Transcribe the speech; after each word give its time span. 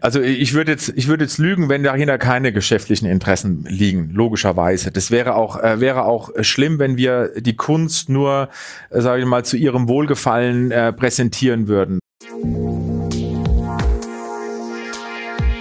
Also 0.00 0.20
ich 0.20 0.54
würde 0.54 0.72
jetzt, 0.72 0.92
ich 0.94 1.08
würde 1.08 1.24
jetzt 1.24 1.38
lügen, 1.38 1.68
wenn 1.68 1.82
dahinter 1.82 2.18
keine 2.18 2.52
geschäftlichen 2.52 3.06
Interessen 3.06 3.64
liegen, 3.68 4.10
logischerweise. 4.12 4.92
Das 4.92 5.10
wäre 5.10 5.34
auch, 5.34 5.60
äh, 5.60 5.80
wäre 5.80 6.04
auch 6.04 6.30
schlimm, 6.40 6.78
wenn 6.78 6.96
wir 6.96 7.32
die 7.36 7.56
Kunst 7.56 8.08
nur, 8.08 8.48
äh, 8.90 9.00
sage 9.00 9.22
ich 9.22 9.26
mal, 9.26 9.44
zu 9.44 9.56
ihrem 9.56 9.88
Wohlgefallen 9.88 10.70
äh, 10.70 10.92
präsentieren 10.92 11.66
würden. 11.66 11.98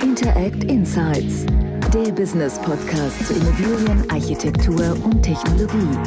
Interact 0.02 0.64
Insights, 0.66 1.46
der 1.94 2.12
Business 2.12 2.60
Podcast 2.60 3.26
zu 3.26 3.34
Immobilien, 3.34 4.10
Architektur 4.12 4.98
und 5.04 5.24
Technologie. 5.24 5.98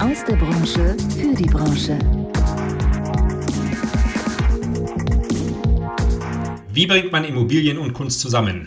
Aus 0.00 0.24
der 0.24 0.36
Branche 0.36 0.96
für 1.16 1.34
die 1.34 1.48
Branche. 1.48 1.96
Wie 6.74 6.86
bringt 6.86 7.12
man 7.12 7.26
Immobilien 7.26 7.76
und 7.76 7.92
Kunst 7.92 8.20
zusammen? 8.20 8.66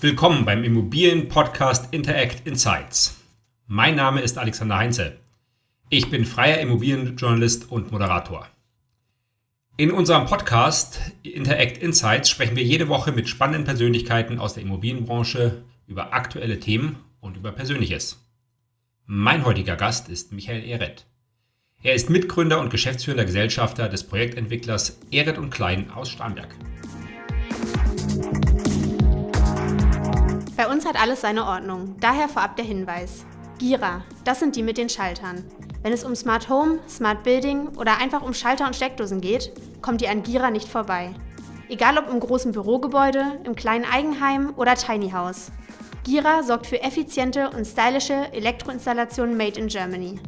Willkommen 0.00 0.44
beim 0.44 0.64
Immobilien-Podcast 0.64 1.94
Interact 1.94 2.48
Insights. 2.48 3.16
Mein 3.68 3.94
Name 3.94 4.22
ist 4.22 4.38
Alexander 4.38 4.76
Heinze. 4.76 5.18
Ich 5.88 6.10
bin 6.10 6.24
freier 6.24 6.58
Immobilienjournalist 6.58 7.70
und 7.70 7.92
Moderator. 7.92 8.48
In 9.76 9.92
unserem 9.92 10.26
Podcast 10.26 10.98
Interact 11.22 11.78
Insights 11.78 12.28
sprechen 12.28 12.56
wir 12.56 12.64
jede 12.64 12.88
Woche 12.88 13.12
mit 13.12 13.28
spannenden 13.28 13.66
Persönlichkeiten 13.66 14.40
aus 14.40 14.54
der 14.54 14.64
Immobilienbranche 14.64 15.62
über 15.86 16.14
aktuelle 16.14 16.58
Themen 16.58 16.96
und 17.20 17.36
über 17.36 17.52
Persönliches. 17.52 18.20
Mein 19.06 19.44
heutiger 19.44 19.76
Gast 19.76 20.08
ist 20.08 20.32
Michael 20.32 20.64
Ehret. 20.64 21.06
Er 21.84 21.94
ist 21.94 22.10
Mitgründer 22.10 22.58
und 22.58 22.70
geschäftsführender 22.70 23.26
Gesellschafter 23.26 23.88
des 23.88 24.02
Projektentwicklers 24.02 24.98
Ehret 25.12 25.38
und 25.38 25.50
Klein 25.50 25.88
aus 25.92 26.10
Starnberg. 26.10 26.52
Bei 30.62 30.68
uns 30.68 30.86
hat 30.86 30.94
alles 30.94 31.22
seine 31.22 31.44
Ordnung, 31.44 31.96
daher 31.98 32.28
vorab 32.28 32.54
der 32.54 32.64
Hinweis. 32.64 33.26
Gira, 33.58 34.02
das 34.22 34.38
sind 34.38 34.54
die 34.54 34.62
mit 34.62 34.78
den 34.78 34.88
Schaltern. 34.88 35.42
Wenn 35.82 35.92
es 35.92 36.04
um 36.04 36.14
Smart 36.14 36.48
Home, 36.48 36.78
Smart 36.88 37.24
Building 37.24 37.76
oder 37.76 37.98
einfach 37.98 38.22
um 38.22 38.32
Schalter 38.32 38.68
und 38.68 38.76
Steckdosen 38.76 39.20
geht, 39.20 39.50
kommt 39.82 40.02
ihr 40.02 40.10
an 40.12 40.22
Gira 40.22 40.52
nicht 40.52 40.68
vorbei. 40.68 41.16
Egal 41.68 41.98
ob 41.98 42.08
im 42.08 42.20
großen 42.20 42.52
Bürogebäude, 42.52 43.40
im 43.42 43.56
kleinen 43.56 43.84
Eigenheim 43.84 44.54
oder 44.56 44.76
Tiny 44.76 45.10
House. 45.10 45.50
Gira 46.04 46.44
sorgt 46.44 46.68
für 46.68 46.80
effiziente 46.80 47.50
und 47.50 47.64
stylische 47.64 48.32
Elektroinstallationen 48.32 49.36
made 49.36 49.58
in 49.58 49.66
Germany. 49.66 50.20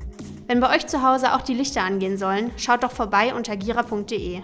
Wenn 0.49 0.59
bei 0.59 0.75
euch 0.75 0.89
zu 0.89 1.01
Hause 1.01 1.33
auch 1.33 1.43
die 1.43 1.55
Lichter 1.55 1.83
angehen 1.83 2.19
sollen, 2.19 2.51
schaut 2.57 2.83
doch 2.83 2.91
vorbei 2.91 3.33
unter 3.37 3.57
gira.de. 3.57 4.43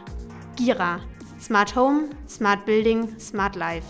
Gira. 0.55 1.01
Smart 1.41 1.75
Home, 1.75 2.11
Smart 2.29 2.65
Building, 2.65 3.19
Smart 3.19 3.57
Life. 3.57 3.89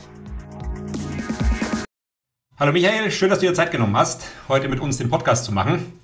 Hallo 2.60 2.72
Michael, 2.72 3.10
schön, 3.10 3.30
dass 3.30 3.38
du 3.38 3.46
dir 3.46 3.54
Zeit 3.54 3.70
genommen 3.70 3.96
hast, 3.96 4.26
heute 4.46 4.68
mit 4.68 4.80
uns 4.80 4.98
den 4.98 5.08
Podcast 5.08 5.46
zu 5.46 5.52
machen. 5.52 5.98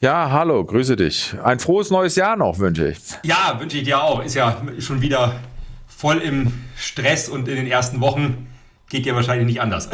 Ja, 0.00 0.32
hallo, 0.32 0.64
grüße 0.64 0.96
dich. 0.96 1.36
Ein 1.44 1.60
frohes 1.60 1.92
neues 1.92 2.16
Jahr 2.16 2.34
noch, 2.34 2.58
wünsche 2.58 2.88
ich. 2.88 2.98
Ja, 3.22 3.56
wünsche 3.60 3.76
ich 3.76 3.84
dir 3.84 4.02
auch. 4.02 4.24
Ist 4.24 4.34
ja 4.34 4.60
schon 4.80 5.02
wieder 5.02 5.36
voll 5.86 6.18
im 6.18 6.52
Stress 6.76 7.28
und 7.28 7.46
in 7.46 7.54
den 7.54 7.68
ersten 7.68 8.00
Wochen 8.00 8.48
geht 8.88 9.06
dir 9.06 9.14
wahrscheinlich 9.14 9.46
nicht 9.46 9.60
anders. 9.60 9.88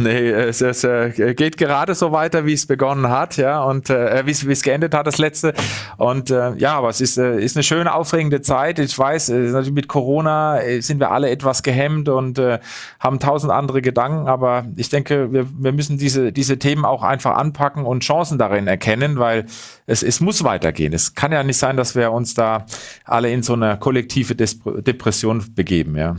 Nee, 0.00 0.30
es, 0.30 0.60
es 0.60 0.84
äh, 0.84 1.34
geht 1.34 1.56
gerade 1.56 1.92
so 1.96 2.12
weiter, 2.12 2.46
wie 2.46 2.52
es 2.52 2.66
begonnen 2.66 3.08
hat, 3.08 3.36
ja, 3.36 3.64
und 3.64 3.90
äh, 3.90 4.22
wie 4.24 4.52
es 4.52 4.62
geendet 4.62 4.94
hat, 4.94 5.08
das 5.08 5.18
letzte. 5.18 5.54
Und 5.96 6.30
äh, 6.30 6.54
ja, 6.54 6.76
aber 6.76 6.88
es 6.88 7.00
ist, 7.00 7.18
äh, 7.18 7.40
ist 7.40 7.56
eine 7.56 7.64
schöne, 7.64 7.92
aufregende 7.92 8.40
Zeit. 8.40 8.78
Ich 8.78 8.96
weiß, 8.96 9.30
äh, 9.30 9.70
mit 9.72 9.88
Corona 9.88 10.60
äh, 10.60 10.80
sind 10.82 11.00
wir 11.00 11.10
alle 11.10 11.30
etwas 11.30 11.64
gehemmt 11.64 12.08
und 12.08 12.38
äh, 12.38 12.60
haben 13.00 13.18
tausend 13.18 13.52
andere 13.52 13.82
Gedanken, 13.82 14.28
aber 14.28 14.66
ich 14.76 14.88
denke, 14.88 15.32
wir, 15.32 15.48
wir 15.58 15.72
müssen 15.72 15.98
diese, 15.98 16.30
diese 16.30 16.60
Themen 16.60 16.84
auch 16.84 17.02
einfach 17.02 17.36
anpacken 17.36 17.84
und 17.84 18.04
Chancen 18.04 18.38
darin 18.38 18.68
erkennen, 18.68 19.18
weil 19.18 19.46
es, 19.86 20.04
es 20.04 20.20
muss 20.20 20.44
weitergehen. 20.44 20.92
Es 20.92 21.16
kann 21.16 21.32
ja 21.32 21.42
nicht 21.42 21.58
sein, 21.58 21.76
dass 21.76 21.96
wir 21.96 22.12
uns 22.12 22.34
da 22.34 22.66
alle 23.04 23.32
in 23.32 23.42
so 23.42 23.54
eine 23.54 23.78
kollektive 23.78 24.36
Des 24.36 24.60
Depression 24.62 25.44
begeben, 25.56 25.96
ja. 25.96 26.14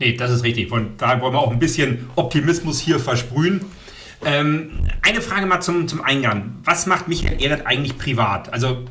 Nee, 0.00 0.14
das 0.14 0.30
ist 0.30 0.42
richtig. 0.44 0.70
Von 0.70 0.96
daher 0.96 1.20
wollen 1.20 1.34
wir 1.34 1.38
auch 1.38 1.52
ein 1.52 1.58
bisschen 1.58 2.08
Optimismus 2.16 2.80
hier 2.80 2.98
versprühen. 2.98 3.60
Ähm, 4.24 4.70
eine 5.02 5.20
Frage 5.20 5.46
mal 5.46 5.60
zum, 5.60 5.86
zum 5.88 6.02
Eingang. 6.02 6.56
Was 6.64 6.86
macht 6.86 7.06
Michael 7.06 7.40
Ehlert 7.40 7.66
eigentlich 7.66 7.98
privat? 7.98 8.52
Also, 8.52 8.84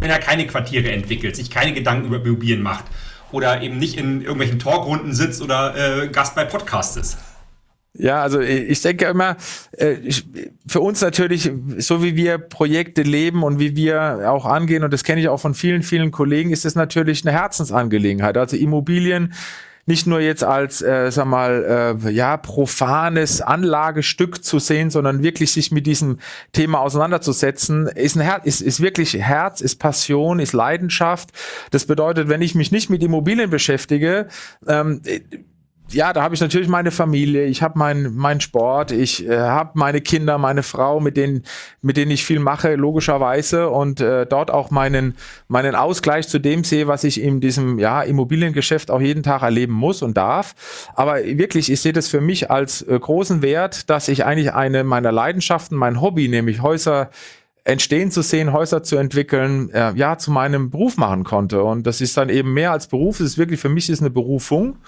wenn 0.00 0.10
er 0.10 0.18
keine 0.18 0.46
Quartiere 0.46 0.90
entwickelt, 0.90 1.36
sich 1.36 1.50
keine 1.50 1.72
Gedanken 1.72 2.08
über 2.08 2.16
Immobilien 2.16 2.60
macht 2.60 2.84
oder 3.30 3.62
eben 3.62 3.78
nicht 3.78 3.96
in 3.98 4.20
irgendwelchen 4.20 4.58
Talkrunden 4.58 5.14
sitzt 5.14 5.42
oder 5.42 6.02
äh, 6.02 6.08
Gast 6.08 6.34
bei 6.34 6.44
Podcasts 6.44 6.96
ist. 6.96 7.18
Ja, 7.94 8.22
also 8.22 8.40
ich 8.40 8.80
denke 8.82 9.06
immer, 9.06 9.36
äh, 9.72 9.96
für 10.66 10.80
uns 10.80 11.00
natürlich, 11.00 11.50
so 11.78 12.02
wie 12.02 12.16
wir 12.16 12.38
Projekte 12.38 13.02
leben 13.02 13.42
und 13.42 13.58
wie 13.58 13.76
wir 13.76 14.30
auch 14.30 14.44
angehen, 14.44 14.84
und 14.84 14.92
das 14.92 15.04
kenne 15.04 15.20
ich 15.20 15.28
auch 15.28 15.40
von 15.40 15.54
vielen, 15.54 15.82
vielen 15.82 16.10
Kollegen, 16.10 16.50
ist 16.50 16.64
es 16.64 16.74
natürlich 16.74 17.26
eine 17.26 17.36
Herzensangelegenheit. 17.36 18.36
Also 18.36 18.56
Immobilien 18.56 19.34
nicht 19.88 20.06
nur 20.06 20.20
jetzt 20.20 20.44
als, 20.44 20.82
äh, 20.82 21.10
sag 21.10 21.24
mal, 21.24 21.96
äh, 22.04 22.10
ja, 22.10 22.36
profanes 22.36 23.40
Anlagestück 23.40 24.44
zu 24.44 24.58
sehen, 24.58 24.90
sondern 24.90 25.22
wirklich 25.22 25.50
sich 25.50 25.72
mit 25.72 25.86
diesem 25.86 26.18
Thema 26.52 26.80
auseinanderzusetzen, 26.80 27.86
ist 27.86 28.14
ein 28.14 28.20
Herz, 28.20 28.44
ist, 28.44 28.60
ist 28.60 28.82
wirklich 28.82 29.14
Herz, 29.14 29.62
ist 29.62 29.76
Passion, 29.76 30.40
ist 30.40 30.52
Leidenschaft. 30.52 31.30
Das 31.70 31.86
bedeutet, 31.86 32.28
wenn 32.28 32.42
ich 32.42 32.54
mich 32.54 32.70
nicht 32.70 32.90
mit 32.90 33.02
Immobilien 33.02 33.48
beschäftige, 33.48 34.28
ähm, 34.66 35.00
ja, 35.90 36.12
da 36.12 36.22
habe 36.22 36.34
ich 36.34 36.40
natürlich 36.40 36.68
meine 36.68 36.90
Familie, 36.90 37.46
ich 37.46 37.62
habe 37.62 37.78
meinen 37.78 38.14
mein 38.14 38.40
Sport, 38.40 38.90
ich 38.90 39.26
äh, 39.26 39.38
habe 39.38 39.70
meine 39.74 40.00
Kinder, 40.00 40.36
meine 40.36 40.62
Frau, 40.62 41.00
mit 41.00 41.16
denen, 41.16 41.44
mit 41.80 41.96
denen 41.96 42.10
ich 42.10 42.24
viel 42.24 42.40
mache, 42.40 42.74
logischerweise, 42.74 43.70
und 43.70 44.00
äh, 44.00 44.26
dort 44.26 44.50
auch 44.50 44.70
meinen, 44.70 45.16
meinen 45.48 45.74
Ausgleich 45.74 46.28
zu 46.28 46.38
dem 46.38 46.64
sehe, 46.64 46.88
was 46.88 47.04
ich 47.04 47.20
in 47.20 47.40
diesem 47.40 47.78
ja, 47.78 48.02
Immobiliengeschäft 48.02 48.90
auch 48.90 49.00
jeden 49.00 49.22
Tag 49.22 49.42
erleben 49.42 49.72
muss 49.72 50.02
und 50.02 50.16
darf. 50.16 50.54
Aber 50.94 51.24
wirklich, 51.24 51.72
ich 51.72 51.80
sehe 51.80 51.92
das 51.92 52.08
für 52.08 52.20
mich 52.20 52.50
als 52.50 52.82
äh, 52.82 52.98
großen 52.98 53.40
Wert, 53.40 53.88
dass 53.88 54.08
ich 54.08 54.24
eigentlich 54.24 54.52
eine 54.52 54.84
meiner 54.84 55.12
Leidenschaften, 55.12 55.76
mein 55.76 56.00
Hobby, 56.00 56.28
nämlich 56.28 56.60
Häuser 56.60 57.10
entstehen 57.68 58.10
zu 58.10 58.22
sehen, 58.22 58.54
Häuser 58.54 58.82
zu 58.82 58.96
entwickeln, 58.96 59.70
äh, 59.72 59.92
ja, 59.94 60.16
zu 60.16 60.30
meinem 60.30 60.70
Beruf 60.70 60.96
machen 60.96 61.22
konnte. 61.22 61.62
Und 61.62 61.86
das 61.86 62.00
ist 62.00 62.16
dann 62.16 62.30
eben 62.30 62.54
mehr 62.54 62.72
als 62.72 62.86
Beruf, 62.86 63.20
es 63.20 63.26
ist 63.26 63.38
wirklich 63.38 63.60
für 63.60 63.68
mich 63.68 63.90
ist 63.90 64.00
eine 64.00 64.08
Berufung. 64.08 64.78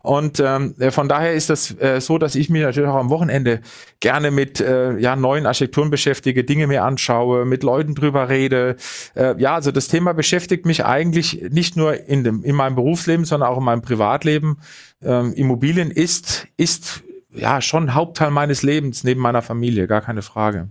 Und 0.00 0.40
ähm, 0.40 0.74
äh, 0.78 0.90
von 0.90 1.06
daher 1.06 1.34
ist 1.34 1.50
das 1.50 1.78
äh, 1.78 2.00
so, 2.00 2.16
dass 2.16 2.34
ich 2.34 2.48
mich 2.48 2.62
natürlich 2.62 2.88
auch 2.88 2.96
am 2.96 3.10
Wochenende 3.10 3.60
gerne 4.00 4.30
mit 4.30 4.58
äh, 4.58 4.96
ja, 4.98 5.16
neuen 5.16 5.44
Architekturen 5.44 5.90
beschäftige, 5.90 6.42
Dinge 6.42 6.66
mir 6.66 6.82
anschaue, 6.82 7.44
mit 7.44 7.62
Leuten 7.62 7.94
drüber 7.94 8.30
rede. 8.30 8.76
Äh, 9.14 9.38
ja, 9.38 9.54
also 9.54 9.70
das 9.70 9.88
Thema 9.88 10.14
beschäftigt 10.14 10.64
mich 10.64 10.86
eigentlich 10.86 11.44
nicht 11.50 11.76
nur 11.76 12.08
in, 12.08 12.24
dem, 12.24 12.42
in 12.42 12.56
meinem 12.56 12.74
Berufsleben, 12.74 13.26
sondern 13.26 13.50
auch 13.50 13.58
in 13.58 13.64
meinem 13.64 13.82
Privatleben. 13.82 14.56
Ähm, 15.02 15.34
Immobilien 15.34 15.90
ist, 15.90 16.46
ist 16.56 17.02
ja 17.34 17.60
schon 17.60 17.92
Hauptteil 17.92 18.30
meines 18.30 18.62
Lebens 18.62 19.04
neben 19.04 19.20
meiner 19.20 19.42
Familie, 19.42 19.86
gar 19.86 20.00
keine 20.00 20.22
Frage. 20.22 20.70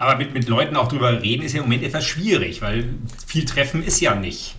Aber 0.00 0.16
mit, 0.16 0.32
mit 0.32 0.48
Leuten 0.48 0.76
auch 0.76 0.88
drüber 0.88 1.22
reden 1.22 1.42
ist 1.42 1.52
ja 1.52 1.58
im 1.58 1.66
Moment 1.66 1.84
etwas 1.84 2.06
schwierig, 2.06 2.62
weil 2.62 2.88
viel 3.26 3.44
Treffen 3.44 3.84
ist 3.84 4.00
ja 4.00 4.14
nicht. 4.14 4.56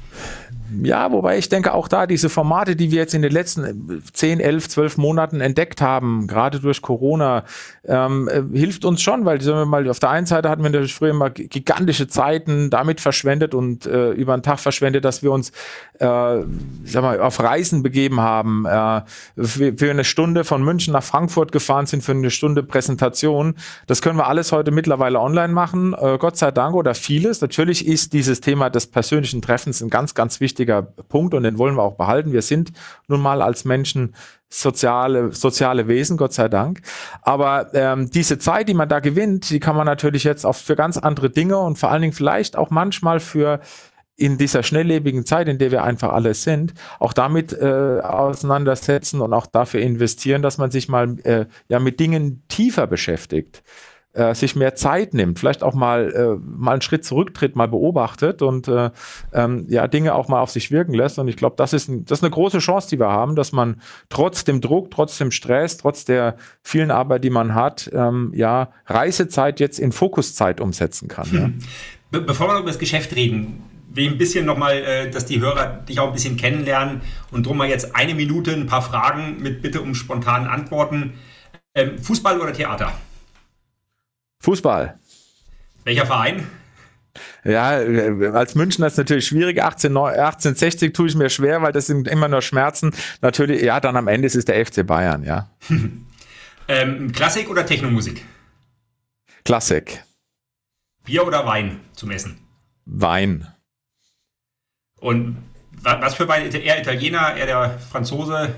Ja, 0.82 1.12
wobei 1.12 1.38
ich 1.38 1.50
denke, 1.50 1.74
auch 1.74 1.88
da 1.88 2.08
diese 2.08 2.30
Formate, 2.30 2.76
die 2.76 2.92
wir 2.92 3.00
jetzt 3.00 3.14
in 3.14 3.22
den 3.22 3.32
letzten 3.32 4.02
10, 4.14 4.40
11, 4.40 4.70
12 4.70 4.98
Monaten 4.98 5.42
entdeckt 5.42 5.82
haben, 5.82 6.28
gerade 6.28 6.60
durch 6.60 6.82
Corona, 6.82 7.44
ähm, 7.84 8.30
äh, 8.30 8.42
hilft 8.58 8.86
uns 8.86 9.02
schon, 9.02 9.26
weil 9.26 9.42
sagen 9.42 9.58
wir 9.58 9.66
mal, 9.66 9.90
auf 9.90 10.00
der 10.00 10.12
einen 10.12 10.26
Seite 10.26 10.50
hatten 10.50 10.64
wir 10.64 10.70
natürlich 10.70 10.96
früher 10.96 11.12
immer 11.12 11.30
gigantische 11.30 12.08
Zeiten 12.08 12.70
damit 12.70 13.02
verschwendet 13.02 13.54
und 13.54 13.86
äh, 13.86 14.12
über 14.12 14.38
den 14.38 14.44
Tag 14.44 14.60
verschwendet, 14.60 15.04
dass 15.04 15.24
wir 15.24 15.32
uns 15.32 15.52
äh, 16.02 16.44
sag 16.86 17.04
mal, 17.04 17.20
auf 17.20 17.40
Reisen 17.40 17.84
begeben 17.84 18.22
haben, 18.22 18.66
äh, 18.66 19.02
für, 19.38 19.74
für 19.78 19.92
eine 19.92 20.04
Stunde 20.04 20.44
von 20.44 20.64
München 20.64 20.94
nach 20.94 21.04
Frankfurt 21.04 21.52
gefahren 21.52 21.86
sind, 21.86 22.04
für 22.04 22.14
eine 22.14 22.32
Stunde 22.32 22.64
Präsentation. 22.64 23.56
Das 23.88 24.02
können 24.02 24.18
wir 24.18 24.28
alles 24.28 24.52
heute 24.52 24.72
mittlerweile 24.72 25.20
online 25.20 25.54
machen, 25.54 25.94
äh, 25.94 26.18
Gott 26.18 26.38
sei 26.38 26.52
Dank 26.52 26.76
oder 26.76 26.96
vieles. 26.96 27.42
Natürlich 27.42 27.86
ist 27.86 28.14
dieses 28.14 28.42
Thema 28.42 28.70
des 28.70 28.88
persönlichen 28.88 29.42
Treffens 29.42 29.82
ein 29.82 29.90
ganz, 29.90 30.01
ganz 30.14 30.40
wichtiges 30.40 30.52
wichtiger 30.52 30.82
Punkt 30.82 31.34
und 31.34 31.44
den 31.44 31.58
wollen 31.58 31.76
wir 31.76 31.84
auch 31.84 31.96
behalten. 31.96 32.34
Wir 32.34 32.42
sind 32.42 32.72
nun 33.08 33.22
mal 33.22 33.42
als 33.42 33.66
Menschen 33.66 34.14
soziale, 34.50 35.32
soziale 35.32 35.88
Wesen, 35.88 36.18
Gott 36.18 36.34
sei 36.34 36.50
Dank. 36.50 36.82
Aber 37.22 37.74
ähm, 37.74 38.10
diese 38.10 38.38
Zeit, 38.38 38.68
die 38.68 38.74
man 38.74 38.90
da 38.90 39.00
gewinnt, 39.00 39.50
die 39.50 39.60
kann 39.60 39.76
man 39.76 39.86
natürlich 39.86 40.24
jetzt 40.24 40.46
auch 40.46 40.56
für 40.56 40.76
ganz 40.76 40.98
andere 40.98 41.30
Dinge 41.30 41.58
und 41.58 41.80
vor 41.80 41.90
allen 41.90 42.02
Dingen 42.02 42.14
vielleicht 42.14 42.58
auch 42.58 42.70
manchmal 42.70 43.20
für 43.20 43.62
in 44.18 44.38
dieser 44.38 44.62
schnelllebigen 44.62 45.26
Zeit, 45.26 45.48
in 45.48 45.58
der 45.58 45.72
wir 45.72 45.84
einfach 45.84 46.12
alle 46.12 46.34
sind, 46.34 46.74
auch 47.00 47.14
damit 47.14 47.54
äh, 47.54 48.02
auseinandersetzen 48.04 49.22
und 49.22 49.34
auch 49.34 49.48
dafür 49.48 49.80
investieren, 49.80 50.42
dass 50.42 50.58
man 50.58 50.70
sich 50.70 50.90
mal 50.90 51.18
äh, 51.24 51.46
ja 51.70 51.80
mit 51.80 52.00
Dingen 52.00 52.44
tiefer 52.50 52.88
beschäftigt. 52.88 53.64
Äh, 54.14 54.36
sich 54.36 54.56
mehr 54.56 54.76
Zeit 54.76 55.14
nimmt, 55.14 55.40
vielleicht 55.40 55.64
auch 55.64 55.74
mal, 55.74 56.12
äh, 56.14 56.40
mal 56.46 56.74
einen 56.74 56.82
Schritt 56.82 57.06
zurücktritt, 57.06 57.56
mal 57.56 57.68
beobachtet 57.68 58.42
und 58.42 58.68
äh, 58.68 58.90
ähm, 59.34 59.66
ja, 59.70 59.88
Dinge 59.88 60.16
auch 60.16 60.28
mal 60.28 60.42
auf 60.42 60.52
sich 60.52 60.72
wirken 60.72 60.94
lässt. 60.94 61.18
Und 61.18 61.28
ich 61.28 61.38
glaube, 61.38 61.56
das 61.58 61.74
ist, 61.74 61.90
das 61.90 62.20
ist 62.20 62.24
eine 62.24 62.32
große 62.32 62.60
Chance, 62.60 62.90
die 62.90 63.00
wir 63.00 63.10
haben, 63.10 63.36
dass 63.36 63.52
man 63.52 63.82
trotz 64.10 64.44
dem 64.44 64.60
Druck, 64.60 64.92
trotz 64.92 65.18
dem 65.18 65.32
Stress, 65.32 65.78
trotz 65.78 66.06
der 66.06 66.36
vielen 66.62 66.92
Arbeit, 66.92 67.24
die 67.24 67.30
man 67.30 67.56
hat, 67.56 67.90
ähm, 67.94 68.32
ja, 68.36 68.72
Reisezeit 68.86 69.60
jetzt 69.60 69.80
in 69.80 69.92
Fokuszeit 69.92 70.60
umsetzen 70.60 71.08
kann. 71.08 71.32
Hm. 71.32 71.40
Ja. 71.40 71.50
Be 72.12 72.22
bevor 72.22 72.48
wir 72.50 72.60
über 72.60 72.68
das 72.68 72.80
Geschäft 72.80 73.16
reden, 73.16 73.64
will 73.94 74.10
ein 74.10 74.18
bisschen 74.18 74.46
nochmal, 74.46 74.78
äh, 74.80 75.10
dass 75.10 75.26
die 75.26 75.40
Hörer 75.40 75.84
dich 75.88 76.00
auch 76.00 76.08
ein 76.08 76.14
bisschen 76.14 76.36
kennenlernen 76.38 77.02
und 77.32 77.46
drum 77.46 77.58
mal 77.58 77.70
jetzt 77.70 77.96
eine 77.96 78.14
Minute 78.14 78.52
ein 78.52 78.68
paar 78.68 78.82
Fragen 78.82 79.42
mit 79.42 79.62
Bitte 79.62 79.82
um 79.82 79.96
spontanen 79.96 80.48
Antworten. 80.48 81.14
Ähm, 81.74 81.98
Fußball 81.98 82.40
oder 82.42 82.52
Theater? 82.52 82.92
Fußball. 84.42 85.00
Welcher 85.84 86.06
Verein? 86.06 86.48
Ja, 87.44 87.70
als 88.34 88.56
Münchner 88.56 88.88
ist 88.88 88.94
es 88.94 88.98
natürlich 88.98 89.28
schwierig. 89.28 89.62
18, 89.62 89.92
1860 89.96 90.94
tue 90.94 91.08
ich 91.08 91.16
mir 91.16 91.30
schwer, 91.30 91.62
weil 91.62 91.72
das 91.72 91.88
sind 91.88 92.08
immer 92.08 92.28
nur 92.28 92.42
Schmerzen. 92.42 92.94
Natürlich, 93.22 93.62
ja, 93.62 93.80
dann 93.80 93.98
am 93.98 94.08
Ende 94.08 94.28
ist 94.28 94.36
es 94.36 94.46
der 94.46 94.66
FC 94.66 94.86
Bayern, 94.86 95.24
ja. 95.24 95.50
ähm, 96.68 97.12
Klassik 97.12 97.50
oder 97.50 97.66
Technomusik? 97.66 98.24
Klassik. 99.44 100.04
Bier 101.04 101.26
oder 101.26 101.46
Wein 101.46 101.80
zum 101.94 102.12
Essen? 102.12 102.38
Wein. 102.86 103.48
Und 105.00 105.38
was 105.72 106.16
für 106.16 106.28
Wein? 106.28 106.52
Eher 106.52 106.80
Italiener, 106.80 107.36
eher 107.36 107.48
der 107.48 107.80
Franzose? 107.80 108.54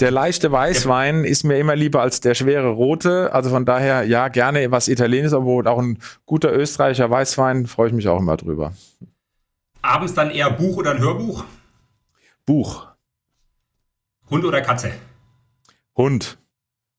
Der 0.00 0.10
leichte 0.10 0.52
Weißwein 0.52 1.24
ist 1.24 1.44
mir 1.44 1.58
immer 1.58 1.74
lieber 1.74 2.02
als 2.02 2.20
der 2.20 2.34
schwere 2.34 2.68
rote. 2.68 3.32
Also 3.32 3.48
von 3.48 3.64
daher, 3.64 4.04
ja, 4.04 4.28
gerne 4.28 4.70
was 4.70 4.88
Italienisches, 4.88 5.32
obwohl 5.32 5.66
auch 5.66 5.78
ein 5.78 5.98
guter 6.26 6.52
österreichischer 6.52 7.10
Weißwein, 7.10 7.66
freue 7.66 7.88
ich 7.88 7.94
mich 7.94 8.06
auch 8.06 8.18
immer 8.18 8.36
drüber. 8.36 8.74
Abends 9.80 10.12
dann 10.12 10.30
eher 10.30 10.50
Buch 10.50 10.76
oder 10.76 10.90
ein 10.90 10.98
Hörbuch? 10.98 11.44
Buch. 12.44 12.88
Hund 14.28 14.44
oder 14.44 14.60
Katze? 14.60 14.92
Hund. 15.96 16.38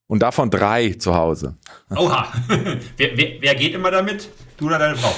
Und 0.08 0.24
davon 0.24 0.50
drei 0.50 0.94
zu 0.94 1.14
Hause. 1.14 1.56
Oha. 1.96 2.32
wer, 2.98 3.18
wer, 3.18 3.42
wer 3.42 3.56
geht 3.56 3.76
immer 3.76 3.92
damit? 3.92 4.30
Du 4.58 4.68
oder 4.68 4.80
deine 4.80 4.96
Frau? 4.96 5.14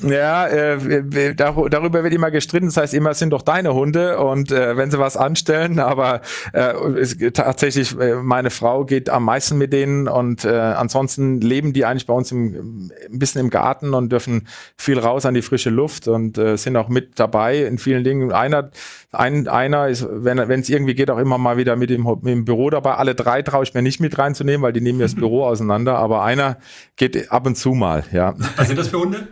Ja, 0.00 0.46
äh, 0.46 1.34
darüber 1.34 2.04
wird 2.04 2.14
immer 2.14 2.30
gestritten. 2.30 2.66
Das 2.66 2.76
heißt 2.76 2.94
immer, 2.94 3.14
sind 3.14 3.30
doch 3.30 3.42
deine 3.42 3.74
Hunde 3.74 4.18
und 4.18 4.52
äh, 4.52 4.76
wenn 4.76 4.90
sie 4.90 4.98
was 4.98 5.16
anstellen, 5.16 5.78
aber 5.78 6.20
äh, 6.52 6.72
es, 6.98 7.16
tatsächlich, 7.32 7.98
äh, 7.98 8.14
meine 8.16 8.50
Frau 8.50 8.84
geht 8.84 9.10
am 9.10 9.24
meisten 9.24 9.58
mit 9.58 9.72
denen 9.72 10.08
und 10.08 10.44
äh, 10.44 10.50
ansonsten 10.50 11.40
leben 11.40 11.72
die 11.72 11.84
eigentlich 11.84 12.06
bei 12.06 12.14
uns 12.14 12.30
im, 12.32 12.90
ein 13.10 13.18
bisschen 13.18 13.40
im 13.40 13.50
Garten 13.50 13.94
und 13.94 14.12
dürfen 14.12 14.46
viel 14.76 14.98
raus 14.98 15.26
an 15.26 15.34
die 15.34 15.42
frische 15.42 15.70
Luft 15.70 16.08
und 16.08 16.38
äh, 16.38 16.56
sind 16.56 16.76
auch 16.76 16.88
mit 16.88 17.18
dabei 17.18 17.64
in 17.64 17.78
vielen 17.78 18.04
Dingen. 18.04 18.32
Einer, 18.32 18.70
ein, 19.12 19.48
einer 19.48 19.88
ist, 19.88 20.06
wenn 20.08 20.38
es 20.38 20.68
irgendwie 20.68 20.94
geht, 20.94 21.10
auch 21.10 21.18
immer 21.18 21.38
mal 21.38 21.56
wieder 21.56 21.76
mit 21.76 21.90
dem, 21.90 22.04
mit 22.04 22.26
dem 22.26 22.44
Büro 22.44 22.70
dabei. 22.70 22.94
Alle 22.94 23.14
drei 23.14 23.42
traue 23.42 23.64
ich 23.64 23.74
mir 23.74 23.82
nicht 23.82 24.00
mit 24.00 24.18
reinzunehmen, 24.18 24.62
weil 24.62 24.72
die 24.72 24.80
nehmen 24.80 24.98
mir 24.98 25.04
das 25.04 25.14
Büro 25.18 25.44
auseinander, 25.44 25.98
aber 25.98 26.22
einer 26.22 26.58
geht 26.96 27.30
ab 27.32 27.46
und 27.46 27.56
zu 27.56 27.74
mal, 27.74 28.04
ja. 28.12 28.34
Was 28.56 28.68
sind 28.68 28.78
das 28.78 28.88
für 28.88 28.98
Hunde? 28.98 29.28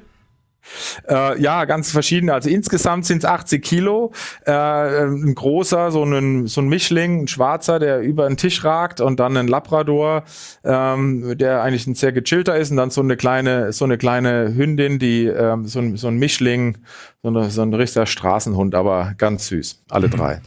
Äh, 1.09 1.41
ja, 1.41 1.65
ganz 1.65 1.91
verschiedene. 1.91 2.35
Also 2.35 2.49
insgesamt 2.49 3.07
sind 3.07 3.19
es 3.19 3.25
80 3.25 3.63
Kilo. 3.63 4.13
Äh, 4.45 4.53
ein 4.53 5.35
großer, 5.35 5.91
so 5.91 6.05
ein, 6.05 6.47
so 6.47 6.61
ein 6.61 6.69
Mischling, 6.69 7.23
ein 7.23 7.29
schwarzer, 7.29 7.79
der 7.79 8.01
über 8.01 8.29
den 8.29 8.37
Tisch 8.37 8.65
ragt 8.65 9.01
und 9.01 9.21
dann 9.21 9.37
ein 9.37 9.49
Labrador, 9.49 10.25
ähm, 10.65 11.37
der 11.39 11.63
eigentlich 11.63 11.87
ein 11.87 11.95
sehr 11.95 12.13
gechillter 12.13 12.57
ist 12.57 12.71
und 12.71 12.77
dann 12.77 12.91
so 12.91 13.01
eine 13.01 13.17
kleine, 13.17 13.73
so 13.73 13.85
eine 13.85 13.99
kleine 13.99 14.55
Hündin, 14.55 14.99
die 14.99 15.27
ähm, 15.27 15.67
so, 15.67 15.79
ein, 15.81 15.97
so 15.97 16.09
ein 16.09 16.17
Mischling, 16.19 16.79
so, 17.23 17.29
eine, 17.29 17.51
so 17.51 17.63
ein 17.63 17.73
richtiger 17.75 18.07
Straßenhund, 18.07 18.75
aber 18.75 19.15
ganz 19.19 19.49
süß. 19.49 19.85
Alle 19.91 20.09
drei. 20.09 20.41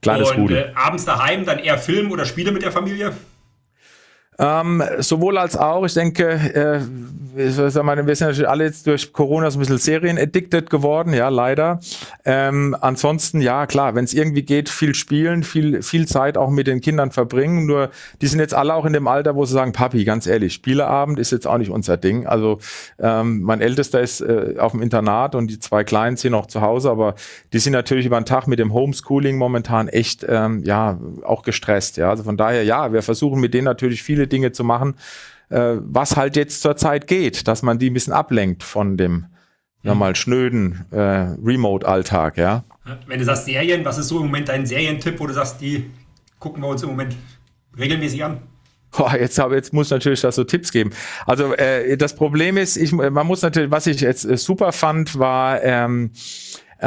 Kleines 0.00 0.30
und, 0.30 0.38
Rudel. 0.38 0.56
Äh, 0.56 0.72
abends 0.74 1.04
daheim 1.04 1.44
dann 1.44 1.58
eher 1.58 1.78
Film 1.78 2.12
oder 2.12 2.24
Spiele 2.24 2.52
mit 2.52 2.62
der 2.62 2.72
Familie? 2.72 3.12
Ähm, 4.38 4.82
sowohl 4.98 5.38
als 5.38 5.56
auch, 5.56 5.84
ich 5.84 5.94
denke, 5.94 6.24
äh, 6.26 6.80
wir, 7.36 7.70
sind 7.70 7.84
natürlich 7.84 8.48
alle 8.48 8.64
jetzt 8.64 8.86
durch 8.86 9.12
Corona 9.12 9.50
so 9.50 9.58
ein 9.58 9.60
bisschen 9.60 9.78
serienaddicted 9.78 10.70
geworden, 10.70 11.12
ja, 11.12 11.28
leider. 11.28 11.80
Ähm, 12.24 12.76
ansonsten, 12.80 13.40
ja, 13.40 13.66
klar, 13.66 13.94
wenn 13.94 14.04
es 14.04 14.14
irgendwie 14.14 14.42
geht, 14.42 14.68
viel 14.68 14.94
spielen, 14.94 15.42
viel, 15.42 15.82
viel 15.82 16.06
Zeit 16.06 16.36
auch 16.36 16.50
mit 16.50 16.66
den 16.66 16.80
Kindern 16.80 17.10
verbringen. 17.10 17.66
Nur, 17.66 17.90
die 18.20 18.26
sind 18.26 18.40
jetzt 18.40 18.54
alle 18.54 18.74
auch 18.74 18.84
in 18.84 18.92
dem 18.92 19.06
Alter, 19.06 19.34
wo 19.34 19.44
sie 19.44 19.52
sagen, 19.52 19.72
Papi, 19.72 20.04
ganz 20.04 20.26
ehrlich, 20.26 20.54
Spieleabend 20.54 21.18
ist 21.18 21.32
jetzt 21.32 21.46
auch 21.46 21.58
nicht 21.58 21.70
unser 21.70 21.96
Ding. 21.96 22.26
Also, 22.26 22.58
ähm, 22.98 23.42
mein 23.42 23.60
Ältester 23.60 24.00
ist 24.00 24.20
äh, 24.20 24.54
auf 24.58 24.72
dem 24.72 24.82
Internat 24.82 25.34
und 25.34 25.48
die 25.48 25.58
zwei 25.58 25.84
Kleinen 25.84 26.16
sind 26.16 26.32
noch 26.32 26.46
zu 26.46 26.60
Hause, 26.60 26.90
aber 26.90 27.14
die 27.52 27.58
sind 27.58 27.72
natürlich 27.72 28.06
über 28.06 28.20
den 28.20 28.26
Tag 28.26 28.46
mit 28.46 28.58
dem 28.58 28.72
Homeschooling 28.72 29.36
momentan 29.38 29.88
echt, 29.88 30.24
ähm, 30.28 30.62
ja, 30.64 30.98
auch 31.22 31.42
gestresst, 31.42 31.96
ja. 31.96 32.10
Also 32.10 32.22
von 32.24 32.36
daher, 32.36 32.64
ja, 32.64 32.92
wir 32.92 33.02
versuchen 33.02 33.40
mit 33.40 33.54
denen 33.54 33.64
natürlich 33.64 34.02
viele 34.02 34.23
Dinge 34.26 34.52
zu 34.52 34.64
machen, 34.64 34.94
äh, 35.50 35.76
was 35.80 36.16
halt 36.16 36.36
jetzt 36.36 36.62
zur 36.62 36.76
Zeit 36.76 37.06
geht, 37.06 37.48
dass 37.48 37.62
man 37.62 37.78
die 37.78 37.90
ein 37.90 37.94
bisschen 37.94 38.12
ablenkt 38.12 38.62
von 38.62 38.96
dem 38.96 39.26
mhm. 39.82 39.98
mal 39.98 40.16
schnöden 40.16 40.86
äh, 40.90 41.34
Remote-Alltag, 41.44 42.38
ja. 42.38 42.64
Wenn 43.06 43.18
du 43.18 43.24
sagst 43.24 43.46
Serien, 43.46 43.84
was 43.84 43.98
ist 43.98 44.08
so 44.08 44.18
im 44.18 44.26
Moment 44.26 44.48
dein 44.48 44.66
Serientipp, 44.66 45.18
wo 45.18 45.26
du 45.26 45.32
sagst, 45.32 45.60
die 45.60 45.90
gucken 46.38 46.62
wir 46.62 46.68
uns 46.68 46.82
im 46.82 46.90
Moment 46.90 47.16
regelmäßig 47.78 48.24
an? 48.24 48.40
Oh, 48.96 49.10
jetzt, 49.10 49.38
habe, 49.38 49.56
jetzt 49.56 49.72
muss 49.72 49.90
natürlich 49.90 50.20
das 50.20 50.36
so 50.36 50.44
Tipps 50.44 50.70
geben. 50.70 50.90
Also 51.26 51.52
äh, 51.54 51.96
das 51.96 52.14
Problem 52.14 52.56
ist, 52.56 52.76
ich, 52.76 52.92
man 52.92 53.26
muss 53.26 53.42
natürlich, 53.42 53.70
was 53.70 53.86
ich 53.88 54.00
jetzt 54.00 54.24
äh, 54.24 54.36
super 54.36 54.70
fand, 54.70 55.18
war 55.18 55.62
ähm, 55.64 56.12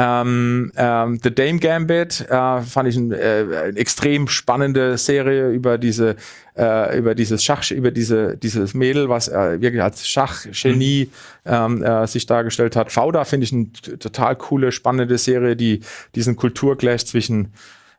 ähm, 0.00 0.70
ähm, 0.76 1.18
The 1.20 1.34
Dame 1.34 1.58
Gambit 1.58 2.20
äh, 2.30 2.62
fand 2.62 2.88
ich 2.88 2.96
ein, 2.96 3.10
äh, 3.10 3.44
eine 3.64 3.76
extrem 3.76 4.28
spannende 4.28 4.96
Serie 4.96 5.50
über 5.50 5.76
diese 5.76 6.14
äh, 6.56 6.96
über 6.96 7.16
dieses 7.16 7.42
Schach 7.42 7.68
über 7.72 7.90
diese 7.90 8.36
dieses 8.36 8.74
Mädel, 8.74 9.08
was 9.08 9.26
äh, 9.26 9.60
wirklich 9.60 9.82
als 9.82 10.06
Schachgenie 10.06 11.10
ähm, 11.44 11.82
äh, 11.82 12.06
sich 12.06 12.26
dargestellt 12.26 12.76
hat. 12.76 12.92
Fauda 12.92 13.24
finde 13.24 13.44
ich 13.44 13.52
eine 13.52 13.72
total 13.72 14.36
coole 14.36 14.70
spannende 14.70 15.18
Serie, 15.18 15.56
die 15.56 15.80
diesen 16.14 16.36
Kulturclash 16.36 17.04
zwischen 17.04 17.52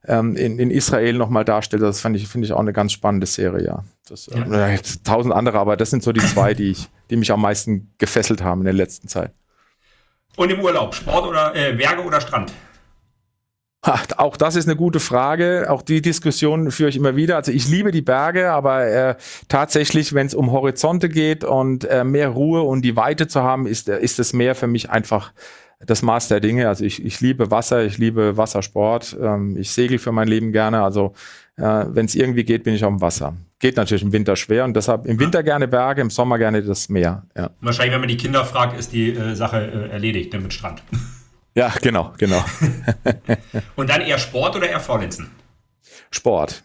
ähm, 0.08 0.38
in, 0.38 0.58
in 0.58 0.72
Israel 0.72 1.16
nochmal 1.16 1.44
darstellt. 1.44 1.84
Das 1.84 2.00
finde 2.00 2.18
ich, 2.18 2.30
finde 2.30 2.46
ich 2.46 2.54
auch 2.54 2.62
eine 2.62 2.72
ganz 2.72 2.94
spannende 2.94 3.28
Serie, 3.28 3.66
ja. 3.66 3.84
Das, 4.08 4.30
äh, 4.30 4.40
ja. 4.40 4.78
tausend 5.04 5.34
andere, 5.34 5.60
aber 5.60 5.76
das 5.76 5.90
sind 5.90 6.02
so 6.02 6.14
die 6.14 6.22
zwei, 6.22 6.54
die 6.54 6.72
ich, 6.72 6.88
die 7.10 7.18
mich 7.18 7.32
am 7.34 7.42
meisten 7.42 7.94
gefesselt 7.98 8.42
haben 8.42 8.62
in 8.62 8.66
der 8.66 8.74
letzten 8.74 9.10
Zeit. 9.10 9.34
Und 10.40 10.50
im 10.50 10.62
Urlaub, 10.62 10.96
Sport 10.96 11.28
oder 11.28 11.54
äh, 11.54 11.74
Berge 11.74 12.02
oder 12.02 12.22
Strand? 12.22 12.54
Auch 14.16 14.38
das 14.38 14.56
ist 14.56 14.70
eine 14.70 14.78
gute 14.78 15.02
Frage. 15.02 15.68
Auch 15.70 15.82
die 15.82 16.02
Diskussion 16.02 16.72
führe 16.72 16.88
ich 16.88 16.96
immer 16.96 17.18
wieder. 17.18 17.36
Also 17.36 17.52
ich 17.52 17.68
liebe 17.68 17.92
die 17.92 18.02
Berge, 18.02 18.50
aber 18.50 18.86
äh, 18.86 19.16
tatsächlich, 19.50 20.14
wenn 20.14 20.28
es 20.28 20.34
um 20.34 20.54
Horizonte 20.54 21.10
geht 21.10 21.44
und 21.44 21.84
äh, 21.84 22.06
mehr 22.06 22.30
Ruhe 22.30 22.62
und 22.62 22.84
die 22.84 22.96
Weite 22.96 23.28
zu 23.28 23.44
haben, 23.44 23.68
ist, 23.68 23.90
äh, 23.90 24.00
ist 24.00 24.18
das 24.18 24.32
Meer 24.32 24.56
für 24.56 24.68
mich 24.68 24.90
einfach 24.90 25.34
das 25.80 26.02
Maß 26.02 26.28
der 26.28 26.40
Dinge. 26.40 26.68
Also 26.68 26.84
ich, 26.84 27.04
ich 27.04 27.22
liebe 27.22 27.52
Wasser, 27.52 27.86
ich 27.86 27.98
liebe 27.98 28.38
Wassersport, 28.38 29.18
ähm, 29.22 29.56
ich 29.58 29.72
segel 29.72 29.98
für 29.98 30.12
mein 30.12 30.28
Leben 30.28 30.52
gerne. 30.52 30.84
Also 30.84 31.14
äh, 31.58 31.86
wenn 31.88 32.06
es 32.06 32.16
irgendwie 32.16 32.44
geht, 32.44 32.64
bin 32.64 32.74
ich 32.74 32.84
auf 32.84 32.92
dem 32.92 33.02
Wasser. 33.02 33.36
Geht 33.60 33.78
natürlich 33.78 34.04
im 34.04 34.12
Winter 34.12 34.36
schwer 34.36 34.66
und 34.66 34.76
deshalb 34.76 35.06
im 35.06 35.20
Winter 35.20 35.44
gerne 35.44 35.68
Berge, 35.68 36.02
im 36.02 36.10
Sommer 36.10 36.38
gerne 36.38 36.64
das 36.64 36.90
Meer. 36.90 37.24
Ja. 37.36 37.50
Wahrscheinlich, 37.62 37.94
wenn 37.94 38.02
man 38.02 38.10
die 38.10 38.18
Kinder 38.18 38.46
fragt, 38.46 38.78
ist 38.78 38.92
die 38.94 39.12
äh, 39.12 39.36
Sache 39.36 39.58
äh, 39.58 39.92
erledigt 39.92 40.34
ne, 40.34 40.40
mit 40.40 40.54
Strand. 40.54 40.84
Ja, 41.56 41.74
genau, 41.82 42.14
genau. 42.18 42.44
und 43.76 43.90
dann 43.90 44.02
eher 44.02 44.18
Sport 44.18 44.56
oder 44.56 44.70
eher 44.70 44.80
Faulenzen? 44.80 45.32
Sport. 46.12 46.64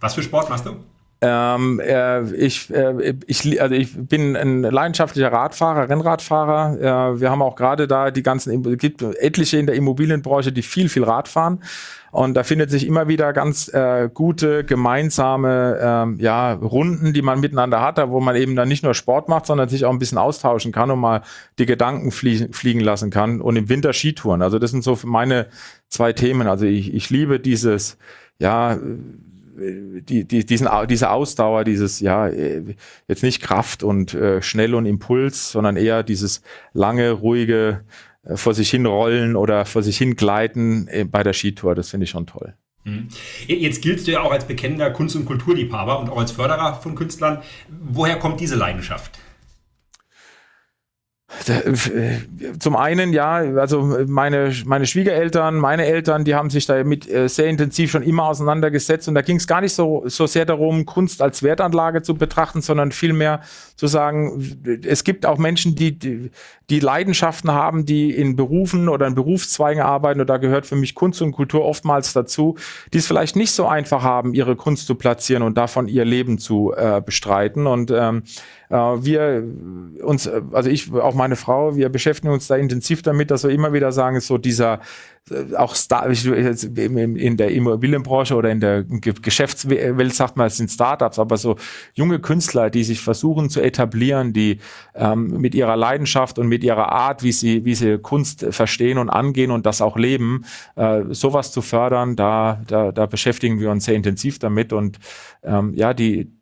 Was 0.00 0.14
für 0.14 0.22
Sport 0.22 0.48
machst 0.48 0.66
du? 0.66 0.76
Ähm, 1.20 1.80
äh, 1.80 2.22
ich, 2.34 2.70
äh, 2.72 3.14
ich, 3.26 3.60
also 3.60 3.74
ich 3.74 3.96
bin 3.96 4.36
ein 4.36 4.62
leidenschaftlicher 4.62 5.32
Radfahrer, 5.32 5.88
Rennradfahrer. 5.88 7.14
Äh, 7.14 7.20
wir 7.20 7.30
haben 7.30 7.42
auch 7.42 7.56
gerade 7.56 7.88
da 7.88 8.12
die 8.12 8.22
ganzen, 8.22 8.64
es 8.64 8.78
gibt 8.78 9.02
etliche 9.02 9.58
in 9.58 9.66
der 9.66 9.74
Immobilienbranche, 9.74 10.52
die 10.52 10.62
viel, 10.62 10.88
viel 10.88 11.02
Rad 11.02 11.26
fahren. 11.26 11.60
Und 12.10 12.34
da 12.34 12.42
findet 12.42 12.70
sich 12.70 12.86
immer 12.86 13.08
wieder 13.08 13.32
ganz 13.32 13.68
äh, 13.68 14.08
gute 14.12 14.64
gemeinsame 14.64 15.78
ähm, 15.80 16.16
ja, 16.20 16.52
Runden, 16.52 17.12
die 17.12 17.20
man 17.20 17.40
miteinander 17.40 17.82
hat, 17.82 17.98
wo 18.08 18.20
man 18.20 18.36
eben 18.36 18.56
dann 18.56 18.68
nicht 18.68 18.84
nur 18.84 18.94
Sport 18.94 19.28
macht, 19.28 19.46
sondern 19.46 19.68
sich 19.68 19.84
auch 19.84 19.92
ein 19.92 19.98
bisschen 19.98 20.18
austauschen 20.18 20.72
kann 20.72 20.90
und 20.90 21.00
mal 21.00 21.22
die 21.58 21.66
Gedanken 21.66 22.10
flie 22.12 22.48
fliegen 22.52 22.80
lassen 22.80 23.10
kann. 23.10 23.40
Und 23.40 23.56
im 23.56 23.68
Winter 23.68 23.92
Skitouren. 23.92 24.40
Also 24.40 24.58
das 24.58 24.70
sind 24.70 24.84
so 24.84 24.96
meine 25.04 25.48
zwei 25.88 26.12
Themen. 26.12 26.46
Also 26.46 26.64
ich, 26.64 26.94
ich 26.94 27.10
liebe 27.10 27.40
dieses, 27.40 27.98
ja, 28.38 28.78
die, 29.58 30.24
die, 30.24 30.46
diesen, 30.46 30.68
diese 30.88 31.10
Ausdauer, 31.10 31.64
dieses, 31.64 32.00
ja, 32.00 32.28
jetzt 32.28 33.22
nicht 33.22 33.42
Kraft 33.42 33.82
und 33.82 34.14
äh, 34.14 34.40
schnell 34.42 34.74
und 34.74 34.86
Impuls, 34.86 35.50
sondern 35.52 35.76
eher 35.76 36.02
dieses 36.02 36.42
lange, 36.72 37.10
ruhige, 37.10 37.84
äh, 38.24 38.36
vor 38.36 38.54
sich 38.54 38.70
hin 38.70 38.86
rollen 38.86 39.36
oder 39.36 39.64
vor 39.64 39.82
sich 39.82 39.98
hin 39.98 40.16
gleiten 40.16 40.88
äh, 40.88 41.04
bei 41.04 41.22
der 41.22 41.32
Skitour. 41.32 41.74
Das 41.74 41.90
finde 41.90 42.04
ich 42.04 42.10
schon 42.10 42.26
toll. 42.26 42.54
Mhm. 42.84 43.08
Jetzt 43.46 43.82
giltst 43.82 44.06
du 44.06 44.12
ja 44.12 44.20
auch 44.20 44.32
als 44.32 44.46
bekennender 44.46 44.90
Kunst- 44.90 45.16
und 45.16 45.24
Kulturliebhaber 45.24 45.98
und 45.98 46.10
auch 46.10 46.18
als 46.18 46.32
Förderer 46.32 46.74
von 46.74 46.94
Künstlern. 46.94 47.42
Woher 47.68 48.16
kommt 48.16 48.40
diese 48.40 48.56
Leidenschaft? 48.56 49.18
Zum 52.58 52.76
einen, 52.76 53.12
ja, 53.12 53.34
also 53.36 53.82
meine, 54.06 54.50
meine 54.64 54.86
Schwiegereltern, 54.86 55.56
meine 55.56 55.84
Eltern, 55.84 56.24
die 56.24 56.34
haben 56.34 56.48
sich 56.48 56.64
damit 56.64 57.08
äh, 57.08 57.28
sehr 57.28 57.48
intensiv 57.48 57.90
schon 57.90 58.02
immer 58.02 58.24
auseinandergesetzt 58.24 59.08
und 59.08 59.14
da 59.14 59.20
ging 59.20 59.36
es 59.36 59.46
gar 59.46 59.60
nicht 59.60 59.74
so, 59.74 60.04
so 60.06 60.26
sehr 60.26 60.46
darum, 60.46 60.86
Kunst 60.86 61.20
als 61.20 61.42
Wertanlage 61.42 62.00
zu 62.00 62.14
betrachten, 62.14 62.62
sondern 62.62 62.92
vielmehr 62.92 63.42
zu 63.76 63.86
sagen, 63.88 64.80
es 64.86 65.04
gibt 65.04 65.26
auch 65.26 65.36
Menschen, 65.36 65.74
die, 65.74 65.98
die, 65.98 66.30
die 66.70 66.80
Leidenschaften 66.80 67.52
haben, 67.52 67.84
die 67.84 68.10
in 68.10 68.34
Berufen 68.34 68.88
oder 68.88 69.06
in 69.06 69.14
Berufszweigen 69.14 69.82
arbeiten 69.82 70.22
und 70.22 70.30
da 70.30 70.38
gehört 70.38 70.64
für 70.64 70.76
mich 70.76 70.94
Kunst 70.94 71.20
und 71.20 71.32
Kultur 71.32 71.62
oftmals 71.62 72.14
dazu, 72.14 72.56
die 72.94 72.98
es 72.98 73.06
vielleicht 73.06 73.36
nicht 73.36 73.52
so 73.52 73.66
einfach 73.66 74.02
haben, 74.02 74.32
ihre 74.32 74.56
Kunst 74.56 74.86
zu 74.86 74.94
platzieren 74.94 75.42
und 75.42 75.58
davon 75.58 75.88
ihr 75.88 76.06
Leben 76.06 76.38
zu 76.38 76.72
äh, 76.74 77.02
bestreiten. 77.04 77.66
Und 77.66 77.90
ähm, 77.90 78.22
äh, 78.24 78.30
wir 78.70 79.44
uns, 80.02 80.28
also 80.28 80.68
ich, 80.68 80.92
auch 80.92 81.14
meine 81.14 81.36
Frau, 81.36 81.76
wir 81.76 81.88
beschäftigen 81.88 82.32
uns 82.32 82.48
da 82.48 82.56
intensiv 82.56 83.02
damit, 83.02 83.30
dass 83.30 83.44
wir 83.44 83.50
immer 83.50 83.72
wieder 83.72 83.92
sagen, 83.92 84.20
so 84.20 84.36
dieser 84.36 84.80
äh, 85.30 85.54
auch 85.56 85.74
Star 85.74 86.06
in 86.08 87.36
der 87.36 87.50
Immobilienbranche 87.50 88.34
oder 88.34 88.50
in 88.50 88.60
der 88.60 88.84
Geschäftswelt 88.84 90.14
sagt 90.14 90.36
man, 90.36 90.46
es 90.46 90.56
sind 90.56 90.70
Startups, 90.70 91.18
aber 91.18 91.36
so 91.36 91.56
junge 91.94 92.18
Künstler, 92.18 92.70
die 92.70 92.84
sich 92.84 93.00
versuchen 93.00 93.48
zu 93.48 93.60
etablieren, 93.60 94.32
die 94.32 94.58
ähm, 94.94 95.40
mit 95.40 95.54
ihrer 95.54 95.76
Leidenschaft 95.76 96.38
und 96.38 96.48
mit 96.48 96.62
ihrer 96.62 96.92
Art, 96.92 97.22
wie 97.22 97.32
sie, 97.32 97.64
wie 97.64 97.74
sie 97.74 97.98
Kunst 97.98 98.46
verstehen 98.50 98.98
und 98.98 99.08
angehen 99.08 99.50
und 99.50 99.66
das 99.66 99.80
auch 99.80 99.96
leben, 99.96 100.44
äh, 100.76 101.02
sowas 101.10 101.52
zu 101.52 101.62
fördern, 101.62 102.16
da, 102.16 102.62
da, 102.66 102.92
da 102.92 103.06
beschäftigen 103.06 103.60
wir 103.60 103.70
uns 103.70 103.84
sehr 103.86 103.94
intensiv 103.94 104.38
damit 104.38 104.72
und 104.72 104.98
ähm, 105.42 105.72
ja, 105.74 105.94
die, 105.94 106.37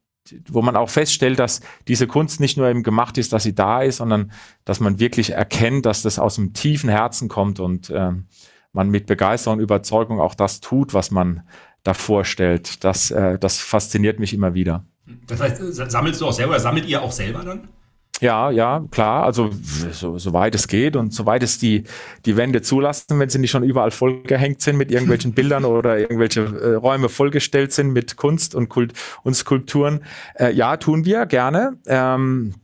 wo 0.48 0.62
man 0.62 0.76
auch 0.76 0.90
feststellt, 0.90 1.38
dass 1.38 1.60
diese 1.88 2.06
Kunst 2.06 2.40
nicht 2.40 2.56
nur 2.56 2.68
eben 2.68 2.82
gemacht 2.82 3.18
ist, 3.18 3.32
dass 3.32 3.42
sie 3.42 3.54
da 3.54 3.82
ist, 3.82 3.98
sondern 3.98 4.32
dass 4.64 4.80
man 4.80 4.98
wirklich 4.98 5.30
erkennt, 5.30 5.86
dass 5.86 6.02
das 6.02 6.18
aus 6.18 6.36
dem 6.36 6.52
tiefen 6.52 6.88
Herzen 6.90 7.28
kommt 7.28 7.60
und 7.60 7.90
äh, 7.90 8.12
man 8.72 8.90
mit 8.90 9.06
Begeisterung 9.06 9.58
und 9.58 9.64
Überzeugung 9.64 10.20
auch 10.20 10.34
das 10.34 10.60
tut, 10.60 10.94
was 10.94 11.10
man 11.10 11.42
da 11.82 11.94
vorstellt. 11.94 12.84
Das, 12.84 13.10
äh, 13.10 13.38
das 13.38 13.58
fasziniert 13.58 14.18
mich 14.18 14.34
immer 14.34 14.54
wieder. 14.54 14.84
Das 15.26 15.40
heißt, 15.40 15.62
sammelst 15.90 16.20
du 16.20 16.26
auch 16.26 16.32
selber 16.32 16.52
oder 16.52 16.60
sammelt 16.60 16.86
ihr 16.86 17.02
auch 17.02 17.12
selber 17.12 17.44
dann? 17.44 17.68
Ja, 18.20 18.50
ja, 18.50 18.84
klar. 18.90 19.24
Also 19.24 19.50
so, 19.92 20.16
so 20.16 20.32
weit 20.32 20.54
es 20.54 20.68
geht 20.68 20.96
und 20.96 21.12
soweit 21.12 21.42
es 21.42 21.58
die, 21.58 21.84
die 22.24 22.36
Wände 22.36 22.62
zulassen, 22.62 23.18
wenn 23.18 23.28
sie 23.28 23.38
nicht 23.38 23.50
schon 23.50 23.62
überall 23.62 23.90
vollgehängt 23.90 24.62
sind 24.62 24.76
mit 24.76 24.90
irgendwelchen 24.90 25.32
Bildern 25.34 25.64
oder 25.64 25.98
irgendwelche 25.98 26.40
äh, 26.40 26.74
Räume 26.74 27.08
vollgestellt 27.08 27.72
sind 27.72 27.92
mit 27.92 28.16
Kunst 28.16 28.54
und, 28.54 28.70
Kult 28.70 28.94
und 29.22 29.34
Skulpturen. 29.34 30.00
Äh, 30.34 30.52
ja, 30.52 30.78
tun 30.78 31.04
wir 31.04 31.26
gerne. 31.26 31.78
Ähm, 31.86 32.54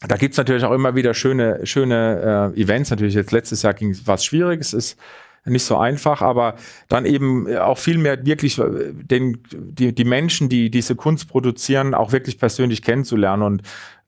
da 0.00 0.16
gibt's 0.16 0.38
natürlich 0.38 0.64
auch 0.64 0.72
immer 0.72 0.96
wieder 0.96 1.14
schöne, 1.14 1.64
schöne 1.64 2.52
äh, 2.56 2.60
Events. 2.60 2.90
Natürlich 2.90 3.14
jetzt 3.14 3.32
letztes 3.32 3.62
Jahr 3.62 3.74
ging 3.74 3.96
was 4.06 4.24
schwierig. 4.24 4.60
Es 4.60 4.72
ist 4.72 4.98
nicht 5.44 5.64
so 5.64 5.76
einfach, 5.76 6.20
aber 6.20 6.56
dann 6.88 7.06
eben 7.06 7.54
auch 7.56 7.78
viel 7.78 7.98
mehr 7.98 8.24
wirklich 8.26 8.58
äh, 8.58 8.92
den, 8.92 9.42
die, 9.52 9.94
die 9.94 10.04
Menschen, 10.04 10.48
die 10.48 10.70
diese 10.70 10.96
Kunst 10.96 11.28
produzieren, 11.28 11.94
auch 11.94 12.12
wirklich 12.12 12.38
persönlich 12.38 12.82
kennenzulernen. 12.82 13.42
Und 13.42 13.62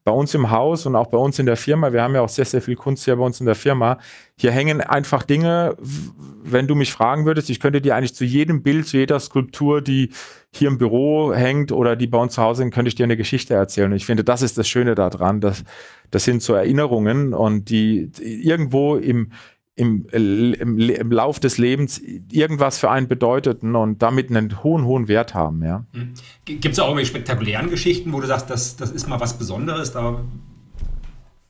bei 0.05 0.13
uns 0.13 0.35
im 0.35 0.51
Haus 0.51 0.87
und 0.87 0.97
auch 0.97 1.07
bei 1.07 1.19
uns 1.19 1.39
in 1.39 1.47
der 1.47 1.57
Firma, 1.57 1.93
wir 1.93 2.03
haben 2.03 2.15
ja 2.15 2.23
auch 2.23 2.29
sehr, 2.29 2.45
sehr 2.45 2.61
viel 2.61 2.75
Kunst 2.75 3.05
hier 3.05 3.17
bei 3.17 3.25
uns 3.25 3.39
in 3.41 3.47
der 3.47 3.55
Firma, 3.55 3.99
hier 4.37 4.51
hängen 4.51 4.81
einfach 4.81 5.23
Dinge, 5.23 5.77
wenn 5.79 6.67
du 6.67 6.75
mich 6.75 6.93
fragen 6.93 7.25
würdest, 7.25 7.51
ich 7.51 7.61
könnte 7.61 7.81
dir 7.81 7.95
eigentlich 7.95 8.15
zu 8.15 8.25
jedem 8.25 8.63
Bild, 8.63 8.89
zu 8.89 8.97
jeder 8.97 9.21
Skulptur, 9.21 9.81
die 9.81 10.11
hier 10.53 10.69
im 10.69 10.79
Büro 10.79 11.33
hängt 11.33 11.71
oder 11.71 11.95
die 11.95 12.09
bei 12.09 12.19
uns 12.19 12.35
zu 12.35 12.43
Hause 12.43 12.63
hängt, 12.63 12.75
könnte 12.75 12.89
ich 12.89 12.97
dir 12.97 13.05
eine 13.05 13.17
Geschichte 13.17 13.55
erzählen. 13.55 13.91
Und 13.91 13.97
ich 13.97 14.07
finde, 14.07 14.25
das 14.25 14.43
ist 14.43 14.59
das 14.59 14.69
Schöne 14.69 14.95
daran, 14.95 15.41
dass 15.41 15.65
das 16.11 16.25
sind 16.25 16.43
so 16.43 16.55
Erinnerungen 16.55 17.33
und 17.33 17.71
die, 17.71 18.11
die 18.11 18.47
irgendwo 18.47 18.97
im, 18.97 19.31
im, 19.75 20.07
im, 20.13 20.79
im 20.79 21.13
Lauf 21.13 21.41
des 21.41 21.57
Lebens 21.57 22.01
irgendwas 22.31 22.79
für 22.79 22.91
einen 22.91 23.09
bedeuteten 23.09 23.75
und 23.75 24.03
damit 24.03 24.31
einen 24.31 24.63
hohen, 24.63 24.85
hohen 24.85 25.09
Wert 25.09 25.35
haben. 25.35 25.65
Ja. 25.65 25.87
Hm. 25.93 26.15
Gibt 26.45 26.67
es 26.67 26.79
auch 26.79 26.89
irgendwelche 26.89 27.11
spektakulären 27.11 27.71
Geschichten, 27.71 28.13
wo 28.13 28.21
du 28.21 28.27
sagst, 28.27 28.51
das, 28.51 28.77
das 28.77 28.91
ist 28.91 29.09
mal 29.09 29.21
was 29.21 29.39
Besonderes, 29.39 29.93
da 29.93 30.21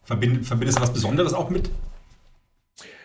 verbind, 0.04 0.46
verbindest 0.46 0.78
du 0.78 0.82
was 0.82 0.92
Besonderes 0.92 1.34
auch 1.34 1.50
mit? 1.50 1.70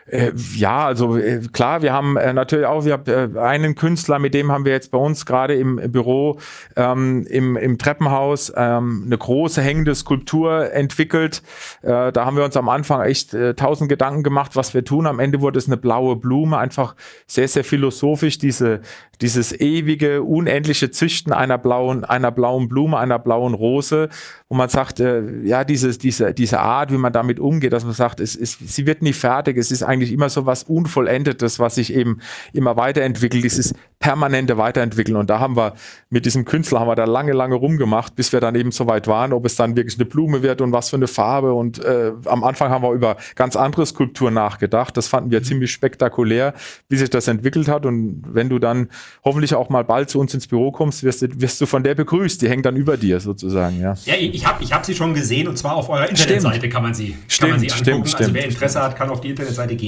Äh, 0.09 0.31
ja, 0.55 0.85
also 0.85 1.17
äh, 1.17 1.41
klar, 1.51 1.81
wir 1.81 1.91
haben 1.91 2.15
äh, 2.15 2.31
natürlich 2.31 2.65
auch, 2.65 2.85
wir 2.85 2.93
haben 2.93 3.35
äh, 3.35 3.39
einen 3.39 3.75
Künstler, 3.75 4.19
mit 4.19 4.33
dem 4.33 4.51
haben 4.51 4.63
wir 4.63 4.71
jetzt 4.71 4.91
bei 4.91 4.97
uns 4.97 5.25
gerade 5.25 5.55
im, 5.55 5.75
Büro 5.91 6.39
ähm, 6.77 7.25
im, 7.29 7.57
im 7.57 7.77
Treppenhaus 7.77 8.53
ähm, 8.55 9.03
eine 9.05 9.17
große 9.17 9.61
hängende 9.61 9.93
Skulptur 9.95 10.71
entwickelt. 10.71 11.41
Äh, 11.81 12.11
da 12.13 12.25
haben 12.25 12.37
wir 12.37 12.45
uns 12.45 12.55
am 12.55 12.69
Anfang 12.69 13.01
echt 13.01 13.33
äh, 13.33 13.53
tausend 13.53 13.89
Gedanken 13.89 14.23
gemacht, 14.23 14.55
was 14.55 14.73
wir 14.73 14.85
tun. 14.85 15.07
Am 15.07 15.19
Ende 15.19 15.41
wurde 15.41 15.59
es 15.59 15.67
eine 15.67 15.77
blaue 15.77 16.15
Blume, 16.15 16.57
einfach 16.57 16.95
sehr, 17.25 17.49
sehr 17.49 17.65
philosophisch, 17.65 18.37
diese, 18.37 18.79
dieses 19.19 19.59
ewige, 19.59 20.23
unendliche 20.23 20.89
Züchten 20.91 21.33
einer 21.33 21.57
blauen, 21.57 22.05
einer 22.05 22.31
blauen 22.31 22.69
Blume, 22.69 22.97
einer 22.97 23.19
blauen 23.19 23.53
Rose, 23.53 24.09
wo 24.47 24.55
man 24.55 24.69
sagt, 24.69 24.99
ja, 24.99 25.63
dieses, 25.63 25.97
diese, 25.97 26.33
diese 26.33 26.59
Art, 26.59 26.91
wie 26.91 26.97
man 26.97 27.11
damit 27.11 27.39
umgeht, 27.39 27.73
dass 27.73 27.83
man 27.83 27.93
sagt, 27.93 28.19
es 28.19 28.35
ist, 28.35 28.59
sie 28.67 28.85
wird 28.85 29.01
nie 29.01 29.13
fertig, 29.13 29.57
es 29.57 29.71
ist 29.71 29.83
eigentlich 29.97 30.13
immer 30.13 30.29
so 30.29 30.45
was 30.45 30.63
Unvollendetes, 30.63 31.59
was 31.59 31.75
sich 31.75 31.93
eben 31.93 32.19
immer 32.53 32.77
weiterentwickelt, 32.77 33.43
dieses 33.43 33.73
permanente 33.99 34.57
Weiterentwickeln. 34.57 35.17
Und 35.17 35.29
da 35.29 35.39
haben 35.39 35.57
wir 35.57 35.73
mit 36.09 36.25
diesem 36.25 36.45
Künstler 36.45 36.79
haben 36.79 36.87
wir 36.87 36.95
da 36.95 37.05
lange, 37.05 37.33
lange 37.33 37.55
rumgemacht, 37.55 38.15
bis 38.15 38.31
wir 38.31 38.39
dann 38.39 38.55
eben 38.55 38.71
so 38.71 38.87
weit 38.87 39.07
waren, 39.07 39.33
ob 39.33 39.45
es 39.45 39.55
dann 39.55 39.75
wirklich 39.75 39.97
eine 39.97 40.05
Blume 40.05 40.43
wird 40.43 40.61
und 40.61 40.71
was 40.71 40.89
für 40.89 40.97
eine 40.97 41.07
Farbe. 41.07 41.53
Und 41.53 41.83
äh, 41.83 42.11
am 42.25 42.43
Anfang 42.43 42.69
haben 42.69 42.83
wir 42.83 42.91
über 42.91 43.17
ganz 43.35 43.55
andere 43.55 43.85
Skulpturen 43.85 44.35
nachgedacht. 44.35 44.95
Das 44.95 45.07
fanden 45.07 45.31
wir 45.31 45.39
mhm. 45.39 45.45
ziemlich 45.45 45.71
spektakulär, 45.71 46.53
wie 46.89 46.97
sich 46.97 47.09
das 47.09 47.27
entwickelt 47.27 47.67
hat. 47.67 47.85
Und 47.85 48.21
wenn 48.27 48.49
du 48.49 48.59
dann 48.59 48.89
hoffentlich 49.23 49.55
auch 49.55 49.69
mal 49.69 49.83
bald 49.83 50.09
zu 50.09 50.19
uns 50.19 50.33
ins 50.33 50.47
Büro 50.47 50.71
kommst, 50.71 51.03
wirst 51.03 51.23
du, 51.23 51.27
wirst 51.41 51.59
du 51.59 51.65
von 51.65 51.83
der 51.83 51.95
begrüßt. 51.95 52.41
Die 52.41 52.49
hängt 52.49 52.65
dann 52.65 52.75
über 52.75 52.97
dir 52.97 53.19
sozusagen. 53.19 53.81
Ja, 53.81 53.95
ja 54.05 54.13
ich 54.15 54.45
habe 54.45 54.63
ich 54.63 54.71
hab 54.71 54.85
sie 54.85 54.93
schon 54.93 55.15
gesehen 55.15 55.47
und 55.47 55.57
zwar 55.57 55.75
auf 55.75 55.89
eurer 55.89 56.07
Internetseite 56.07 56.57
stimmt. 56.57 56.73
kann 56.73 56.83
man 56.83 56.93
sie, 56.93 57.15
stimmt, 57.27 57.51
kann 57.51 57.59
man 57.61 57.69
sie 57.69 57.71
angucken. 57.71 58.07
Stimmt, 58.07 58.21
also 58.21 58.33
wer 58.33 58.45
Interesse 58.45 58.81
hat, 58.81 58.95
kann 58.95 59.09
auf 59.09 59.21
die 59.21 59.29
Internetseite 59.29 59.75
gehen. 59.75 59.86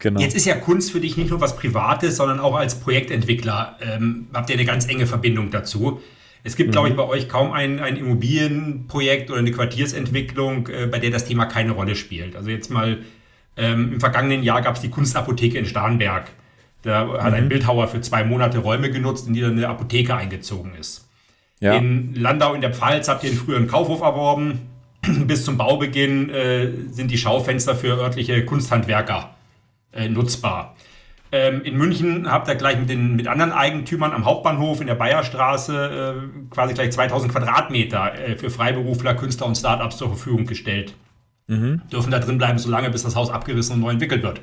Genau. 0.00 0.20
Jetzt 0.20 0.34
ist 0.34 0.46
ja 0.46 0.56
Kunst 0.56 0.90
für 0.90 1.00
dich 1.00 1.16
nicht 1.16 1.30
nur 1.30 1.40
was 1.40 1.56
Privates, 1.56 2.16
sondern 2.16 2.40
auch 2.40 2.56
als 2.56 2.74
Projektentwickler 2.80 3.78
ähm, 3.80 4.26
habt 4.34 4.50
ihr 4.50 4.56
eine 4.56 4.64
ganz 4.64 4.86
enge 4.88 5.06
Verbindung 5.06 5.50
dazu. 5.50 6.00
Es 6.44 6.56
gibt, 6.56 6.68
mhm. 6.68 6.72
glaube 6.72 6.88
ich, 6.88 6.96
bei 6.96 7.04
euch 7.04 7.28
kaum 7.28 7.52
ein, 7.52 7.78
ein 7.78 7.96
Immobilienprojekt 7.96 9.30
oder 9.30 9.38
eine 9.38 9.52
Quartiersentwicklung, 9.52 10.68
äh, 10.68 10.86
bei 10.86 10.98
der 10.98 11.10
das 11.10 11.24
Thema 11.24 11.46
keine 11.46 11.72
Rolle 11.72 11.94
spielt. 11.94 12.34
Also 12.34 12.50
jetzt 12.50 12.70
mal 12.70 12.98
ähm, 13.56 13.92
im 13.94 14.00
vergangenen 14.00 14.42
Jahr 14.42 14.62
gab 14.62 14.74
es 14.74 14.80
die 14.80 14.90
Kunstapotheke 14.90 15.58
in 15.58 15.66
Starnberg. 15.66 16.30
Da 16.82 17.04
mhm. 17.04 17.12
hat 17.12 17.34
ein 17.34 17.44
mhm. 17.44 17.48
Bildhauer 17.48 17.86
für 17.88 18.00
zwei 18.00 18.24
Monate 18.24 18.58
Räume 18.58 18.90
genutzt, 18.90 19.28
in 19.28 19.34
die 19.34 19.40
dann 19.40 19.52
eine 19.52 19.68
Apotheke 19.68 20.16
eingezogen 20.16 20.72
ist. 20.74 21.08
Ja. 21.60 21.74
In 21.74 22.14
Landau 22.16 22.54
in 22.54 22.60
der 22.60 22.74
Pfalz 22.74 23.06
habt 23.06 23.22
ihr 23.22 23.30
einen 23.30 23.38
früheren 23.38 23.68
Kaufhof 23.68 24.00
erworben. 24.00 24.71
Bis 25.26 25.44
zum 25.44 25.56
Baubeginn 25.56 26.30
äh, 26.30 26.70
sind 26.90 27.10
die 27.10 27.18
Schaufenster 27.18 27.74
für 27.74 27.98
örtliche 27.98 28.44
Kunsthandwerker 28.44 29.34
äh, 29.92 30.08
nutzbar. 30.08 30.76
Ähm, 31.34 31.62
in 31.62 31.76
München 31.76 32.30
habt 32.30 32.46
ihr 32.48 32.54
gleich 32.54 32.78
mit, 32.78 32.90
den, 32.90 33.16
mit 33.16 33.26
anderen 33.26 33.52
Eigentümern 33.52 34.12
am 34.12 34.26
Hauptbahnhof 34.26 34.80
in 34.82 34.86
der 34.86 34.94
Bayerstraße 34.94 36.14
äh, 36.14 36.50
quasi 36.50 36.74
gleich 36.74 36.92
2000 36.92 37.32
Quadratmeter 37.32 38.18
äh, 38.18 38.36
für 38.36 38.50
Freiberufler, 38.50 39.14
Künstler 39.14 39.46
und 39.46 39.56
Startups 39.56 39.96
zur 39.96 40.08
Verfügung 40.08 40.44
gestellt. 40.46 40.94
Mhm. 41.48 41.80
Dürfen 41.90 42.10
da 42.10 42.18
drin 42.18 42.38
bleiben, 42.38 42.58
solange 42.58 42.90
bis 42.90 43.02
das 43.02 43.16
Haus 43.16 43.30
abgerissen 43.30 43.76
und 43.76 43.80
neu 43.80 43.90
entwickelt 43.92 44.22
wird. 44.22 44.40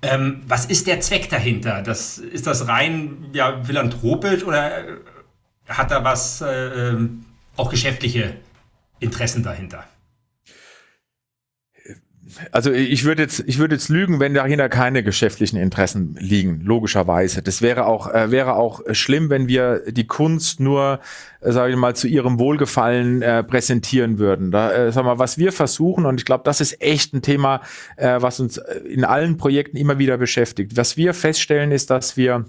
Ähm, 0.00 0.42
was 0.46 0.66
ist 0.66 0.86
der 0.86 1.00
Zweck 1.00 1.28
dahinter? 1.28 1.82
Das, 1.82 2.18
ist 2.18 2.46
das 2.46 2.68
rein 2.68 3.26
ja, 3.32 3.62
philanthropisch 3.62 4.44
oder 4.44 4.70
hat 5.68 5.90
da 5.90 6.04
was 6.04 6.40
äh, 6.40 6.90
ähm, 6.90 7.24
auch 7.56 7.70
geschäftliche 7.70 8.34
Interessen 9.02 9.42
dahinter? 9.42 9.84
also 12.50 12.70
ich 12.72 13.04
würde 13.04 13.22
jetzt, 13.22 13.42
ich 13.46 13.58
würde 13.58 13.74
jetzt 13.74 13.88
lügen, 13.88 14.20
wenn 14.20 14.34
dahinter 14.34 14.68
keine 14.68 15.02
geschäftlichen 15.02 15.58
Interessen 15.58 16.16
liegen, 16.18 16.60
logischerweise. 16.62 17.42
Das 17.42 17.62
wäre 17.62 17.86
auch, 17.86 18.12
äh, 18.12 18.30
wäre 18.30 18.54
auch 18.54 18.80
schlimm, 18.92 19.30
wenn 19.30 19.48
wir 19.48 19.82
die 19.90 20.06
Kunst 20.06 20.60
nur, 20.60 21.00
äh, 21.40 21.52
sage 21.52 21.72
ich 21.72 21.78
mal, 21.78 21.94
zu 21.94 22.08
ihrem 22.08 22.38
Wohlgefallen 22.38 23.22
äh, 23.22 23.42
präsentieren 23.42 24.18
würden. 24.18 24.50
Da, 24.50 24.72
äh, 24.72 24.92
sag 24.92 25.04
mal, 25.04 25.18
was 25.18 25.38
wir 25.38 25.52
versuchen, 25.52 26.06
und 26.06 26.20
ich 26.20 26.24
glaube, 26.24 26.44
das 26.44 26.60
ist 26.60 26.80
echt 26.80 27.12
ein 27.14 27.22
Thema, 27.22 27.62
äh, 27.96 28.20
was 28.20 28.40
uns 28.40 28.58
in 28.84 29.04
allen 29.04 29.36
Projekten 29.36 29.76
immer 29.76 29.98
wieder 29.98 30.18
beschäftigt. 30.18 30.76
Was 30.76 30.96
wir 30.96 31.14
feststellen, 31.14 31.72
ist, 31.72 31.90
dass 31.90 32.16
wir 32.16 32.46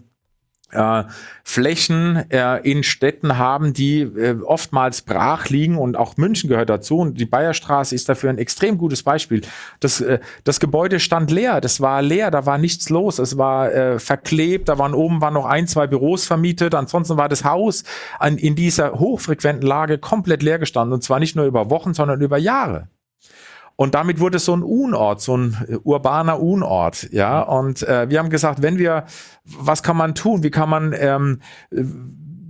äh, 0.74 1.04
Flächen 1.44 2.30
äh, 2.32 2.60
in 2.60 2.84
Städten 2.84 3.38
haben, 3.38 3.74
die 3.74 4.02
äh, 4.02 4.36
oftmals 4.44 5.02
brach 5.02 5.50
liegen 5.50 5.78
und 5.78 5.98
auch 5.98 6.18
München 6.18 6.50
gehört 6.50 6.70
dazu 6.70 7.00
und 7.00 7.20
die 7.20 7.26
Bayerstraße 7.26 7.94
ist 7.94 8.08
dafür 8.10 8.30
ein 8.30 8.38
extrem 8.38 8.78
gutes 8.78 9.04
Beispiel. 9.04 9.42
Das, 9.80 10.02
äh, 10.02 10.20
das 10.44 10.60
Gebäude 10.60 11.00
stand 11.00 11.32
leer, 11.32 11.62
das 11.62 11.82
war 11.82 12.02
leer, 12.02 12.32
da 12.32 12.46
war 12.46 12.58
nichts 12.58 12.90
los, 12.90 13.20
es 13.20 13.38
war 13.38 13.72
äh, 13.74 14.00
verklebt, 14.00 14.70
da 14.70 14.78
waren 14.78 14.94
oben 14.94 15.22
waren 15.22 15.34
noch 15.34 15.46
ein, 15.46 15.68
zwei 15.68 15.88
Büros 15.88 16.26
vermietet, 16.26 16.76
ansonsten 16.76 17.18
war 17.18 17.30
das 17.30 17.44
Haus 17.44 17.84
an, 18.20 18.38
in 18.38 18.56
dieser 18.56 18.94
hochfrequenten 18.94 19.68
Lage 19.68 19.98
komplett 19.98 20.44
leer 20.44 20.60
gestanden 20.60 20.94
und 20.94 21.04
zwar 21.04 21.20
nicht 21.20 21.36
nur 21.36 21.46
über 21.46 21.70
Wochen, 21.70 21.94
sondern 21.94 22.22
über 22.22 22.38
Jahre. 22.38 22.88
Und 23.76 23.96
damit 23.96 24.20
wurde 24.20 24.38
es 24.38 24.46
so 24.46 24.56
ein 24.56 24.64
Unort, 24.64 25.22
so 25.22 25.38
ein 25.38 25.58
äh, 25.68 25.76
urbaner 25.84 26.40
Unort, 26.40 27.10
ja. 27.12 27.42
Und 27.42 27.84
äh, 27.84 28.10
wir 28.10 28.20
haben 28.20 28.30
gesagt, 28.30 28.62
wenn 28.62 28.78
wir, 28.78 29.06
was 29.46 29.84
kann 29.84 29.98
man 29.98 30.16
tun? 30.16 30.44
Wie 30.44 30.52
kann 30.52 30.70
man 30.70 30.94
ähm, 30.98 31.40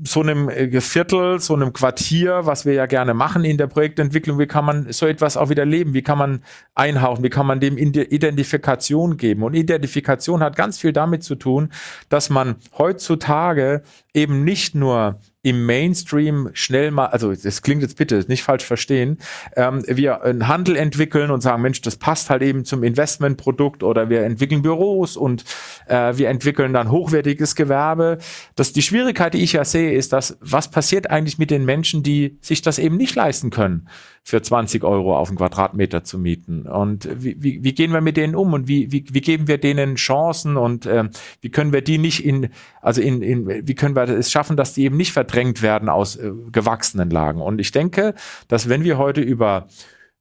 so 0.06 0.22
einem 0.22 0.50
äh, 0.50 0.82
Viertel, 0.82 1.40
so 1.40 1.56
einem 1.56 1.74
Quartier, 1.74 2.46
was 2.46 2.66
wir 2.66 2.74
ja 2.74 2.86
gerne 2.86 3.14
machen 3.14 3.46
in 3.46 3.58
der 3.58 3.68
Projektentwicklung, 3.68 4.38
wie 4.38 4.48
kann 4.48 4.66
man 4.66 4.92
so 4.92 5.06
etwas 5.06 5.38
auch 5.38 5.50
wieder 5.50 5.66
leben? 5.66 5.94
Wie 5.94 6.02
kann 6.02 6.18
man 6.18 6.44
einhauchen? 6.76 7.24
Wie 7.24 7.30
kann 7.30 7.46
man 7.46 7.60
dem 7.60 7.78
Identifikation 7.78 9.18
geben? 9.18 9.44
Und 9.44 9.54
Identifikation 9.54 10.44
hat 10.44 10.56
ganz 10.56 10.80
viel 10.80 10.94
damit 10.94 11.24
zu 11.24 11.36
tun, 11.36 11.70
dass 12.10 12.30
man 12.30 12.56
heutzutage 12.78 13.84
eben 14.14 14.44
nicht 14.44 14.76
nur 14.76 15.20
im 15.42 15.66
Mainstream 15.66 16.50
schnell 16.54 16.92
mal, 16.92 17.08
also 17.08 17.34
das 17.34 17.62
klingt 17.62 17.82
jetzt 17.82 17.98
bitte 17.98 18.24
nicht 18.28 18.44
falsch 18.44 18.64
verstehen, 18.64 19.18
ähm, 19.58 19.84
wir 19.86 20.24
einen 20.24 20.48
Handel 20.48 20.78
entwickeln 20.78 21.32
und 21.32 21.42
sagen, 21.42 21.62
Mensch, 21.62 21.82
das 21.82 21.98
passt 21.98 22.30
halt 22.30 22.42
eben 22.42 22.64
zum 22.64 22.84
Investmentprodukt 22.84 23.84
oder 23.84 24.10
wir 24.10 24.24
entwickeln 24.24 24.62
Büros 24.62 25.18
und 25.18 25.44
äh, 25.88 26.16
wir 26.16 26.30
entwickeln 26.30 26.72
dann 26.72 26.92
hochwertiges 26.92 27.56
Gewerbe. 27.56 28.20
Das, 28.56 28.72
die 28.72 28.82
Schwierigkeit, 28.82 29.34
die 29.34 29.44
ich 29.44 29.54
ja 29.54 29.66
sehe, 29.66 29.94
ist, 29.94 30.14
dass 30.14 30.38
was 30.40 30.72
passiert 30.72 31.10
eigentlich 31.10 31.38
mit 31.38 31.52
den 31.52 31.66
Menschen, 31.66 32.04
die 32.04 32.38
sich 32.40 32.62
das 32.62 32.80
eben 32.80 32.96
nicht 32.96 33.16
leisten 33.16 33.50
können? 33.50 33.90
Für 34.24 34.42
20 34.42 34.84
Euro 34.86 35.18
auf 35.18 35.28
einen 35.28 35.38
Quadratmeter 35.38 36.04
zu 36.06 36.18
mieten. 36.18 36.66
Und 36.66 37.10
wie, 37.22 37.36
wie, 37.44 37.64
wie 37.64 37.74
gehen 37.74 37.92
wir 37.92 38.00
mit 38.00 38.16
denen 38.16 38.36
um 38.36 38.54
und 38.54 38.70
wie, 38.70 38.92
wie, 38.92 39.06
wie 39.12 39.22
geben 39.22 39.50
wir 39.50 39.58
denen 39.58 39.96
Chancen 39.96 40.56
und 40.56 40.86
äh, 40.86 41.10
wie 41.42 41.50
können 41.50 41.74
wir 41.74 41.82
die 41.82 41.98
nicht 41.98 42.26
in, 42.26 42.50
also 42.82 43.02
in, 43.02 43.22
in, 43.22 43.68
wie 43.68 43.76
können 43.76 43.96
wir 43.96 44.04
es 44.04 44.32
schaffen, 44.32 44.56
dass 44.56 44.74
die 44.74 44.86
eben 44.86 44.96
nicht 44.96 45.12
verdrängt 45.12 45.62
werden 45.62 45.90
aus 45.90 46.16
äh, 46.16 46.32
gewachsenen 46.52 47.10
Lagen. 47.10 47.42
Und 47.42 47.60
ich 47.60 47.72
denke, 47.72 48.16
dass 48.48 48.70
wenn 48.70 48.86
wir 48.86 48.98
heute 48.98 49.20
über 49.20 49.68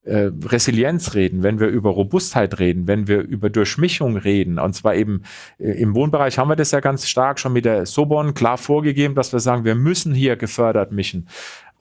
äh, 0.04 0.30
Resilienz 0.46 1.14
reden, 1.14 1.44
wenn 1.44 1.60
wir 1.60 1.68
über 1.68 1.90
Robustheit 1.90 2.58
reden, 2.58 2.88
wenn 2.88 3.06
wir 3.06 3.20
über 3.20 3.50
Durchmischung 3.50 4.16
reden, 4.16 4.58
und 4.58 4.72
zwar 4.72 4.96
eben 4.96 5.22
äh, 5.58 5.80
im 5.80 5.94
Wohnbereich 5.94 6.38
haben 6.38 6.48
wir 6.48 6.56
das 6.56 6.72
ja 6.72 6.80
ganz 6.80 7.08
stark 7.08 7.38
schon 7.38 7.52
mit 7.52 7.64
der 7.64 7.86
Sobon 7.86 8.34
klar 8.34 8.58
vorgegeben, 8.58 9.14
dass 9.14 9.32
wir 9.32 9.38
sagen, 9.38 9.64
wir 9.64 9.76
müssen 9.76 10.12
hier 10.12 10.34
gefördert 10.34 10.90
mischen 10.90 11.28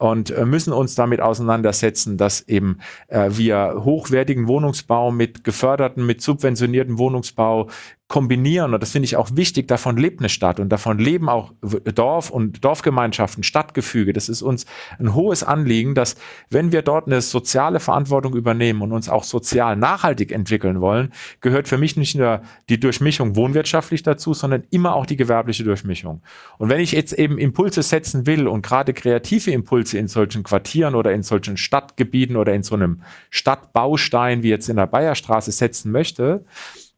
und 0.02 0.32
äh, 0.32 0.44
müssen 0.44 0.72
uns 0.72 0.96
damit 0.96 1.20
auseinandersetzen, 1.20 2.16
dass 2.16 2.40
eben 2.48 2.78
äh, 3.06 3.30
wir 3.30 3.82
hochwertigen 3.84 4.48
Wohnungsbau 4.48 5.12
mit 5.12 5.44
geförderten, 5.44 6.04
mit 6.04 6.20
subventionierten 6.20 6.98
Wohnungsbau 6.98 7.68
kombinieren. 8.12 8.74
Und 8.74 8.82
das 8.82 8.92
finde 8.92 9.06
ich 9.06 9.16
auch 9.16 9.30
wichtig. 9.36 9.68
Davon 9.68 9.96
lebt 9.96 10.20
eine 10.20 10.28
Stadt 10.28 10.60
und 10.60 10.68
davon 10.68 10.98
leben 10.98 11.30
auch 11.30 11.54
Dorf 11.94 12.28
und 12.28 12.62
Dorfgemeinschaften, 12.62 13.42
Stadtgefüge. 13.42 14.12
Das 14.12 14.28
ist 14.28 14.42
uns 14.42 14.66
ein 14.98 15.14
hohes 15.14 15.42
Anliegen, 15.42 15.94
dass 15.94 16.16
wenn 16.50 16.72
wir 16.72 16.82
dort 16.82 17.06
eine 17.06 17.22
soziale 17.22 17.80
Verantwortung 17.80 18.36
übernehmen 18.36 18.82
und 18.82 18.92
uns 18.92 19.08
auch 19.08 19.24
sozial 19.24 19.76
nachhaltig 19.76 20.30
entwickeln 20.30 20.82
wollen, 20.82 21.10
gehört 21.40 21.68
für 21.68 21.78
mich 21.78 21.96
nicht 21.96 22.14
nur 22.14 22.42
die 22.68 22.78
Durchmischung 22.78 23.34
wohnwirtschaftlich 23.34 24.02
dazu, 24.02 24.34
sondern 24.34 24.64
immer 24.70 24.94
auch 24.94 25.06
die 25.06 25.16
gewerbliche 25.16 25.64
Durchmischung. 25.64 26.20
Und 26.58 26.68
wenn 26.68 26.82
ich 26.82 26.92
jetzt 26.92 27.14
eben 27.14 27.38
Impulse 27.38 27.82
setzen 27.82 28.26
will 28.26 28.46
und 28.46 28.60
gerade 28.60 28.92
kreative 28.92 29.52
Impulse 29.52 29.96
in 29.96 30.06
solchen 30.06 30.42
Quartieren 30.42 30.94
oder 30.94 31.14
in 31.14 31.22
solchen 31.22 31.56
Stadtgebieten 31.56 32.36
oder 32.36 32.52
in 32.52 32.62
so 32.62 32.74
einem 32.74 33.00
Stadtbaustein 33.30 34.42
wie 34.42 34.50
jetzt 34.50 34.68
in 34.68 34.76
der 34.76 34.86
Bayerstraße 34.86 35.50
setzen 35.50 35.90
möchte, 35.92 36.44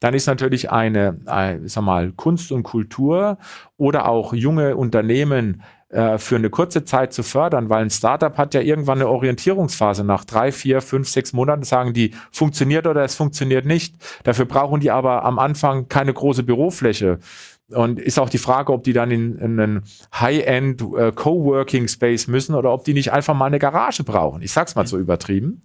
dann 0.00 0.14
ist 0.14 0.26
natürlich 0.26 0.70
eine, 0.70 1.18
eine 1.26 1.68
sag 1.68 1.82
mal, 1.82 2.12
Kunst 2.12 2.52
und 2.52 2.62
Kultur 2.62 3.38
oder 3.76 4.08
auch 4.08 4.34
junge 4.34 4.76
Unternehmen 4.76 5.62
äh, 5.94 6.18
für 6.18 6.34
eine 6.36 6.50
kurze 6.50 6.84
Zeit 6.84 7.12
zu 7.12 7.22
fördern, 7.22 7.68
weil 7.70 7.82
ein 7.82 7.90
Startup 7.90 8.36
hat 8.36 8.52
ja 8.52 8.60
irgendwann 8.60 8.98
eine 8.98 9.08
Orientierungsphase. 9.08 10.02
Nach 10.02 10.24
drei, 10.24 10.50
vier, 10.50 10.82
fünf, 10.82 11.08
sechs 11.08 11.32
Monaten 11.32 11.62
sagen 11.62 11.92
die, 11.92 12.10
funktioniert 12.32 12.86
oder 12.88 13.04
es 13.04 13.14
funktioniert 13.14 13.64
nicht. 13.64 13.94
Dafür 14.24 14.44
brauchen 14.44 14.80
die 14.80 14.90
aber 14.90 15.24
am 15.24 15.38
Anfang 15.38 15.88
keine 15.88 16.12
große 16.12 16.42
Bürofläche. 16.42 17.20
Und 17.68 18.00
ist 18.00 18.18
auch 18.18 18.28
die 18.28 18.38
Frage, 18.38 18.72
ob 18.72 18.82
die 18.82 18.92
dann 18.92 19.10
in, 19.10 19.38
in 19.38 19.60
einen 19.60 19.84
High-End 20.12 20.82
äh, 20.82 21.12
Coworking 21.12 21.86
Space 21.86 22.26
müssen 22.26 22.54
oder 22.56 22.72
ob 22.72 22.84
die 22.84 22.92
nicht 22.92 23.12
einfach 23.12 23.34
mal 23.34 23.46
eine 23.46 23.58
Garage 23.60 24.04
brauchen. 24.04 24.42
Ich 24.42 24.52
sag's 24.52 24.74
mal 24.74 24.86
so 24.86 24.98
übertrieben. 24.98 25.62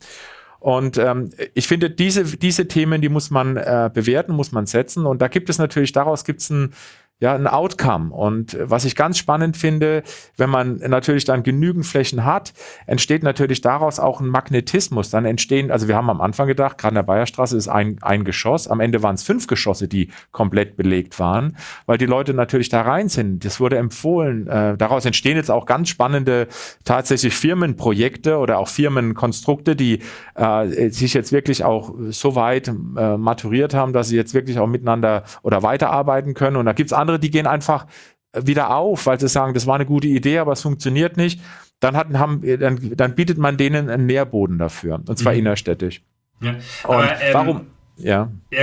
Und 0.60 0.98
ähm, 0.98 1.30
ich 1.54 1.68
finde, 1.68 1.90
diese, 1.90 2.24
diese 2.24 2.68
Themen, 2.68 3.02
die 3.02 3.10
muss 3.10 3.32
man 3.32 3.56
äh, 3.56 3.90
bewerten, 3.94 4.34
muss 4.34 4.52
man 4.52 4.66
setzen. 4.66 5.06
Und 5.06 5.22
da 5.22 5.28
gibt 5.28 5.50
es 5.50 5.58
natürlich, 5.58 5.94
daraus 5.94 6.26
gibt 6.26 6.42
es 6.42 6.50
ein 6.50 6.74
ja, 7.22 7.36
ein 7.36 7.48
Outcome. 7.48 8.14
Und 8.14 8.58
was 8.62 8.86
ich 8.86 8.96
ganz 8.96 9.18
spannend 9.18 9.58
finde, 9.58 10.04
wenn 10.38 10.50
man 10.50 10.78
natürlich 10.78 11.26
dann 11.26 11.44
genügend 11.44 11.86
Flächen 11.86 12.24
hat, 12.24 12.54
entsteht 12.88 13.24
natürlich 13.24 13.60
daraus 13.60 14.00
auch 14.00 14.22
ein 14.22 14.28
Magnetismus. 14.28 15.10
Dann 15.10 15.26
entstehen, 15.26 15.70
also 15.70 15.90
wir 15.90 15.98
haben 15.98 16.10
am 16.10 16.22
Anfang 16.22 16.48
gedacht, 16.48 16.78
gerade 16.78 16.92
in 16.92 16.96
der 16.96 17.04
Bayerstraße 17.04 17.58
ist 17.58 17.68
ein, 17.68 17.98
ein 18.02 18.24
Geschoss, 18.24 18.70
am 18.70 18.80
Ende 18.80 19.04
waren 19.04 19.16
es 19.16 19.24
fünf 19.24 19.48
Geschosse, 19.48 19.90
die 19.90 20.12
komplett 20.32 20.78
belegt 20.78 21.20
waren, 21.20 21.58
weil 21.86 21.98
die 21.98 22.06
Leute 22.06 22.34
natürlich 22.34 22.70
da 22.70 22.84
rein 22.84 23.10
sind. 23.10 23.44
Das 23.44 23.60
wurde 23.60 23.78
empfohlen. 23.78 24.48
Äh, 24.48 24.78
daraus 24.78 25.04
entstehen 25.04 25.36
jetzt 25.36 25.52
auch 25.52 25.66
ganz 25.66 25.90
spannende 25.90 26.48
tatsächlich 26.86 27.36
Firmenprojekte 27.36 28.38
oder 28.38 28.60
auch 28.60 28.70
Firmenkonstrukte, 28.70 29.76
die 29.76 30.00
äh, 30.36 30.90
sich 30.90 31.14
jetzt 31.14 31.34
wirklich 31.34 31.66
auch 31.66 31.94
so 32.12 32.36
weit 32.36 32.70
äh, 32.70 33.18
maturiert 33.18 33.74
haben, 33.74 33.92
dass 33.92 34.08
sie 34.08 34.16
jetzt 34.16 34.34
wirklich 34.34 34.58
auch 34.58 34.68
miteinander 34.68 35.24
oder 35.42 35.64
weiterarbeiten 35.64 36.34
können. 36.34 36.56
Und 36.56 36.66
da 36.66 36.72
gibt 36.72 36.92
es 36.92 36.94
andere 36.94 37.09
andere, 37.10 37.20
die 37.20 37.32
gehen 37.32 37.48
einfach 37.48 37.88
wieder 38.34 38.76
auf, 38.76 39.06
weil 39.08 39.20
sie 39.20 39.28
sagen, 39.28 39.54
das 39.54 39.66
war 39.66 39.76
eine 39.76 39.86
gute 39.86 40.08
Idee, 40.08 40.38
aber 40.38 40.54
es 40.54 40.62
funktioniert 40.62 41.18
nicht. 41.18 41.42
Dann, 41.80 41.96
hat, 41.96 42.14
haben, 42.14 42.42
dann, 42.60 42.92
dann 42.96 43.16
bietet 43.16 43.38
man 43.38 43.58
denen 43.58 43.90
einen 43.90 44.06
Nährboden 44.06 44.58
dafür, 44.58 45.02
und 45.08 45.18
zwar 45.18 45.34
mhm. 45.34 45.40
innerstädtisch. 45.40 46.02
Ja, 46.42 46.56
aber, 46.84 47.22
ähm, 47.22 47.34
warum? 47.34 47.62
Ja. 47.98 48.32
ja. 48.52 48.60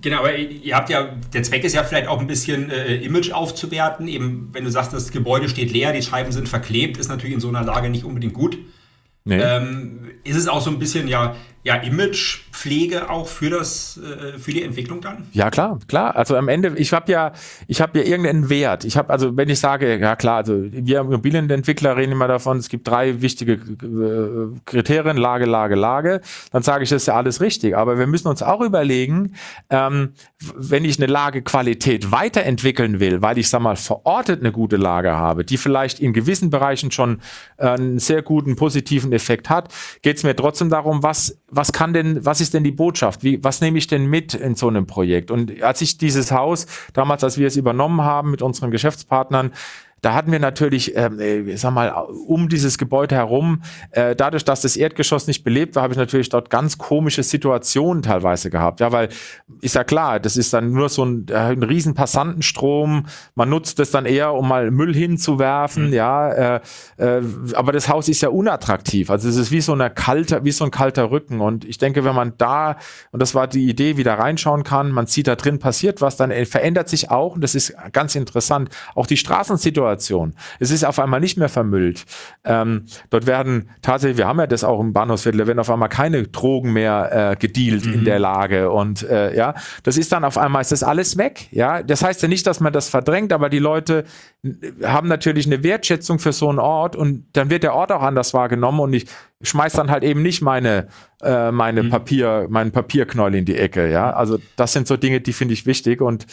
Genau, 0.00 0.20
aber 0.20 0.36
ihr 0.36 0.76
habt 0.76 0.88
ja, 0.88 1.16
der 1.32 1.42
Zweck 1.42 1.64
ist 1.64 1.74
ja 1.74 1.82
vielleicht 1.82 2.06
auch 2.06 2.20
ein 2.20 2.26
bisschen 2.28 2.70
äh, 2.70 2.96
Image 2.96 3.32
aufzuwerten. 3.32 4.06
Eben, 4.06 4.50
wenn 4.52 4.64
du 4.64 4.70
sagst, 4.70 4.92
das 4.92 5.10
Gebäude 5.10 5.48
steht 5.48 5.72
leer, 5.72 5.92
die 5.92 6.02
Scheiben 6.02 6.30
sind 6.30 6.48
verklebt, 6.48 6.96
ist 6.96 7.08
natürlich 7.08 7.34
in 7.34 7.40
so 7.40 7.48
einer 7.48 7.64
Lage 7.64 7.90
nicht 7.90 8.04
unbedingt 8.04 8.34
gut. 8.34 8.56
Nee. 9.24 9.40
Ähm, 9.40 10.10
ist 10.22 10.36
es 10.36 10.46
auch 10.46 10.60
so 10.60 10.70
ein 10.70 10.78
bisschen, 10.78 11.08
ja, 11.08 11.34
ja, 11.66 11.74
Imagepflege 11.74 13.10
auch 13.10 13.26
für 13.26 13.50
das, 13.50 13.98
äh, 13.98 14.38
für 14.38 14.52
die 14.52 14.62
Entwicklung 14.62 15.00
dann? 15.00 15.26
Ja, 15.32 15.50
klar, 15.50 15.80
klar. 15.88 16.14
Also 16.14 16.36
am 16.36 16.46
Ende, 16.46 16.72
ich 16.76 16.92
habe 16.92 17.10
ja, 17.10 17.32
ich 17.66 17.80
habe 17.80 17.98
ja 17.98 18.04
irgendeinen 18.04 18.48
Wert. 18.48 18.84
Ich 18.84 18.96
habe, 18.96 19.10
also 19.10 19.36
wenn 19.36 19.48
ich 19.48 19.58
sage, 19.58 19.98
ja 19.98 20.14
klar, 20.14 20.36
also 20.36 20.62
wir 20.70 21.00
Immobilienentwickler 21.00 21.96
reden 21.96 22.12
immer 22.12 22.28
davon, 22.28 22.58
es 22.58 22.68
gibt 22.68 22.86
drei 22.86 23.20
wichtige 23.20 23.54
äh, 23.54 24.60
Kriterien, 24.64 25.16
Lage, 25.16 25.44
Lage, 25.44 25.74
Lage, 25.74 26.20
dann 26.52 26.62
sage 26.62 26.84
ich, 26.84 26.90
das 26.90 27.02
ist 27.02 27.06
ja 27.08 27.16
alles 27.16 27.40
richtig. 27.40 27.76
Aber 27.76 27.98
wir 27.98 28.06
müssen 28.06 28.28
uns 28.28 28.44
auch 28.44 28.60
überlegen, 28.60 29.34
ähm, 29.68 30.12
wenn 30.54 30.84
ich 30.84 31.00
eine 31.00 31.10
Lagequalität 31.10 32.12
weiterentwickeln 32.12 33.00
will, 33.00 33.22
weil 33.22 33.38
ich, 33.38 33.48
sag 33.48 33.62
mal, 33.62 33.74
verortet 33.74 34.38
eine 34.38 34.52
gute 34.52 34.76
Lage 34.76 35.16
habe, 35.16 35.44
die 35.44 35.56
vielleicht 35.56 35.98
in 35.98 36.12
gewissen 36.12 36.48
Bereichen 36.48 36.92
schon 36.92 37.20
äh, 37.56 37.66
einen 37.70 37.98
sehr 37.98 38.22
guten 38.22 38.54
positiven 38.54 39.12
Effekt 39.12 39.50
hat, 39.50 39.74
geht 40.02 40.18
es 40.18 40.22
mir 40.22 40.36
trotzdem 40.36 40.70
darum, 40.70 41.02
was 41.02 41.36
was 41.56 41.72
kann 41.72 41.92
denn, 41.92 42.24
was 42.24 42.40
ist 42.40 42.54
denn 42.54 42.64
die 42.64 42.72
Botschaft? 42.72 43.24
Wie, 43.24 43.42
was 43.42 43.60
nehme 43.60 43.78
ich 43.78 43.86
denn 43.86 44.06
mit 44.06 44.34
in 44.34 44.54
so 44.54 44.68
einem 44.68 44.86
Projekt? 44.86 45.30
Und 45.30 45.62
als 45.62 45.80
ich 45.80 45.98
dieses 45.98 46.30
Haus, 46.30 46.66
damals, 46.92 47.24
als 47.24 47.38
wir 47.38 47.46
es 47.46 47.56
übernommen 47.56 48.02
haben 48.02 48.30
mit 48.30 48.42
unseren 48.42 48.70
Geschäftspartnern, 48.70 49.52
da 50.02 50.14
hatten 50.14 50.30
wir 50.30 50.38
natürlich, 50.38 50.94
ähm, 50.94 51.18
äh, 51.18 51.56
sag 51.56 51.72
mal, 51.72 51.88
um 51.88 52.48
dieses 52.48 52.76
Gebäude 52.76 53.14
herum, 53.14 53.62
äh, 53.92 54.14
dadurch, 54.14 54.44
dass 54.44 54.60
das 54.60 54.76
Erdgeschoss 54.76 55.26
nicht 55.26 55.42
belebt 55.42 55.74
war, 55.74 55.84
habe 55.84 55.94
ich 55.94 55.98
natürlich 55.98 56.28
dort 56.28 56.50
ganz 56.50 56.76
komische 56.76 57.22
Situationen 57.22 58.02
teilweise 58.02 58.50
gehabt. 58.50 58.80
Ja, 58.80 58.92
weil 58.92 59.08
ist 59.62 59.74
ja 59.74 59.84
klar, 59.84 60.20
das 60.20 60.36
ist 60.36 60.52
dann 60.52 60.70
nur 60.70 60.90
so 60.90 61.04
ein, 61.04 61.26
äh, 61.30 61.34
ein 61.34 61.62
riesen 61.62 61.94
Passantenstrom. 61.94 63.06
Man 63.34 63.48
nutzt 63.48 63.80
es 63.80 63.90
dann 63.90 64.04
eher, 64.04 64.34
um 64.34 64.46
mal 64.48 64.70
Müll 64.70 64.94
hinzuwerfen. 64.94 65.88
Mhm. 65.88 65.92
Ja, 65.94 66.56
äh, 66.56 66.60
äh, 66.98 67.22
aber 67.54 67.72
das 67.72 67.88
Haus 67.88 68.08
ist 68.08 68.20
ja 68.20 68.28
unattraktiv. 68.28 69.10
Also 69.10 69.28
es 69.30 69.36
ist 69.36 69.50
wie 69.50 69.62
so 69.62 69.72
eine 69.72 69.88
kalte, 69.88 70.44
wie 70.44 70.52
so 70.52 70.64
ein 70.64 70.70
kalter 70.70 71.10
Rücken. 71.10 71.40
Und 71.40 71.64
ich 71.64 71.78
denke, 71.78 72.04
wenn 72.04 72.14
man 72.14 72.34
da 72.36 72.76
und 73.12 73.20
das 73.20 73.34
war 73.34 73.46
die 73.48 73.68
Idee, 73.68 73.96
wieder 73.96 74.14
reinschauen 74.14 74.62
kann, 74.62 74.90
man 74.90 75.06
sieht 75.06 75.26
da 75.26 75.36
drin 75.36 75.58
passiert 75.58 76.02
was, 76.02 76.16
dann 76.16 76.30
verändert 76.44 76.88
sich 76.90 77.10
auch 77.10 77.34
und 77.34 77.40
das 77.40 77.54
ist 77.54 77.74
ganz 77.92 78.14
interessant. 78.14 78.68
Auch 78.94 79.06
die 79.06 79.16
Straßensituation 79.16 79.85
Situation. 79.86 80.34
Es 80.58 80.70
ist 80.70 80.84
auf 80.84 80.98
einmal 80.98 81.20
nicht 81.20 81.38
mehr 81.38 81.48
vermüllt. 81.48 82.04
Ähm, 82.44 82.86
dort 83.10 83.26
werden 83.26 83.70
tatsächlich, 83.82 84.18
wir 84.18 84.26
haben 84.26 84.38
ja 84.38 84.46
das 84.46 84.64
auch 84.64 84.80
im 84.80 84.92
Bahnhofsviertel, 84.92 85.38
da 85.38 85.46
werden 85.46 85.58
auf 85.58 85.70
einmal 85.70 85.88
keine 85.88 86.24
Drogen 86.24 86.72
mehr 86.72 87.32
äh, 87.32 87.36
gedealt 87.36 87.86
mhm. 87.86 87.94
in 87.94 88.04
der 88.04 88.18
Lage. 88.18 88.70
Und 88.70 89.02
äh, 89.02 89.36
ja, 89.36 89.54
das 89.82 89.96
ist 89.96 90.12
dann 90.12 90.24
auf 90.24 90.38
einmal, 90.38 90.62
ist 90.62 90.72
das 90.72 90.82
alles 90.82 91.16
weg. 91.16 91.48
Ja, 91.50 91.82
das 91.82 92.02
heißt 92.02 92.22
ja 92.22 92.28
nicht, 92.28 92.46
dass 92.46 92.60
man 92.60 92.72
das 92.72 92.88
verdrängt, 92.88 93.32
aber 93.32 93.48
die 93.48 93.58
Leute 93.58 94.04
haben 94.82 95.08
natürlich 95.08 95.46
eine 95.46 95.62
Wertschätzung 95.62 96.18
für 96.18 96.32
so 96.32 96.48
einen 96.48 96.58
Ort 96.58 96.94
und 96.94 97.26
dann 97.32 97.50
wird 97.50 97.62
der 97.62 97.74
Ort 97.74 97.90
auch 97.90 98.02
anders 98.02 98.34
wahrgenommen 98.34 98.80
und 98.80 98.92
ich 98.92 99.06
schmeiß 99.42 99.72
dann 99.74 99.90
halt 99.90 100.04
eben 100.04 100.22
nicht 100.22 100.42
meine, 100.42 100.88
äh, 101.22 101.50
meine 101.50 101.82
mhm. 101.82 101.90
Papier, 101.90 102.46
meinen 102.48 102.70
Papierknäuel 102.70 103.34
in 103.34 103.44
die 103.44 103.56
Ecke. 103.56 103.90
Ja, 103.90 104.10
also 104.10 104.38
das 104.56 104.72
sind 104.72 104.86
so 104.86 104.96
Dinge, 104.96 105.20
die 105.20 105.32
finde 105.32 105.54
ich 105.54 105.66
wichtig 105.66 106.00
und 106.00 106.24
äh, 106.24 106.26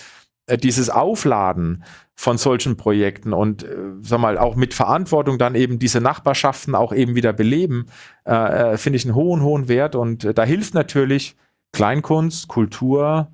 dieses 0.49 0.89
Aufladen 0.89 1.84
von 2.15 2.38
solchen 2.38 2.77
Projekten 2.77 3.34
und 3.34 3.63
äh, 3.63 3.75
sag 4.01 4.19
mal 4.19 4.38
auch 4.38 4.56
mit 4.56 4.73
Verantwortung 4.73 5.38
dann 5.38 5.56
eben 5.56 5.79
diese 5.79 6.01
Nachbarschaften 6.01 6.75
auch 6.75 6.93
eben 6.93 7.15
wieder 7.15 7.34
beleben, 7.34 7.88
äh, 8.25 8.73
äh 8.73 8.77
finde 8.77 8.97
ich 8.97 9.06
einen 9.06 9.15
hohen, 9.15 9.41
hohen 9.41 9.67
Wert. 9.67 9.95
Und 9.95 10.23
äh, 10.23 10.34
da 10.34 10.43
hilft 10.43 10.73
natürlich 10.73 11.36
Kleinkunst, 11.71 12.47
Kultur, 12.47 13.32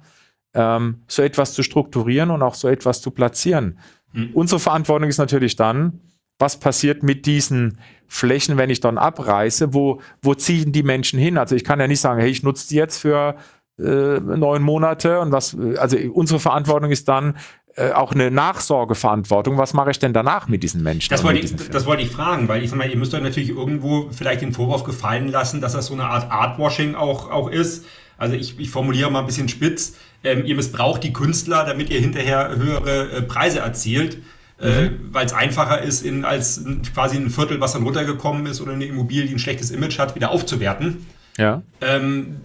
ähm, 0.53 1.03
so 1.07 1.21
etwas 1.21 1.53
zu 1.53 1.63
strukturieren 1.63 2.31
und 2.31 2.41
auch 2.41 2.55
so 2.55 2.67
etwas 2.67 3.01
zu 3.01 3.11
platzieren. 3.11 3.79
Mhm. 4.13 4.31
Unsere 4.33 4.59
Verantwortung 4.59 5.09
ist 5.09 5.17
natürlich 5.17 5.55
dann, 5.55 5.99
was 6.39 6.57
passiert 6.57 7.03
mit 7.03 7.25
diesen 7.25 7.79
Flächen, 8.07 8.57
wenn 8.57 8.69
ich 8.69 8.79
dann 8.79 8.97
abreiße? 8.97 9.73
Wo, 9.73 10.01
wo 10.21 10.33
ziehen 10.33 10.71
die 10.71 10.83
Menschen 10.83 11.19
hin? 11.19 11.37
Also 11.37 11.55
ich 11.55 11.65
kann 11.65 11.79
ja 11.79 11.87
nicht 11.87 11.99
sagen, 11.99 12.21
hey, 12.21 12.29
ich 12.29 12.43
nutze 12.43 12.69
die 12.69 12.75
jetzt 12.75 12.97
für 12.97 13.35
äh, 13.79 14.19
neun 14.19 14.61
Monate 14.61 15.19
und 15.19 15.31
was, 15.31 15.57
also 15.77 15.97
unsere 16.13 16.39
Verantwortung 16.39 16.91
ist 16.91 17.07
dann, 17.07 17.35
äh, 17.75 17.91
auch 17.93 18.11
eine 18.11 18.29
Nachsorgeverantwortung. 18.29 19.57
Was 19.57 19.73
mache 19.73 19.91
ich 19.91 19.99
denn 19.99 20.11
danach 20.11 20.47
mit 20.47 20.63
diesen 20.63 20.83
Menschen? 20.83 21.11
Das 21.11 21.23
wollte, 21.23 21.39
ich, 21.39 21.55
das 21.69 21.85
wollte 21.85 22.03
ich 22.03 22.09
fragen, 22.09 22.47
weil 22.47 22.61
ich 22.61 22.71
sag 22.71 22.77
mal, 22.77 22.89
ihr 22.89 22.97
müsst 22.97 23.13
euch 23.13 23.21
natürlich 23.21 23.49
irgendwo 23.49 24.09
vielleicht 24.11 24.41
den 24.41 24.51
Vorwurf 24.51 24.83
gefallen 24.83 25.29
lassen, 25.29 25.61
dass 25.61 25.73
das 25.73 25.85
so 25.85 25.93
eine 25.93 26.03
Art 26.03 26.29
Artwashing 26.29 26.95
auch, 26.95 27.31
auch 27.31 27.49
ist. 27.49 27.85
Also 28.17 28.35
ich, 28.35 28.59
ich 28.59 28.69
formuliere 28.69 29.09
mal 29.11 29.19
ein 29.19 29.27
bisschen 29.27 29.47
spitz. 29.47 29.95
Ähm, 30.23 30.43
ihr 30.45 30.55
missbraucht 30.55 31.03
die 31.03 31.13
Künstler, 31.13 31.63
damit 31.63 31.89
ihr 31.89 32.01
hinterher 32.01 32.53
höhere 32.57 33.11
äh, 33.11 33.21
Preise 33.21 33.59
erzielt. 33.59 34.17
Äh, 34.61 34.89
mhm. 34.89 35.13
weil 35.13 35.25
es 35.25 35.31
einfacher 35.31 35.81
ist, 35.81 36.01
in, 36.05 36.25
als 36.25 36.61
quasi 36.93 37.15
ein 37.15 37.29
Viertel, 37.29 37.61
was 37.61 37.71
dann 37.71 37.83
runtergekommen 37.83 38.45
ist 38.45 38.59
oder 38.59 38.73
eine 38.73 38.83
Immobilie, 38.83 39.25
die 39.25 39.33
ein 39.33 39.39
schlechtes 39.39 39.71
Image 39.71 39.99
hat, 39.99 40.15
wieder 40.15 40.31
aufzuwerten. 40.31 41.05
Ja. 41.37 41.61
Ähm, 41.79 42.41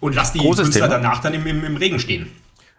und 0.00 0.14
lasst 0.14 0.34
die 0.34 0.38
Großes 0.40 0.64
Künstler 0.64 0.88
Thema. 0.88 1.00
danach 1.00 1.20
dann 1.20 1.34
im, 1.34 1.46
im, 1.46 1.64
im 1.64 1.76
Regen 1.76 1.98
stehen. 1.98 2.30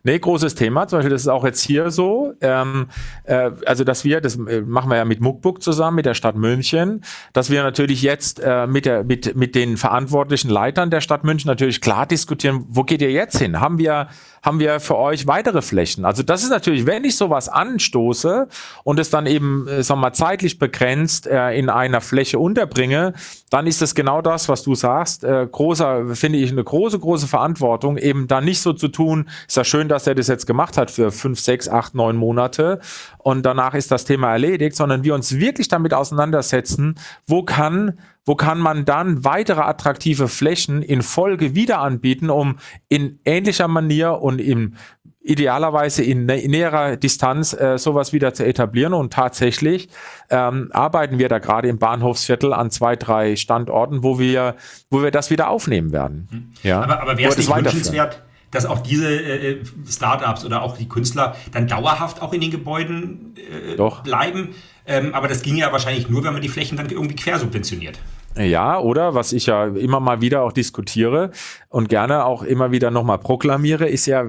Nee, 0.04 0.18
großes 0.18 0.56
Thema. 0.56 0.88
Zum 0.88 0.98
Beispiel, 0.98 1.12
das 1.12 1.22
ist 1.22 1.28
auch 1.28 1.46
jetzt 1.46 1.62
hier 1.62 1.92
so. 1.92 2.34
Ähm, 2.42 2.88
äh, 3.26 3.52
also, 3.68 3.84
dass 3.84 4.04
wir, 4.04 4.20
das 4.20 4.36
äh, 4.36 4.62
machen 4.62 4.90
wir 4.90 4.98
ja 4.98 5.06
mit 5.06 5.22
Muckbook 5.22 5.62
zusammen, 5.62 5.98
mit 5.98 6.08
der 6.08 6.16
Stadt 6.16 6.36
München, 6.36 7.04
dass 7.34 7.52
wir 7.52 7.62
natürlich 7.62 8.02
jetzt 8.02 8.40
äh, 8.40 8.66
mit, 8.66 8.86
der, 8.88 9.04
mit, 9.04 9.36
mit 9.36 9.54
den 9.54 9.78
verantwortlichen 9.78 10.50
Leitern 10.50 10.90
der 10.90 11.02
Stadt 11.02 11.24
München 11.24 11.48
natürlich 11.48 11.82
klar 11.82 12.08
diskutieren, 12.08 12.66
wo 12.68 12.84
geht 12.84 13.02
ihr 13.02 13.12
jetzt 13.12 13.38
hin? 13.38 13.60
Haben 13.60 13.78
wir 13.78 14.08
haben 14.42 14.60
wir 14.60 14.80
für 14.80 14.98
euch 14.98 15.28
weitere 15.28 15.62
Flächen. 15.62 16.06
Also 16.06 16.24
das 16.24 16.44
ist 16.44 16.50
natürlich, 16.50 16.86
wenn 16.86 17.04
ich 17.04 17.16
sowas 17.16 17.48
anstoße 17.48 18.48
und 18.84 19.00
es 19.00 19.10
dann 19.10 19.26
eben, 19.26 19.68
äh, 19.68 19.84
sagen 19.84 20.00
wir 20.00 20.08
mal, 20.08 20.14
zeitlich 20.14 20.58
begrenzt 20.58 21.28
äh, 21.28 21.52
in 21.52 21.70
einer 21.70 22.02
Fläche 22.02 22.40
unterbringe, 22.40 23.14
dann 23.50 23.68
ist 23.68 23.82
es 23.82 23.94
genau 23.96 24.22
das, 24.22 24.50
was 24.50 24.64
du 24.64 24.76
sagst. 24.76 25.24
Äh, 25.24 25.48
großer, 25.52 26.16
finde 26.16 26.40
ich, 26.40 26.52
eine 26.52 26.64
große, 26.64 27.00
große 27.00 27.28
Verantwortung, 27.28 27.98
eben 27.98 28.28
da 28.28 28.42
nicht 28.42 28.62
so 28.62 28.74
zu 28.74 28.88
tun, 28.88 29.30
ist 29.48 29.58
ja 29.58 29.64
schön, 29.64 29.88
dass 29.88 30.08
er 30.08 30.16
das 30.16 30.28
jetzt 30.28 30.48
gemacht 30.48 30.78
hat 30.78 30.90
für 30.90 31.12
fünf, 31.12 31.40
sechs, 31.40 31.70
acht, 31.70 31.94
neun 31.94 32.16
Monate 32.16 32.80
und 33.20 33.46
danach 33.46 33.76
ist 33.76 33.92
das 33.92 34.06
Thema 34.06 34.32
erledigt, 34.32 34.76
sondern 34.76 35.04
wir 35.04 35.14
uns 35.14 35.38
wirklich 35.38 35.68
damit 35.68 35.94
auseinandersetzen, 35.94 36.96
wo 37.28 37.44
kann 37.44 38.00
wo 38.26 38.36
kann 38.36 38.60
man 38.60 38.86
dann 38.86 39.26
weitere 39.26 39.62
attraktive 39.62 40.28
Flächen 40.28 40.82
in 40.82 41.02
Folge 41.02 41.56
wieder 41.56 41.80
anbieten, 41.80 42.30
um 42.30 42.58
in 42.88 43.20
ähnlicher 43.26 43.68
Manier 43.68 44.22
und 44.22 44.40
in 44.40 44.76
idealerweise 45.24 46.04
in, 46.04 46.26
nä 46.26 46.48
näherer 46.48 46.98
Distanz 46.98 47.54
äh, 47.54 47.78
sowas 47.78 48.12
wieder 48.12 48.34
zu 48.34 48.46
etablieren. 48.46 48.94
Und 48.94 49.14
tatsächlich 49.14 49.90
ähm, 50.30 50.70
arbeiten 50.72 51.20
wir 51.20 51.30
da 51.30 51.40
gerade 51.40 51.68
im 51.68 51.78
Bahnhofsviertel 51.78 52.54
an 52.54 52.72
zwei, 52.72 52.96
drei 52.96 53.36
Standorten, 53.36 54.04
wo 54.04 54.20
wir, 54.20 54.56
wo 54.90 55.04
wir 55.04 55.12
das 55.12 55.30
wieder 55.30 55.50
aufnehmen 55.50 55.92
werden. 55.92 56.28
Mhm. 56.32 56.54
Ja? 56.64 56.82
Aber, 56.82 57.02
aber 57.02 57.18
wäre 57.18 57.30
es 57.30 57.38
nicht 57.38 57.56
wünschenswert, 57.56 58.24
dass 58.50 58.66
auch 58.66 58.80
diese 58.80 59.10
äh, 59.10 59.52
äh, 59.52 59.64
Startups 59.88 60.44
oder 60.44 60.64
auch 60.64 60.78
die 60.78 60.90
Künstler 60.90 61.36
dann 61.52 61.68
dauerhaft 61.68 62.22
auch 62.22 62.34
in 62.34 62.42
den 62.42 62.52
Gebäuden 62.52 63.36
äh, 63.38 63.78
bleiben? 64.04 64.56
Ähm, 64.86 65.14
aber 65.14 65.28
das 65.28 65.42
ging 65.42 65.56
ja 65.58 65.72
wahrscheinlich 65.72 66.10
nur, 66.10 66.24
wenn 66.24 66.34
man 66.34 66.42
die 66.42 66.50
Flächen 66.50 66.78
dann 66.78 66.90
irgendwie 66.90 67.16
quersubventioniert. 67.16 68.00
Ja, 68.38 68.80
oder 68.80 69.14
was 69.14 69.34
ich 69.34 69.48
ja 69.48 69.66
immer 69.66 70.00
mal 70.00 70.22
wieder 70.22 70.44
auch 70.44 70.54
diskutiere 70.54 71.32
und 71.68 71.90
gerne 71.90 72.24
auch 72.26 72.44
immer 72.44 72.72
wieder 72.72 72.90
nochmal 72.90 73.18
proklamiere, 73.18 73.90
ist 73.90 74.06
ja, 74.06 74.24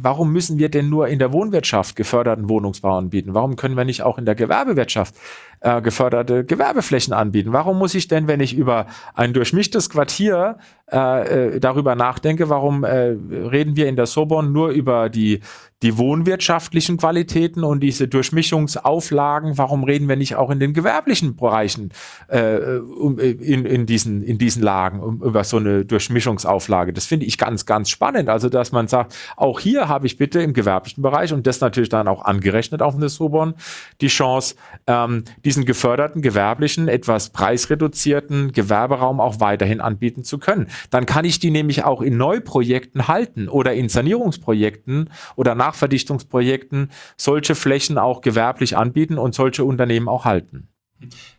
warum 0.00 0.32
müssen 0.32 0.58
wir 0.58 0.70
denn 0.70 0.88
nur 0.88 1.08
in 1.08 1.18
der 1.18 1.32
Wohnwirtschaft 1.32 1.94
geförderten 1.94 2.48
Wohnungsbau 2.48 2.96
anbieten? 2.96 3.34
Warum 3.34 3.56
können 3.56 3.76
wir 3.76 3.84
nicht 3.84 4.02
auch 4.02 4.16
in 4.16 4.24
der 4.24 4.34
Gewerbewirtschaft 4.34 5.14
äh, 5.62 5.80
geförderte 5.80 6.44
Gewerbeflächen 6.44 7.12
anbieten? 7.12 7.52
Warum 7.52 7.78
muss 7.78 7.94
ich 7.94 8.08
denn, 8.08 8.28
wenn 8.28 8.40
ich 8.40 8.54
über 8.54 8.86
ein 9.14 9.32
durchmischtes 9.32 9.90
Quartier 9.90 10.58
äh, 10.90 11.54
äh 11.56 11.60
darüber 11.60 11.94
nachdenke, 11.94 12.48
warum 12.48 12.84
äh, 12.84 13.16
reden 13.30 13.76
wir 13.76 13.88
in 13.88 13.96
der 13.96 14.06
Sorbonne 14.06 14.50
nur 14.50 14.70
über 14.70 15.08
die 15.08 15.40
die 15.82 15.98
wohnwirtschaftlichen 15.98 16.96
Qualitäten 16.96 17.64
und 17.64 17.80
diese 17.80 18.06
Durchmischungsauflagen, 18.06 19.58
warum 19.58 19.82
reden 19.82 20.08
wir 20.08 20.16
nicht 20.16 20.36
auch 20.36 20.50
in 20.50 20.60
den 20.60 20.72
gewerblichen 20.72 21.34
Bereichen 21.34 21.90
äh, 22.28 22.76
in, 22.76 23.66
in, 23.66 23.86
diesen, 23.86 24.22
in 24.22 24.38
diesen 24.38 24.62
Lagen 24.62 25.00
um, 25.00 25.22
über 25.22 25.42
so 25.42 25.56
eine 25.56 25.84
Durchmischungsauflage? 25.84 26.92
Das 26.92 27.06
finde 27.06 27.26
ich 27.26 27.36
ganz, 27.36 27.66
ganz 27.66 27.90
spannend. 27.90 28.28
Also, 28.28 28.48
dass 28.48 28.70
man 28.70 28.86
sagt, 28.86 29.16
auch 29.36 29.58
hier 29.58 29.88
habe 29.88 30.06
ich 30.06 30.16
bitte 30.16 30.40
im 30.40 30.54
gewerblichen 30.54 31.02
Bereich 31.02 31.32
und 31.32 31.46
das 31.46 31.60
natürlich 31.60 31.88
dann 31.88 32.06
auch 32.06 32.24
angerechnet 32.24 32.80
auf 32.80 32.94
eine 32.94 33.08
Sobon 33.08 33.54
die 34.00 34.06
Chance, 34.06 34.54
ähm, 34.86 35.24
diesen 35.52 35.66
geförderten 35.66 36.22
gewerblichen, 36.22 36.88
etwas 36.88 37.28
preisreduzierten 37.30 38.52
Gewerberaum 38.52 39.20
auch 39.20 39.38
weiterhin 39.38 39.82
anbieten 39.82 40.24
zu 40.24 40.38
können. 40.38 40.68
Dann 40.88 41.04
kann 41.04 41.26
ich 41.26 41.40
die 41.40 41.50
nämlich 41.50 41.84
auch 41.84 42.00
in 42.00 42.16
Neuprojekten 42.16 43.06
halten 43.06 43.48
oder 43.48 43.74
in 43.74 43.90
Sanierungsprojekten 43.90 45.10
oder 45.36 45.54
nach 45.54 45.72
Nachverdichtungsprojekten 45.72 46.90
solche 47.18 47.54
Flächen 47.54 47.98
auch 47.98 48.22
gewerblich 48.22 48.76
anbieten 48.76 49.18
und 49.18 49.34
solche 49.34 49.64
Unternehmen 49.64 50.08
auch 50.08 50.24
halten. 50.24 50.68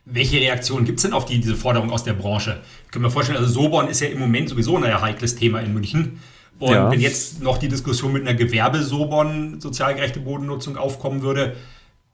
Welche 0.04 0.36
Reaktion 0.36 0.84
gibt 0.84 0.98
es 0.98 1.02
denn 1.02 1.12
auf 1.12 1.24
die, 1.24 1.40
diese 1.40 1.56
Forderung 1.56 1.90
aus 1.90 2.04
der 2.04 2.12
Branche? 2.12 2.60
Können 2.92 3.04
wir 3.04 3.10
vorstellen, 3.10 3.38
also 3.38 3.50
Soborn 3.50 3.88
ist 3.88 4.00
ja 4.00 4.08
im 4.08 4.20
Moment 4.20 4.48
sowieso 4.48 4.76
ein 4.76 5.02
heikles 5.02 5.34
Thema 5.34 5.60
in 5.60 5.74
München. 5.74 6.20
Und 6.60 6.70
ja. 6.70 6.90
wenn 6.90 7.00
jetzt 7.00 7.42
noch 7.42 7.58
die 7.58 7.68
Diskussion 7.68 8.12
mit 8.12 8.22
einer 8.22 8.34
Gewerbesobon, 8.34 9.60
sozialgerechte 9.60 10.20
Bodennutzung 10.20 10.76
aufkommen 10.76 11.22
würde, 11.22 11.56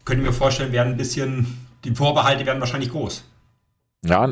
können 0.05 0.25
wir 0.25 0.33
vorstellen, 0.33 0.73
werden 0.73 0.93
ein 0.93 0.97
bisschen, 0.97 1.69
die 1.85 1.95
Vorbehalte 1.95 2.47
werden 2.47 2.61
wahrscheinlich 2.61 2.91
groß. 2.91 3.25
Ja, 4.03 4.27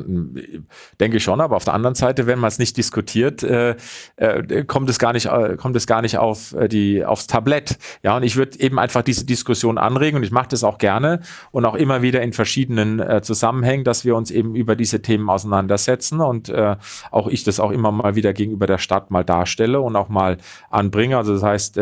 denke 0.98 1.18
ich 1.18 1.22
schon, 1.22 1.42
aber 1.42 1.54
auf 1.54 1.64
der 1.64 1.74
anderen 1.74 1.94
Seite, 1.94 2.26
wenn 2.26 2.38
man 2.38 2.48
es 2.48 2.58
nicht 2.58 2.78
diskutiert, 2.78 3.42
äh, 3.42 3.76
äh, 4.16 4.64
kommt 4.64 4.88
es 4.88 4.98
gar 4.98 5.12
nicht, 5.12 5.26
äh, 5.26 5.56
kommt 5.58 5.76
es 5.76 5.86
gar 5.86 6.00
nicht 6.00 6.16
auf 6.16 6.54
äh, 6.54 6.68
die 6.68 7.04
aufs 7.04 7.26
Tablett. 7.26 7.76
Ja, 8.02 8.16
und 8.16 8.22
ich 8.22 8.36
würde 8.36 8.58
eben 8.60 8.78
einfach 8.78 9.02
diese 9.02 9.26
Diskussion 9.26 9.76
anregen 9.76 10.16
und 10.16 10.22
ich 10.22 10.30
mache 10.30 10.48
das 10.48 10.64
auch 10.64 10.78
gerne 10.78 11.20
und 11.50 11.66
auch 11.66 11.74
immer 11.74 12.00
wieder 12.00 12.22
in 12.22 12.32
verschiedenen 12.32 12.98
äh, 12.98 13.20
Zusammenhängen, 13.20 13.84
dass 13.84 14.06
wir 14.06 14.16
uns 14.16 14.30
eben 14.30 14.54
über 14.54 14.74
diese 14.74 15.02
Themen 15.02 15.28
auseinandersetzen 15.28 16.22
und 16.22 16.48
äh, 16.48 16.76
auch 17.10 17.26
ich 17.26 17.44
das 17.44 17.60
auch 17.60 17.70
immer 17.70 17.92
mal 17.92 18.14
wieder 18.14 18.32
gegenüber 18.32 18.66
der 18.66 18.78
Stadt 18.78 19.10
mal 19.10 19.22
darstelle 19.22 19.82
und 19.82 19.96
auch 19.96 20.08
mal 20.08 20.38
anbringe. 20.70 21.18
Also 21.18 21.34
das 21.34 21.42
heißt, 21.42 21.74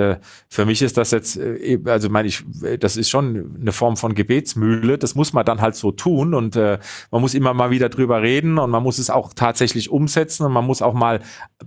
für 0.49 0.67
mich 0.67 0.83
ist 0.83 0.97
das 0.97 1.13
jetzt, 1.13 1.39
also 1.85 2.09
meine 2.09 2.27
ich, 2.27 2.45
das 2.81 2.97
ist 2.97 3.11
schon 3.11 3.57
eine 3.61 3.73
Form 3.73 3.97
von 3.97 4.15
Gebetsmühle. 4.15 4.99
Das 4.99 5.15
muss 5.15 5.33
man 5.33 5.45
dann 5.45 5.61
halt 5.61 5.77
so 5.77 5.93
tun 5.93 6.35
und 6.35 6.57
man 6.57 6.81
muss 7.11 7.35
immer 7.35 7.55
mal 7.55 7.71
wieder 7.71 7.76
wieder 7.77 7.91
drüber 7.91 8.23
reden 8.23 8.59
und 8.59 8.71
man 8.71 8.83
muss 8.83 8.99
es 8.99 9.11
auch 9.11 9.35
tatsächlich 9.35 9.91
umsetzen 9.91 10.47
und 10.47 10.53
man 10.53 10.65
muss 10.65 10.81
auch 10.81 10.95
mal 10.95 11.21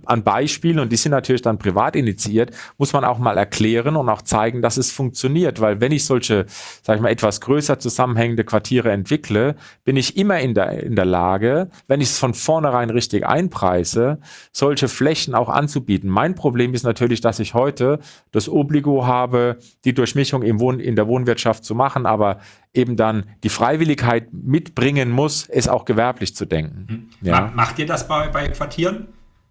an 0.04 0.24
Beispielen, 0.24 0.80
und 0.80 0.90
die 0.90 0.96
sind 0.96 1.12
natürlich 1.12 1.42
dann 1.42 1.58
privat 1.58 1.94
initiiert, 1.94 2.50
muss 2.78 2.92
man 2.92 3.04
auch 3.04 3.18
mal 3.18 3.36
erklären 3.36 3.96
und 3.96 4.08
auch 4.08 4.22
zeigen, 4.22 4.60
dass 4.60 4.76
es 4.76 4.90
funktioniert. 4.90 5.60
Weil 5.60 5.80
wenn 5.80 5.92
ich 5.92 6.04
solche, 6.04 6.46
sag 6.82 6.96
ich 6.96 7.02
mal, 7.02 7.10
etwas 7.10 7.40
größer 7.40 7.78
zusammenhängende 7.78 8.44
Quartiere 8.44 8.90
entwickle, 8.90 9.54
bin 9.84 9.96
ich 9.96 10.16
immer 10.16 10.40
in 10.40 10.54
der, 10.54 10.82
in 10.82 10.96
der 10.96 11.04
Lage, 11.04 11.70
wenn 11.86 12.00
ich 12.00 12.08
es 12.08 12.18
von 12.18 12.34
vornherein 12.34 12.90
richtig 12.90 13.26
einpreise, 13.26 14.18
solche 14.52 14.88
Flächen 14.88 15.34
auch 15.34 15.48
anzubieten. 15.48 16.10
Mein 16.10 16.34
Problem 16.34 16.74
ist 16.74 16.82
natürlich, 16.82 17.20
dass 17.20 17.38
ich 17.38 17.54
heute 17.54 18.00
das 18.32 18.48
Obligo 18.48 19.06
habe, 19.06 19.58
die 19.84 19.94
Durchmischung 19.94 20.42
im 20.42 20.58
Wohn 20.58 20.80
in 20.80 20.96
der 20.96 21.06
Wohnwirtschaft 21.06 21.64
zu 21.64 21.74
machen, 21.74 22.06
aber 22.06 22.38
eben 22.72 22.96
dann 22.96 23.24
die 23.42 23.48
Freiwilligkeit 23.48 24.32
mitbringen 24.32 25.10
muss, 25.10 25.48
es 25.48 25.68
auch 25.68 25.84
gewerblich 25.84 26.34
zu 26.36 26.46
denken. 26.46 27.10
Mhm. 27.20 27.26
Ja. 27.26 27.52
Macht 27.54 27.78
ihr 27.78 27.86
das 27.86 28.06
bei, 28.06 28.28
bei 28.28 28.48
Quartieren? 28.48 29.08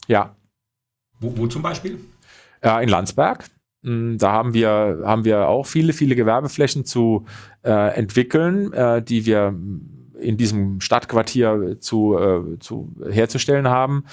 Ja. 0.08 0.36
Wo, 1.19 1.38
wo 1.38 1.47
zum 1.47 1.62
Beispiel? 1.62 1.99
Ja, 2.63 2.79
in 2.79 2.89
Landsberg. 2.89 3.45
Hm, 3.84 4.17
da 4.17 4.32
haben 4.32 4.53
wir, 4.53 5.01
haben 5.05 5.25
wir 5.25 5.47
auch 5.47 5.65
viele, 5.65 5.93
viele 5.93 6.15
Gewerbeflächen 6.15 6.86
zu 6.86 7.25
äh, 7.63 7.95
entwickeln, 7.95 8.73
äh, 8.73 9.01
die 9.01 9.25
wir 9.25 9.53
in 10.21 10.38
diesem 10.38 10.82
Stadtquartier 10.82 11.77
zu, 11.79 12.17
äh, 12.17 12.60
zu 12.60 12.93
herzustellen 13.10 13.67
haben. 13.67 14.05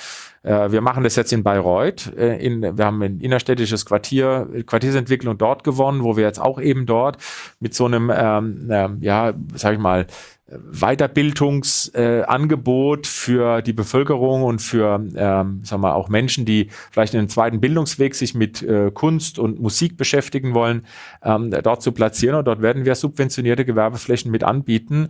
Äh, 0.42 0.70
wir 0.70 0.80
machen 0.80 1.04
das 1.04 1.16
jetzt 1.16 1.32
in 1.32 1.42
Bayreuth. 1.42 2.12
Äh, 2.16 2.38
in, 2.38 2.62
wir 2.62 2.84
haben 2.84 3.02
ein 3.02 3.20
innerstädtisches 3.20 3.84
Quartier, 3.84 4.48
Quartiersentwicklung 4.66 5.38
dort 5.38 5.64
gewonnen, 5.64 6.02
wo 6.02 6.16
wir 6.16 6.24
jetzt 6.24 6.40
auch 6.40 6.60
eben 6.60 6.86
dort 6.86 7.18
mit 7.60 7.74
so 7.74 7.86
einem, 7.86 8.10
ähm, 8.14 8.70
äh, 8.70 8.88
ja, 9.00 9.34
sag 9.54 9.74
ich 9.74 9.80
mal, 9.80 10.06
Weiterbildungsangebot 10.48 13.08
für 13.08 13.62
die 13.62 13.72
Bevölkerung 13.72 14.44
und 14.44 14.62
für 14.62 15.04
ähm, 15.16 15.64
sagen 15.64 15.82
wir, 15.82 15.96
auch 15.96 16.08
Menschen, 16.08 16.44
die 16.44 16.70
vielleicht 16.92 17.14
in 17.14 17.20
den 17.20 17.28
zweiten 17.28 17.60
Bildungsweg 17.60 18.14
sich 18.14 18.36
mit 18.36 18.62
äh, 18.62 18.92
Kunst 18.92 19.40
und 19.40 19.60
Musik 19.60 19.96
beschäftigen 19.96 20.54
wollen, 20.54 20.86
ähm, 21.24 21.50
dort 21.50 21.82
zu 21.82 21.90
platzieren. 21.90 22.36
Und 22.36 22.44
dort 22.44 22.62
werden 22.62 22.84
wir 22.84 22.94
subventionierte 22.94 23.64
Gewerbeflächen 23.64 24.30
mit 24.30 24.44
anbieten, 24.44 25.08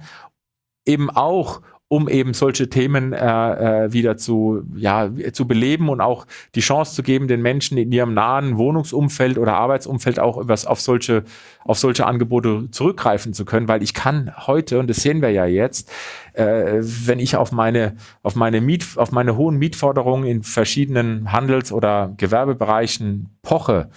eben 0.86 1.10
auch 1.10 1.60
um 1.88 2.08
eben 2.08 2.34
solche 2.34 2.68
Themen 2.68 3.12
äh, 3.12 3.84
äh, 3.84 3.92
wieder 3.92 4.16
zu, 4.16 4.64
ja, 4.74 5.08
zu 5.32 5.46
beleben 5.46 5.88
und 5.88 6.00
auch 6.00 6.26
die 6.56 6.60
Chance 6.60 6.96
zu 6.96 7.04
geben, 7.04 7.28
den 7.28 7.42
Menschen 7.42 7.78
in 7.78 7.92
ihrem 7.92 8.12
nahen 8.12 8.58
Wohnungsumfeld 8.58 9.38
oder 9.38 9.54
Arbeitsumfeld 9.54 10.18
auch 10.18 10.36
übers, 10.36 10.66
auf, 10.66 10.80
solche, 10.80 11.22
auf 11.64 11.78
solche 11.78 12.04
Angebote 12.04 12.68
zurückgreifen 12.72 13.34
zu 13.34 13.44
können, 13.44 13.68
weil 13.68 13.84
ich 13.84 13.94
kann 13.94 14.32
heute, 14.48 14.80
und 14.80 14.90
das 14.90 14.96
sehen 14.96 15.22
wir 15.22 15.30
ja 15.30 15.46
jetzt, 15.46 15.92
äh, 16.32 16.80
wenn 16.80 17.20
ich 17.20 17.36
auf 17.36 17.52
meine, 17.52 17.94
auf 18.24 18.34
meine 18.34 18.60
Miet, 18.60 18.84
auf 18.96 19.12
meine 19.12 19.36
hohen 19.36 19.56
Mietforderungen 19.56 20.24
in 20.24 20.42
verschiedenen 20.42 21.30
Handels- 21.30 21.70
oder 21.72 22.14
Gewerbebereichen 22.16 23.28
poche, 23.42 23.90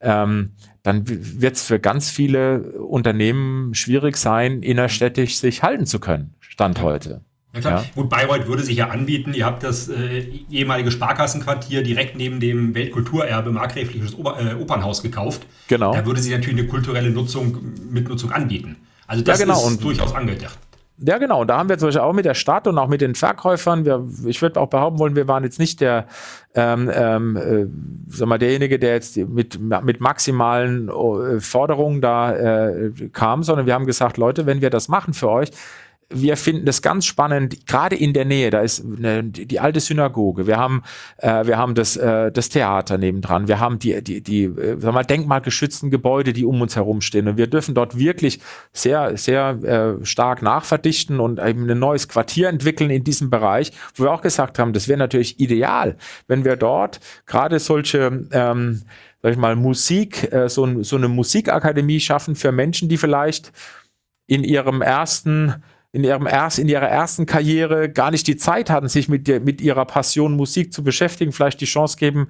ähm, 0.00 0.52
dann 0.82 1.04
wird 1.06 1.56
es 1.56 1.62
für 1.62 1.78
ganz 1.78 2.10
viele 2.10 2.72
Unternehmen 2.80 3.74
schwierig 3.74 4.16
sein, 4.16 4.62
innerstädtisch 4.62 5.36
sich 5.36 5.62
halten 5.62 5.86
zu 5.86 6.00
können, 6.00 6.34
Stand 6.40 6.82
heute. 6.82 7.22
Ja, 7.54 7.60
klar. 7.60 7.82
Ja. 7.82 7.90
Gut, 7.94 8.08
Bayreuth 8.08 8.46
würde 8.46 8.62
sich 8.62 8.76
ja 8.78 8.88
anbieten. 8.88 9.34
Ihr 9.34 9.44
habt 9.44 9.62
das 9.62 9.88
äh, 9.88 10.20
ehemalige 10.50 10.90
Sparkassenquartier 10.90 11.82
direkt 11.82 12.16
neben 12.16 12.40
dem 12.40 12.74
Weltkulturerbe 12.74 13.50
Markgräfliches 13.50 14.14
äh, 14.14 14.54
Opernhaus 14.54 15.02
gekauft. 15.02 15.42
Genau. 15.68 15.92
Da 15.92 16.06
würde 16.06 16.20
sich 16.20 16.32
natürlich 16.32 16.58
eine 16.58 16.68
kulturelle 16.68 17.10
Nutzung, 17.10 17.58
Mitnutzung 17.90 18.32
anbieten. 18.32 18.76
Also 19.06 19.22
das 19.22 19.38
ja, 19.38 19.44
genau. 19.44 19.58
ist 19.58 19.66
und 19.66 19.84
durchaus 19.84 20.14
angedacht. 20.14 20.58
Ja, 20.98 21.18
genau. 21.18 21.44
Da 21.44 21.58
haben 21.58 21.68
wir 21.68 21.78
zum 21.78 21.88
Beispiel 21.88 22.02
auch 22.02 22.12
mit 22.12 22.24
der 22.24 22.34
Stadt 22.34 22.66
und 22.66 22.78
auch 22.78 22.86
mit 22.86 23.00
den 23.00 23.14
Verkäufern, 23.14 23.84
wir, 23.84 24.06
ich 24.26 24.40
würde 24.40 24.60
auch 24.60 24.68
behaupten 24.68 24.98
wollen, 24.98 25.16
wir 25.16 25.26
waren 25.26 25.42
jetzt 25.42 25.58
nicht 25.58 25.80
der, 25.80 26.06
ähm, 26.54 26.90
ähm, 26.94 27.36
äh, 27.36 27.66
sag 28.08 28.28
mal, 28.28 28.38
derjenige, 28.38 28.78
der 28.78 28.94
jetzt 28.94 29.16
mit, 29.16 29.58
mit 29.58 30.00
maximalen 30.00 30.88
äh, 30.88 31.40
Forderungen 31.40 32.00
da 32.00 32.68
äh, 32.68 32.90
kam, 33.12 33.42
sondern 33.42 33.66
wir 33.66 33.74
haben 33.74 33.86
gesagt, 33.86 34.16
Leute, 34.16 34.46
wenn 34.46 34.60
wir 34.60 34.70
das 34.70 34.88
machen 34.88 35.14
für 35.14 35.28
euch, 35.30 35.50
wir 36.12 36.36
finden 36.36 36.66
das 36.66 36.82
ganz 36.82 37.06
spannend, 37.06 37.66
gerade 37.66 37.96
in 37.96 38.12
der 38.12 38.24
Nähe, 38.24 38.50
da 38.50 38.60
ist 38.60 38.84
eine, 38.84 39.24
die 39.24 39.60
alte 39.60 39.80
Synagoge, 39.80 40.46
wir 40.46 40.56
haben, 40.56 40.82
äh, 41.18 41.46
wir 41.46 41.58
haben 41.58 41.74
das, 41.74 41.96
äh, 41.96 42.30
das 42.30 42.48
Theater 42.48 42.98
nebendran, 42.98 43.48
wir 43.48 43.60
haben 43.60 43.78
die, 43.78 44.02
die, 44.02 44.22
die 44.22 44.44
äh, 44.44 44.76
sag 44.78 44.94
mal, 44.94 45.04
denkmalgeschützten 45.04 45.90
Gebäude, 45.90 46.32
die 46.32 46.44
um 46.44 46.60
uns 46.60 46.76
herum 46.76 47.00
stehen. 47.00 47.28
Und 47.28 47.36
wir 47.36 47.46
dürfen 47.46 47.74
dort 47.74 47.98
wirklich 47.98 48.40
sehr, 48.72 49.16
sehr 49.16 49.98
äh, 50.00 50.04
stark 50.04 50.42
nachverdichten 50.42 51.20
und 51.20 51.40
eben 51.40 51.68
ein 51.68 51.78
neues 51.78 52.08
Quartier 52.08 52.48
entwickeln 52.48 52.90
in 52.90 53.04
diesem 53.04 53.30
Bereich, 53.30 53.72
wo 53.94 54.04
wir 54.04 54.12
auch 54.12 54.22
gesagt 54.22 54.58
haben, 54.58 54.72
das 54.72 54.88
wäre 54.88 54.98
natürlich 54.98 55.40
ideal, 55.40 55.96
wenn 56.28 56.44
wir 56.44 56.56
dort 56.56 57.00
gerade 57.26 57.58
solche 57.58 58.26
ähm, 58.30 58.82
sag 59.22 59.32
ich 59.32 59.38
mal, 59.38 59.56
Musik, 59.56 60.32
äh, 60.32 60.48
so, 60.48 60.82
so 60.82 60.96
eine 60.96 61.08
Musikakademie 61.08 62.00
schaffen 62.00 62.34
für 62.34 62.50
Menschen, 62.50 62.88
die 62.88 62.96
vielleicht 62.96 63.52
in 64.26 64.44
ihrem 64.44 64.82
ersten 64.82 65.62
in, 65.92 66.04
ihrem 66.04 66.26
erst, 66.26 66.58
in 66.58 66.68
ihrer 66.68 66.88
ersten 66.88 67.26
Karriere 67.26 67.90
gar 67.90 68.10
nicht 68.10 68.26
die 68.26 68.36
Zeit 68.36 68.70
hatten, 68.70 68.88
sich 68.88 69.10
mit, 69.10 69.28
mit 69.44 69.60
ihrer 69.60 69.84
Passion 69.84 70.34
Musik 70.34 70.72
zu 70.72 70.82
beschäftigen, 70.82 71.32
vielleicht 71.32 71.60
die 71.60 71.66
Chance 71.66 71.98
geben, 71.98 72.28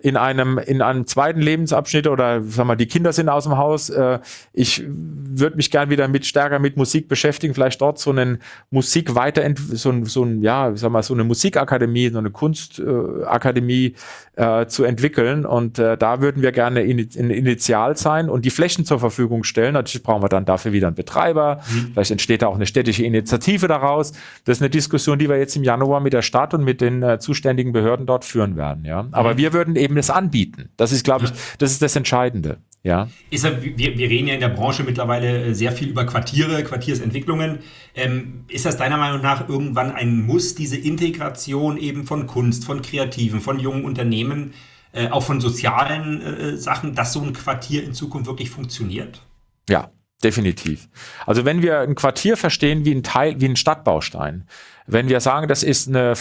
in 0.00 0.16
einem, 0.16 0.58
in 0.58 0.82
einem 0.82 1.06
zweiten 1.06 1.40
Lebensabschnitt 1.40 2.08
oder 2.08 2.42
sag 2.42 2.66
mal, 2.66 2.74
die 2.74 2.86
Kinder 2.86 3.12
sind 3.12 3.28
aus 3.28 3.44
dem 3.44 3.56
Haus. 3.56 3.88
Äh, 3.88 4.18
ich 4.52 4.84
würde 4.86 5.56
mich 5.56 5.70
gern 5.70 5.90
wieder 5.90 6.08
mit 6.08 6.26
stärker 6.26 6.58
mit 6.58 6.76
Musik 6.76 7.08
beschäftigen, 7.08 7.54
vielleicht 7.54 7.80
dort 7.80 8.00
so 8.00 8.10
einen 8.10 8.38
Musik 8.70 9.14
weiter, 9.14 9.48
so, 9.56 9.90
ein, 9.90 10.04
so 10.04 10.24
ein, 10.24 10.42
ja, 10.42 10.72
sag 10.74 10.90
mal, 10.90 11.02
so 11.04 11.14
eine 11.14 11.22
Musikakademie, 11.22 12.10
so 12.10 12.18
eine 12.18 12.30
Kunstakademie 12.30 13.94
äh, 14.36 14.66
zu 14.66 14.84
entwickeln. 14.84 15.46
Und 15.46 15.78
äh, 15.78 15.96
da 15.96 16.20
würden 16.20 16.42
wir 16.42 16.52
gerne 16.52 16.82
in, 16.82 16.98
in 16.98 17.30
Initial 17.30 17.96
sein 17.96 18.28
und 18.28 18.44
die 18.44 18.50
Flächen 18.50 18.84
zur 18.84 18.98
Verfügung 18.98 19.44
stellen. 19.44 19.74
Natürlich 19.74 20.02
brauchen 20.02 20.22
wir 20.22 20.28
dann 20.28 20.44
dafür 20.44 20.72
wieder 20.72 20.88
einen 20.88 20.96
Betreiber. 20.96 21.60
Mhm. 21.70 21.92
Vielleicht 21.92 22.10
entsteht 22.10 22.42
da 22.42 22.48
auch 22.48 22.56
eine 22.56 22.66
städtische 22.66 23.04
Initiative 23.04 23.68
daraus. 23.68 24.12
Das 24.44 24.58
ist 24.58 24.62
eine 24.62 24.70
Diskussion, 24.70 25.18
die 25.18 25.28
wir 25.28 25.38
jetzt 25.38 25.56
im 25.56 25.64
Januar 25.64 26.00
mit 26.00 26.12
der 26.12 26.22
Stadt 26.22 26.54
und 26.54 26.64
mit 26.64 26.80
den 26.80 27.02
äh, 27.02 27.18
zuständigen 27.18 27.72
Behörden 27.72 28.06
dort 28.06 28.24
führen 28.24 28.56
werden. 28.56 28.84
Ja, 28.84 29.06
aber 29.12 29.34
mhm. 29.34 29.38
wir 29.38 29.52
würden 29.52 29.76
eben 29.76 29.96
es 29.96 30.10
anbieten. 30.10 30.70
Das 30.76 30.92
ist, 30.92 31.04
glaube 31.04 31.26
ich, 31.26 31.32
das 31.58 31.70
ist 31.70 31.82
das 31.82 31.96
Entscheidende. 31.96 32.58
Ja. 32.84 33.08
Ist, 33.30 33.44
wir, 33.44 33.78
wir 33.78 34.10
reden 34.10 34.28
ja 34.28 34.34
in 34.34 34.40
der 34.40 34.50
Branche 34.50 34.84
mittlerweile 34.84 35.46
äh, 35.46 35.54
sehr 35.54 35.72
viel 35.72 35.88
über 35.88 36.04
Quartiere, 36.04 36.62
Quartiersentwicklungen. 36.62 37.60
Ähm, 37.94 38.44
ist 38.48 38.66
das 38.66 38.76
deiner 38.76 38.98
Meinung 38.98 39.22
nach 39.22 39.48
irgendwann 39.48 39.90
ein 39.90 40.20
Muss, 40.26 40.54
diese 40.54 40.76
Integration 40.76 41.78
eben 41.78 42.04
von 42.04 42.26
Kunst, 42.26 42.66
von 42.66 42.82
Kreativen, 42.82 43.40
von 43.40 43.58
jungen 43.58 43.86
Unternehmen, 43.86 44.52
äh, 44.92 45.08
auch 45.08 45.22
von 45.22 45.40
sozialen 45.40 46.20
äh, 46.20 46.56
Sachen, 46.58 46.94
dass 46.94 47.14
so 47.14 47.22
ein 47.22 47.32
Quartier 47.32 47.82
in 47.82 47.94
Zukunft 47.94 48.26
wirklich 48.26 48.50
funktioniert? 48.50 49.22
Ja, 49.66 49.90
definitiv. 50.24 50.88
Also 51.26 51.44
wenn 51.44 51.62
wir 51.62 51.80
ein 51.80 51.94
Quartier 51.94 52.36
verstehen 52.36 52.84
wie 52.84 52.94
ein 52.94 53.02
Teil, 53.02 53.40
wie 53.40 53.46
ein 53.46 53.56
Stadtbaustein, 53.56 54.46
wenn 54.86 55.08
wir 55.08 55.20
sagen, 55.20 55.48
das 55.48 55.62
ist 55.62 55.88
eine, 55.88 56.14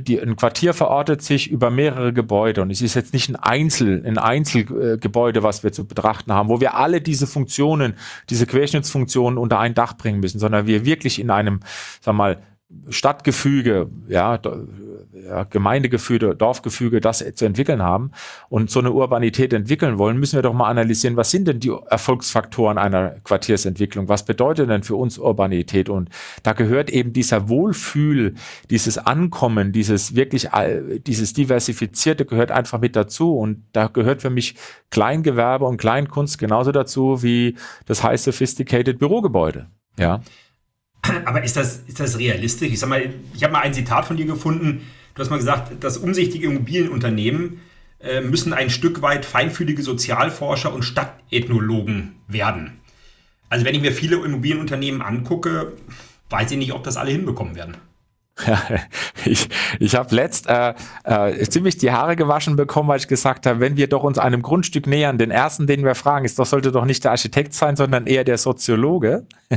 die, 0.00 0.20
ein 0.20 0.36
Quartier 0.36 0.72
verortet 0.72 1.22
sich 1.22 1.50
über 1.50 1.70
mehrere 1.70 2.12
Gebäude 2.12 2.62
und 2.62 2.70
es 2.70 2.80
ist 2.80 2.94
jetzt 2.94 3.12
nicht 3.12 3.28
ein 3.28 3.36
Einzel, 3.36 4.04
ein 4.06 4.18
Einzelgebäude, 4.18 5.42
was 5.42 5.64
wir 5.64 5.72
zu 5.72 5.84
betrachten 5.84 6.32
haben, 6.32 6.48
wo 6.48 6.60
wir 6.60 6.74
alle 6.74 7.00
diese 7.00 7.26
Funktionen, 7.26 7.94
diese 8.30 8.46
Querschnittsfunktionen 8.46 9.36
unter 9.36 9.58
ein 9.58 9.74
Dach 9.74 9.96
bringen 9.96 10.20
müssen, 10.20 10.38
sondern 10.38 10.66
wir 10.66 10.84
wirklich 10.84 11.20
in 11.20 11.30
einem, 11.30 11.60
sag 12.00 12.14
mal, 12.14 12.38
Stadtgefüge, 12.88 13.88
ja, 14.08 14.38
ja, 15.12 15.44
Gemeindegefüge, 15.44 16.34
Dorfgefüge, 16.34 17.00
das 17.00 17.24
zu 17.34 17.44
entwickeln 17.44 17.82
haben 17.82 18.10
und 18.48 18.70
so 18.70 18.80
eine 18.80 18.92
Urbanität 18.92 19.52
entwickeln 19.52 19.98
wollen, 19.98 20.18
müssen 20.18 20.36
wir 20.36 20.42
doch 20.42 20.52
mal 20.52 20.68
analysieren, 20.68 21.16
was 21.16 21.30
sind 21.30 21.48
denn 21.48 21.60
die 21.60 21.72
Erfolgsfaktoren 21.88 22.78
einer 22.78 23.16
Quartiersentwicklung? 23.24 24.08
Was 24.08 24.24
bedeutet 24.24 24.68
denn 24.68 24.82
für 24.82 24.96
uns 24.96 25.18
Urbanität? 25.18 25.88
Und 25.88 26.10
da 26.42 26.52
gehört 26.52 26.90
eben 26.90 27.12
dieser 27.12 27.48
Wohlfühl, 27.48 28.34
dieses 28.70 28.98
Ankommen, 28.98 29.72
dieses 29.72 30.14
wirklich, 30.14 30.48
dieses 31.06 31.32
Diversifizierte 31.32 32.24
gehört 32.24 32.50
einfach 32.50 32.80
mit 32.80 32.96
dazu. 32.96 33.36
Und 33.36 33.64
da 33.72 33.86
gehört 33.86 34.22
für 34.22 34.30
mich 34.30 34.56
Kleingewerbe 34.90 35.64
und 35.64 35.76
Kleinkunst 35.76 36.38
genauso 36.38 36.72
dazu 36.72 37.22
wie 37.22 37.56
das 37.86 38.02
High 38.02 38.20
Sophisticated 38.20 38.98
Bürogebäude. 38.98 39.66
Ja. 39.98 40.20
Aber 41.24 41.44
ist 41.44 41.56
das, 41.56 41.78
ist 41.86 42.00
das 42.00 42.18
realistisch? 42.18 42.72
Ich 42.72 42.80
sag 42.80 42.88
mal, 42.88 43.12
ich 43.34 43.42
habe 43.42 43.52
mal 43.52 43.60
ein 43.60 43.74
Zitat 43.74 44.06
von 44.06 44.16
dir 44.16 44.26
gefunden. 44.26 44.82
Du 45.14 45.20
hast 45.20 45.30
mal 45.30 45.36
gesagt, 45.36 45.72
das 45.80 45.98
umsichtige 45.98 46.46
Immobilienunternehmen 46.46 47.60
äh, 48.00 48.20
müssen 48.20 48.52
ein 48.52 48.70
Stück 48.70 49.02
weit 49.02 49.24
feinfühlige 49.24 49.82
Sozialforscher 49.82 50.72
und 50.72 50.82
Stadtethnologen 50.82 52.16
werden. 52.26 52.80
Also 53.48 53.64
wenn 53.64 53.74
ich 53.74 53.82
mir 53.82 53.92
viele 53.92 54.16
Immobilienunternehmen 54.16 55.02
angucke, 55.02 55.72
weiß 56.30 56.50
ich 56.50 56.58
nicht, 56.58 56.72
ob 56.72 56.82
das 56.84 56.96
alle 56.96 57.12
hinbekommen 57.12 57.54
werden. 57.54 57.76
Ich 59.26 59.48
ich 59.78 59.94
habe 59.94 60.14
letzt 60.14 60.48
äh, 60.48 60.74
äh, 61.04 61.48
ziemlich 61.48 61.78
die 61.78 61.92
Haare 61.92 62.16
gewaschen 62.16 62.56
bekommen, 62.56 62.88
weil 62.88 62.98
ich 62.98 63.08
gesagt 63.08 63.46
habe, 63.46 63.60
wenn 63.60 63.76
wir 63.76 63.88
doch 63.88 64.02
uns 64.02 64.18
einem 64.18 64.42
Grundstück 64.42 64.86
nähern, 64.86 65.18
den 65.18 65.30
ersten, 65.30 65.66
den 65.66 65.84
wir 65.84 65.94
fragen, 65.94 66.24
ist 66.24 66.38
doch 66.38 66.46
sollte 66.46 66.72
doch 66.72 66.84
nicht 66.84 67.04
der 67.04 67.12
Architekt 67.12 67.54
sein, 67.54 67.76
sondern 67.76 68.06
eher 68.06 68.24
der 68.24 68.38
Soziologe. 68.38 69.26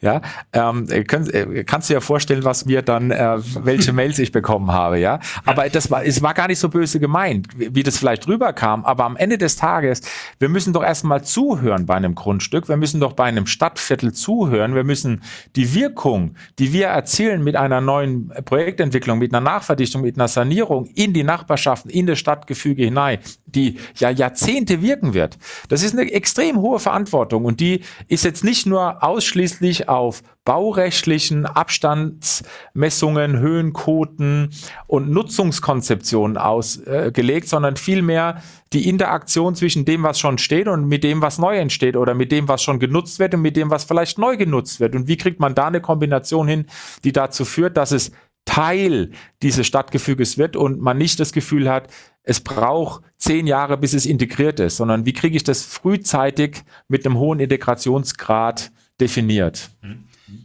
ja, 0.00 0.20
ähm, 0.52 0.86
können, 1.06 1.28
äh, 1.30 1.64
kannst 1.64 1.90
du 1.90 1.94
dir 1.94 2.00
vorstellen, 2.00 2.44
was 2.44 2.66
wir 2.66 2.82
dann, 2.82 3.10
äh, 3.10 3.38
welche 3.62 3.92
Mails 3.98 4.18
ich 4.18 4.32
bekommen 4.32 4.70
habe, 4.70 4.98
ja. 4.98 5.20
Aber 5.44 5.68
das 5.68 5.90
war, 5.90 6.04
es 6.04 6.22
war 6.22 6.34
gar 6.34 6.48
nicht 6.48 6.58
so 6.58 6.68
böse 6.68 7.00
gemeint, 7.00 7.48
wie, 7.56 7.74
wie 7.74 7.82
das 7.82 7.98
vielleicht 7.98 8.26
rüberkam. 8.26 8.84
Aber 8.84 9.04
am 9.04 9.16
Ende 9.16 9.38
des 9.38 9.56
Tages, 9.56 10.02
wir 10.38 10.48
müssen 10.48 10.72
doch 10.72 10.82
erstmal 10.82 11.22
zuhören 11.24 11.86
bei 11.86 11.94
einem 11.94 12.14
Grundstück. 12.14 12.68
Wir 12.68 12.76
müssen 12.76 13.00
doch 13.00 13.12
bei 13.12 13.24
einem 13.24 13.46
Stadtviertel 13.46 14.12
zuhören. 14.12 14.74
Wir 14.74 14.84
müssen 14.84 15.22
die 15.56 15.74
Wirkung, 15.74 16.34
die 16.58 16.72
wir 16.72 16.88
erzielen 16.88 17.44
mit 17.44 17.56
einer 17.56 17.80
neuen 17.80 17.97
Projektentwicklung, 18.44 19.18
mit 19.18 19.32
einer 19.32 19.40
Nachverdichtung, 19.40 20.02
mit 20.02 20.16
einer 20.16 20.28
Sanierung 20.28 20.86
in 20.94 21.12
die 21.12 21.24
Nachbarschaften, 21.24 21.90
in 21.90 22.06
das 22.06 22.18
Stadtgefüge 22.18 22.84
hinein, 22.84 23.18
die 23.46 23.78
ja 23.96 24.10
Jahrzehnte 24.10 24.82
wirken 24.82 25.14
wird. 25.14 25.38
Das 25.68 25.82
ist 25.82 25.92
eine 25.92 26.10
extrem 26.12 26.60
hohe 26.60 26.78
Verantwortung 26.78 27.44
und 27.44 27.60
die 27.60 27.82
ist 28.08 28.24
jetzt 28.24 28.44
nicht 28.44 28.66
nur 28.66 29.02
ausschließlich 29.02 29.88
auf 29.88 30.22
baurechtlichen 30.48 31.44
Abstandsmessungen, 31.44 33.38
Höhenquoten 33.38 34.48
und 34.86 35.10
Nutzungskonzeptionen 35.10 36.38
ausgelegt, 36.38 37.44
äh, 37.44 37.50
sondern 37.50 37.76
vielmehr 37.76 38.40
die 38.72 38.88
Interaktion 38.88 39.54
zwischen 39.54 39.84
dem, 39.84 40.04
was 40.04 40.18
schon 40.18 40.38
steht 40.38 40.66
und 40.66 40.88
mit 40.88 41.04
dem, 41.04 41.20
was 41.20 41.38
neu 41.38 41.58
entsteht 41.58 41.98
oder 41.98 42.14
mit 42.14 42.32
dem, 42.32 42.48
was 42.48 42.62
schon 42.62 42.78
genutzt 42.78 43.18
wird 43.18 43.34
und 43.34 43.42
mit 43.42 43.58
dem, 43.58 43.68
was 43.68 43.84
vielleicht 43.84 44.16
neu 44.16 44.38
genutzt 44.38 44.80
wird. 44.80 44.94
Und 44.94 45.06
wie 45.06 45.18
kriegt 45.18 45.38
man 45.38 45.54
da 45.54 45.66
eine 45.66 45.82
Kombination 45.82 46.48
hin, 46.48 46.64
die 47.04 47.12
dazu 47.12 47.44
führt, 47.44 47.76
dass 47.76 47.92
es 47.92 48.10
Teil 48.46 49.10
dieses 49.42 49.66
Stadtgefüges 49.66 50.38
wird 50.38 50.56
und 50.56 50.80
man 50.80 50.96
nicht 50.96 51.20
das 51.20 51.34
Gefühl 51.34 51.68
hat, 51.68 51.88
es 52.22 52.40
braucht 52.40 53.04
zehn 53.18 53.46
Jahre, 53.46 53.76
bis 53.76 53.92
es 53.92 54.06
integriert 54.06 54.60
ist, 54.60 54.78
sondern 54.78 55.04
wie 55.04 55.12
kriege 55.12 55.36
ich 55.36 55.44
das 55.44 55.66
frühzeitig 55.66 56.62
mit 56.88 57.04
einem 57.04 57.18
hohen 57.18 57.38
Integrationsgrad 57.38 58.72
definiert. 58.98 59.68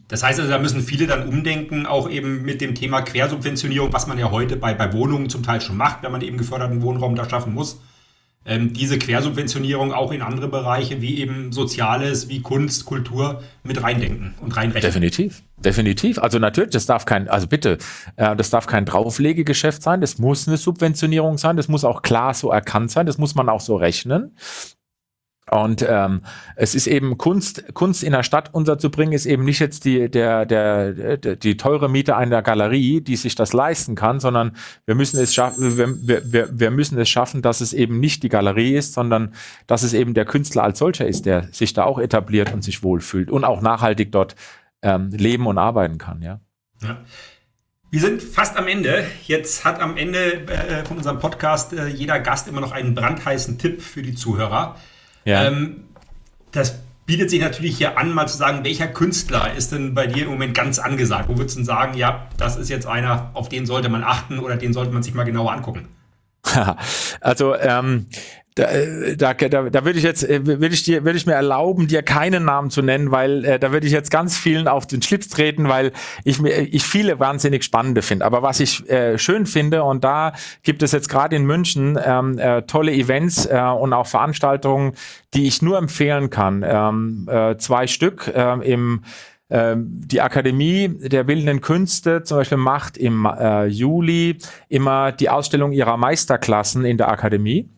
Das 0.08 0.24
heißt 0.24 0.40
also, 0.40 0.52
da 0.52 0.60
müssen 0.60 0.82
viele 0.82 1.08
dann 1.08 1.28
umdenken, 1.28 1.86
auch 1.86 2.10
eben 2.10 2.44
mit 2.44 2.62
dem 2.62 2.76
Thema 2.76 3.02
Quersubventionierung, 3.02 3.92
was 3.92 4.08
man 4.08 4.18
ja 4.18 4.32
heute 4.32 4.56
bei, 4.56 4.74
bei 4.74 4.94
Wohnungen 4.94 5.30
zum 5.30 5.44
Teil 5.44 5.62
schon 5.62 5.78
macht, 5.78 6.04
wenn 6.04 6.12
man 6.12 6.22
eben 6.22 6.38
geförderten 6.38 6.82
Wohnraum 6.82 7.16
da 7.16 7.30
schaffen 7.30 7.54
muss 7.54 7.80
ähm, 8.46 8.74
diese 8.74 9.00
Quersubventionierung 9.00 9.94
auch 9.94 10.12
in 10.12 10.22
andere 10.22 10.48
Bereiche 10.48 11.02
wie 11.02 11.20
eben 11.20 11.52
Soziales, 11.52 12.28
wie 12.28 12.42
Kunst, 12.42 12.86
Kultur 12.86 13.42
mit 13.64 13.82
reindenken 13.82 14.34
und 14.42 14.56
reinrechnen. 14.56 14.92
Definitiv, 14.92 15.44
definitiv. 15.58 16.20
Also 16.20 16.40
natürlich, 16.40 16.72
das 16.72 16.86
darf 16.86 17.06
kein, 17.06 17.30
also 17.30 17.48
bitte, 17.48 17.78
äh, 18.18 18.36
das 18.36 18.50
darf 18.50 18.68
kein 18.68 18.86
Drauflegegeschäft 18.86 19.82
sein, 19.82 20.02
das 20.02 20.18
muss 20.18 20.48
eine 20.48 20.58
Subventionierung 20.58 21.38
sein, 21.38 21.56
das 21.56 21.68
muss 21.68 21.86
auch 21.86 22.02
klar 22.02 22.34
so 22.34 22.52
erkannt 22.52 22.92
sein, 22.92 23.06
das 23.06 23.18
muss 23.18 23.36
man 23.36 23.48
auch 23.48 23.62
so 23.62 23.76
rechnen. 23.78 24.36
Und 25.52 25.86
ähm, 25.88 26.22
es 26.56 26.74
ist 26.74 26.88
eben 26.88 27.18
Kunst, 27.18 27.74
Kunst 27.74 28.04
in 28.04 28.14
der 28.14 28.24
Stadt 28.24 28.54
unterzubringen, 28.54 29.14
ist 29.14 29.26
eben 29.26 29.44
nicht 29.44 29.60
jetzt 29.60 29.84
die, 29.84 30.10
der, 30.10 30.46
der, 30.46 31.18
der, 31.18 31.36
die 31.36 31.58
teure 31.58 31.90
Miete 31.90 32.16
einer 32.16 32.42
Galerie, 32.42 33.02
die 33.02 33.18
sich 33.18 33.36
das 33.36 33.52
leisten 33.52 33.96
kann, 33.96 34.22
sondern 34.22 34.56
wir 34.86 34.96
müssen 34.96 35.20
es 35.20 35.34
schaffen, 35.34 35.78
wir, 35.78 36.32
wir, 36.32 36.50
wir 36.52 36.72
müssen 36.72 36.98
es 36.98 37.10
schaffen, 37.10 37.42
dass 37.42 37.60
es 37.60 37.74
eben 37.74 38.00
nicht 38.00 38.24
die 38.24 38.30
Galerie 38.30 38.76
ist, 38.76 38.94
sondern 38.94 39.34
dass 39.68 39.84
es 39.84 39.94
eben 39.94 40.14
der 40.14 40.26
Künstler 40.26 40.64
als 40.64 40.80
solcher 40.80 41.08
ist, 41.08 41.26
der 41.26 41.50
sich 41.52 41.74
da 41.74 41.84
auch 41.84 42.00
etabliert 42.00 42.54
und 42.54 42.64
sich 42.64 42.82
wohlfühlt 42.82 43.30
und 43.30 43.44
auch 43.44 43.62
nachhaltig 43.62 44.14
dort 44.14 44.36
ähm, 44.82 45.10
leben 45.10 45.46
und 45.46 45.58
arbeiten 45.58 45.98
kann, 45.98 46.22
ja. 46.22 46.40
ja. 46.82 46.98
Wir 47.92 48.02
sind 48.02 48.24
fast 48.24 48.58
am 48.58 48.68
Ende. 48.68 49.06
Jetzt 49.28 49.66
hat 49.66 49.80
am 49.80 49.98
Ende 49.98 50.48
äh, 50.48 50.84
von 50.84 50.98
unserem 50.98 51.20
Podcast 51.20 51.74
äh, 51.74 51.88
jeder 51.88 52.20
Gast 52.20 52.48
immer 52.48 52.60
noch 52.60 52.72
einen 52.72 52.96
brandheißen 52.96 53.60
Tipp 53.60 53.84
für 53.84 54.02
die 54.02 54.16
Zuhörer. 54.16 54.78
Ja. 55.26 55.46
Ähm, 55.46 55.86
das 56.52 56.80
bietet 57.06 57.30
sich 57.30 57.42
natürlich 57.42 57.78
hier 57.78 57.98
an, 57.98 58.14
mal 58.14 58.28
zu 58.28 58.38
sagen, 58.38 58.64
welcher 58.64 58.88
Künstler 58.88 59.54
ist 59.54 59.72
denn 59.72 59.94
bei 59.94 60.08
dir 60.08 60.24
im 60.24 60.32
Moment 60.32 60.54
ganz 60.54 60.80
angesagt? 60.80 61.28
Wo 61.28 61.38
würdest 61.38 61.56
du 61.56 61.60
denn 61.60 61.66
sagen, 61.66 61.98
ja, 61.98 62.28
das 62.38 62.56
ist 62.56 62.70
jetzt 62.70 62.88
einer, 62.88 63.32
auf 63.34 63.50
den 63.50 63.66
sollte 63.66 63.90
man 63.90 64.04
achten 64.04 64.40
oder 64.40 64.56
den 64.56 64.74
sollte 64.74 64.92
man 64.92 65.04
sich 65.04 65.14
mal 65.14 65.24
genauer 65.24 65.52
angucken? 65.52 65.88
also 67.22 67.56
ähm, 67.56 68.08
da, 68.56 68.68
da, 69.16 69.34
da, 69.34 69.70
da 69.70 69.86
würde 69.86 69.98
ich 69.98 70.04
jetzt, 70.04 70.28
äh, 70.28 70.46
würde 70.46 70.68
ich 70.68 70.84
dir, 70.84 71.04
würde 71.04 71.18
ich 71.18 71.26
mir 71.26 71.34
erlauben, 71.34 71.88
dir 71.88 72.04
keinen 72.04 72.46
Namen 72.46 72.70
zu 72.70 72.82
nennen, 72.82 73.12
weil 73.12 73.46
äh, 73.46 73.60
da 73.60 73.72
würde 73.72 73.88
ich 73.88 73.94
jetzt 73.94 74.12
ganz 74.12 74.38
vielen 74.38 74.68
auf 74.68 74.86
den 74.86 75.02
Schlips 75.02 75.30
treten, 75.30 75.68
weil 75.70 75.92
ich 76.24 76.40
mir, 76.40 76.60
ich 76.60 76.84
viele 76.84 77.20
wahnsinnig 77.20 77.64
spannende 77.64 78.02
finde. 78.02 78.26
Aber 78.26 78.42
was 78.44 78.60
ich 78.60 78.90
äh, 78.90 79.18
schön 79.18 79.46
finde 79.46 79.84
und 79.84 80.04
da 80.04 80.34
gibt 80.62 80.84
es 80.84 80.92
jetzt 80.92 81.10
gerade 81.10 81.36
in 81.36 81.46
München 81.46 81.98
ähm, 82.04 82.38
äh, 82.38 82.62
tolle 82.64 82.94
Events 82.94 83.46
äh, 83.46 83.60
und 83.60 83.94
auch 83.94 84.08
Veranstaltungen, 84.08 84.94
die 85.34 85.48
ich 85.48 85.62
nur 85.62 85.78
empfehlen 85.78 86.30
kann. 86.30 86.64
Ähm, 86.68 87.28
äh, 87.30 87.58
zwei 87.58 87.88
Stück 87.88 88.32
äh, 88.34 88.72
im 88.72 89.02
ähm, 89.50 89.88
die 89.90 90.22
Akademie 90.22 90.90
der 90.90 91.24
Bildenden 91.26 91.62
Künste 91.62 92.24
zum 92.24 92.38
Beispiel 92.38 92.58
macht 92.58 92.98
im 92.98 93.26
äh, 93.26 93.66
Juli 93.66 94.40
immer 94.68 95.12
die 95.12 95.30
Ausstellung 95.30 95.74
ihrer 95.74 95.98
Meisterklassen 95.98 96.86
in 96.86 96.98
der 96.98 97.10
Akademie. 97.10 97.70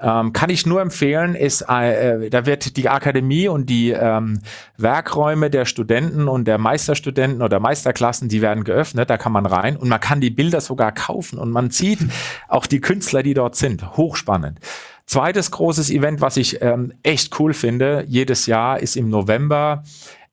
Ähm, 0.00 0.32
kann 0.32 0.48
ich 0.48 0.64
nur 0.64 0.80
empfehlen, 0.80 1.34
ist, 1.34 1.62
äh, 1.62 2.30
da 2.30 2.46
wird 2.46 2.76
die 2.76 2.88
Akademie 2.88 3.48
und 3.48 3.68
die 3.68 3.90
ähm, 3.90 4.40
Werkräume 4.76 5.50
der 5.50 5.64
Studenten 5.64 6.28
und 6.28 6.46
der 6.46 6.58
Meisterstudenten 6.58 7.42
oder 7.42 7.58
Meisterklassen, 7.58 8.28
die 8.28 8.40
werden 8.40 8.62
geöffnet, 8.62 9.10
da 9.10 9.18
kann 9.18 9.32
man 9.32 9.44
rein 9.44 9.76
und 9.76 9.88
man 9.88 9.98
kann 9.98 10.20
die 10.20 10.30
Bilder 10.30 10.60
sogar 10.60 10.92
kaufen 10.92 11.38
und 11.38 11.50
man 11.50 11.70
sieht 11.70 11.98
auch 12.48 12.66
die 12.66 12.80
Künstler, 12.80 13.24
die 13.24 13.34
dort 13.34 13.56
sind. 13.56 13.96
Hochspannend. 13.96 14.60
Zweites 15.06 15.50
großes 15.50 15.90
Event, 15.90 16.20
was 16.20 16.36
ich 16.36 16.62
ähm, 16.62 16.92
echt 17.02 17.40
cool 17.40 17.54
finde, 17.54 18.04
jedes 18.06 18.46
Jahr 18.46 18.78
ist 18.78 18.94
im 18.94 19.08
November 19.08 19.82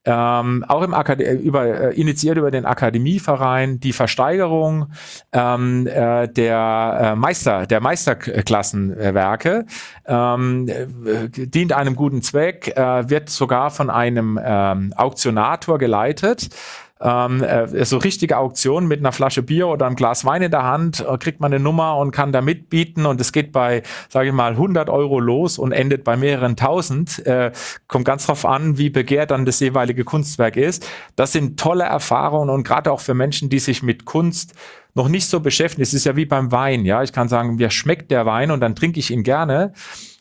ähm, 0.06 0.64
auch 0.68 0.84
im 0.84 0.94
Akad 0.94 1.20
über, 1.20 1.66
äh, 1.66 2.00
initiiert 2.00 2.38
über 2.38 2.52
den 2.52 2.66
Akademieverein 2.66 3.80
die 3.80 3.94
Versteigerung 3.94 4.92
ähm, 5.34 5.88
äh, 5.88 6.28
der 6.28 7.00
äh, 7.02 7.16
Meister, 7.16 7.66
der 7.66 7.82
Meisterklassenwerke, 7.82 9.66
ähm, 10.06 10.68
äh, 10.68 11.30
dient 11.30 11.74
einem 11.74 11.96
guten 11.96 12.22
Zweck, 12.22 12.76
äh, 12.78 13.10
wird 13.10 13.30
sogar 13.30 13.72
von 13.72 13.90
einem 13.90 14.40
ähm, 14.44 14.94
Auktionator 14.96 15.80
geleitet 15.80 16.50
ähm, 17.02 17.44
äh, 17.44 17.84
so 17.84 17.98
richtige 17.98 18.38
Auktion 18.38 18.88
mit 18.88 19.00
einer 19.00 19.12
Flasche 19.12 19.44
Bier 19.44 19.68
oder 19.68 19.86
einem 19.86 19.96
Glas 19.96 20.24
Wein 20.24 20.42
in 20.42 20.52
der 20.52 20.64
Hand, 20.64 21.06
äh, 21.06 21.18
kriegt 21.18 21.42
man 21.42 21.54
eine 21.54 21.62
Nummer 21.62 21.98
und 21.98 22.12
kann 22.12 22.32
da 22.32 22.42
mitbieten 22.42 23.06
und 23.06 23.20
es 23.20 23.34
geht 23.34 23.52
bei, 23.52 23.84
sage 24.08 24.30
ich 24.30 24.34
mal, 24.34 24.52
100 24.52 24.90
Euro 24.90 25.20
los 25.20 25.58
und 25.58 25.74
endet 25.74 26.04
bei 26.06 26.16
mehreren 26.16 26.56
tausend. 26.56 27.26
Äh, 27.26 27.52
kommt 27.88 28.06
ganz 28.06 28.28
drauf 28.28 28.46
an, 28.46 28.78
wie 28.78 28.90
begehrt 28.90 29.32
dann 29.32 29.46
das 29.46 29.60
jeweilige 29.60 30.06
Kunstwerk 30.06 30.56
ist. 30.56 30.88
Das 31.18 31.34
sind 31.34 31.60
tolle 31.60 31.84
Erfahrungen 31.84 32.50
und 32.50 32.64
gerade 32.64 32.92
auch 32.92 33.02
für 33.02 33.14
Menschen, 33.14 33.50
die 33.50 33.60
sich 33.60 33.84
mit 33.84 34.06
Kunst 34.06 34.54
noch 34.94 35.10
nicht 35.10 35.28
so 35.28 35.42
beschäftigen. 35.42 35.82
Es 35.82 35.94
ist 35.94 36.06
ja 36.06 36.16
wie 36.16 36.26
beim 36.26 36.54
Wein, 36.54 36.86
ja. 36.86 37.04
Ich 37.04 37.12
kann 37.12 37.28
sagen, 37.28 37.56
mir 37.56 37.70
schmeckt 37.70 38.10
der 38.12 38.26
Wein 38.26 38.52
und 38.52 38.62
dann 38.62 38.76
trinke 38.76 39.00
ich 39.00 39.12
ihn 39.12 39.24
gerne. 39.24 39.74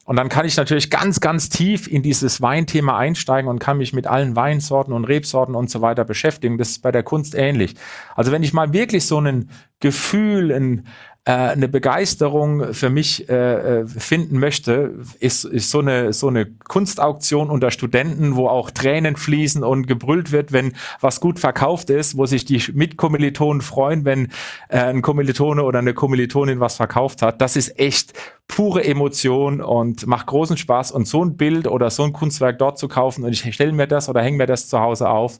Und 0.04 0.16
dann 0.16 0.28
kann 0.28 0.44
ich 0.44 0.56
natürlich 0.56 0.90
ganz, 0.90 1.20
ganz 1.20 1.48
tief 1.48 1.88
in 1.88 2.02
dieses 2.02 2.42
Weinthema 2.42 2.98
einsteigen 2.98 3.50
und 3.50 3.58
kann 3.58 3.78
mich 3.78 3.94
mit 3.94 4.06
allen 4.06 4.36
Weinsorten 4.36 4.92
und 4.92 5.04
Rebsorten 5.04 5.54
und 5.54 5.70
so 5.70 5.80
weiter 5.80 6.04
beschäftigen. 6.04 6.58
Das 6.58 6.70
ist 6.70 6.82
bei 6.82 6.92
der 6.92 7.02
Kunst 7.02 7.34
ähnlich. 7.34 7.74
Also 8.14 8.30
wenn 8.30 8.42
ich 8.42 8.52
mal 8.52 8.72
wirklich 8.74 9.06
so 9.06 9.18
ein 9.18 9.48
Gefühl, 9.80 10.52
ein, 10.52 10.86
äh, 11.26 11.32
eine 11.32 11.68
Begeisterung 11.68 12.74
für 12.74 12.90
mich 12.90 13.30
äh, 13.30 13.80
äh, 13.80 13.86
finden 13.86 14.38
möchte, 14.38 14.94
ist, 15.20 15.44
ist 15.44 15.70
so 15.70 15.78
eine 15.78 16.12
so 16.12 16.28
eine 16.28 16.46
Kunstauktion 16.46 17.48
unter 17.48 17.70
Studenten, 17.70 18.36
wo 18.36 18.48
auch 18.48 18.70
Tränen 18.70 19.16
fließen 19.16 19.64
und 19.64 19.86
gebrüllt 19.86 20.32
wird, 20.32 20.52
wenn 20.52 20.74
was 21.00 21.20
gut 21.20 21.38
verkauft 21.38 21.88
ist, 21.88 22.18
wo 22.18 22.26
sich 22.26 22.44
die 22.44 22.62
Mitkommilitonen 22.72 23.62
freuen, 23.62 24.04
wenn 24.04 24.26
äh, 24.68 24.78
ein 24.80 25.00
Kommilitone 25.00 25.62
oder 25.62 25.78
eine 25.78 25.94
Kommilitonin 25.94 26.60
was 26.60 26.76
verkauft 26.76 27.22
hat. 27.22 27.40
Das 27.40 27.56
ist 27.56 27.78
echt 27.78 28.12
pure 28.46 28.84
Emotion 28.84 29.62
und 29.62 30.06
macht 30.06 30.26
großen 30.26 30.58
Spaß. 30.58 30.92
Und 30.92 31.08
so 31.08 31.24
ein 31.24 31.38
Bild 31.38 31.66
oder 31.66 31.88
so 31.88 32.04
ein 32.04 32.12
Kunstwerk 32.12 32.58
dort 32.58 32.78
zu 32.78 32.86
kaufen 32.86 33.24
und 33.24 33.32
ich 33.32 33.54
stelle 33.54 33.72
mir 33.72 33.86
das 33.86 34.10
oder 34.10 34.22
hänge 34.22 34.36
mir 34.36 34.46
das 34.46 34.68
zu 34.68 34.78
Hause 34.78 35.08
auf, 35.08 35.38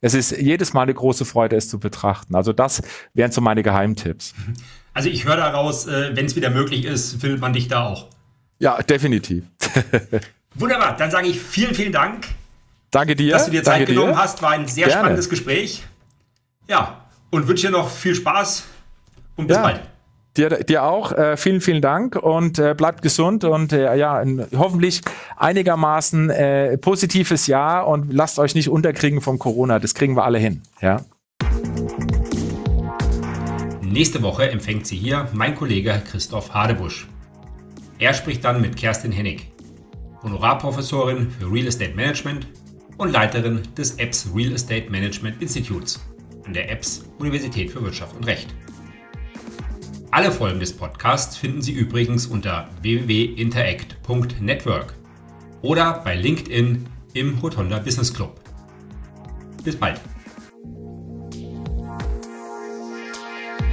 es 0.00 0.14
ist 0.14 0.30
jedes 0.30 0.72
Mal 0.72 0.82
eine 0.82 0.94
große 0.94 1.24
Freude, 1.24 1.56
es 1.56 1.68
zu 1.68 1.78
betrachten. 1.78 2.34
Also 2.34 2.52
das 2.52 2.82
wären 3.14 3.32
so 3.32 3.40
meine 3.40 3.62
Geheimtipps. 3.62 4.34
Also 4.96 5.10
ich 5.10 5.26
höre 5.26 5.36
daraus, 5.36 5.86
äh, 5.86 6.16
wenn 6.16 6.24
es 6.24 6.36
wieder 6.36 6.48
möglich 6.48 6.86
ist, 6.86 7.20
findet 7.20 7.38
man 7.38 7.52
dich 7.52 7.68
da 7.68 7.84
auch. 7.84 8.06
Ja, 8.58 8.80
definitiv. 8.80 9.44
Wunderbar, 10.54 10.96
dann 10.96 11.10
sage 11.10 11.26
ich 11.26 11.38
vielen, 11.38 11.74
vielen 11.74 11.92
Dank. 11.92 12.28
Danke 12.90 13.14
dir. 13.14 13.32
Dass 13.32 13.44
du 13.44 13.50
dir 13.50 13.62
Zeit 13.62 13.86
genommen 13.86 14.12
dir. 14.12 14.18
hast. 14.18 14.40
War 14.40 14.52
ein 14.52 14.66
sehr 14.66 14.86
Gerne. 14.86 15.00
spannendes 15.00 15.28
Gespräch. 15.28 15.84
Ja, 16.66 17.04
und 17.28 17.46
wünsche 17.46 17.66
dir 17.66 17.72
noch 17.72 17.90
viel 17.90 18.14
Spaß 18.14 18.64
und 19.36 19.48
bis 19.48 19.58
ja. 19.58 19.62
bald. 19.62 19.82
Dir, 20.38 20.64
dir 20.64 20.82
auch. 20.84 21.12
Äh, 21.12 21.36
vielen, 21.36 21.60
vielen 21.60 21.82
Dank 21.82 22.16
und 22.16 22.58
äh, 22.58 22.72
bleibt 22.74 23.02
gesund 23.02 23.44
und 23.44 23.74
äh, 23.74 23.94
ja, 23.96 24.16
ein, 24.16 24.46
hoffentlich 24.56 25.02
einigermaßen 25.36 26.30
äh, 26.30 26.78
positives 26.78 27.46
Jahr 27.46 27.86
und 27.86 28.14
lasst 28.14 28.38
euch 28.38 28.54
nicht 28.54 28.70
unterkriegen 28.70 29.20
vom 29.20 29.38
Corona. 29.38 29.78
Das 29.78 29.92
kriegen 29.92 30.16
wir 30.16 30.24
alle 30.24 30.38
hin. 30.38 30.62
Ja. 30.80 31.02
Nächste 33.96 34.20
Woche 34.20 34.50
empfängt 34.50 34.86
sie 34.86 34.98
hier 34.98 35.26
mein 35.32 35.54
Kollege 35.54 36.02
Christoph 36.06 36.52
Hadebusch. 36.52 37.08
Er 37.98 38.12
spricht 38.12 38.44
dann 38.44 38.60
mit 38.60 38.76
Kerstin 38.76 39.10
Hennig, 39.10 39.50
Honorarprofessorin 40.22 41.30
für 41.30 41.50
Real 41.50 41.66
Estate 41.66 41.94
Management 41.94 42.46
und 42.98 43.10
Leiterin 43.10 43.62
des 43.74 43.98
EBS 43.98 44.28
Real 44.34 44.52
Estate 44.52 44.90
Management 44.90 45.40
Instituts 45.40 46.06
an 46.44 46.52
der 46.52 46.70
EBS 46.70 47.06
Universität 47.20 47.70
für 47.70 47.82
Wirtschaft 47.82 48.14
und 48.14 48.26
Recht. 48.26 48.54
Alle 50.10 50.30
Folgen 50.30 50.60
des 50.60 50.76
Podcasts 50.76 51.38
finden 51.38 51.62
Sie 51.62 51.72
übrigens 51.72 52.26
unter 52.26 52.68
www.interact.network 52.82 54.92
oder 55.62 56.02
bei 56.04 56.16
LinkedIn 56.16 56.86
im 57.14 57.38
Rotonda 57.38 57.78
Business 57.78 58.12
Club. 58.12 58.38
Bis 59.64 59.74
bald. 59.74 59.98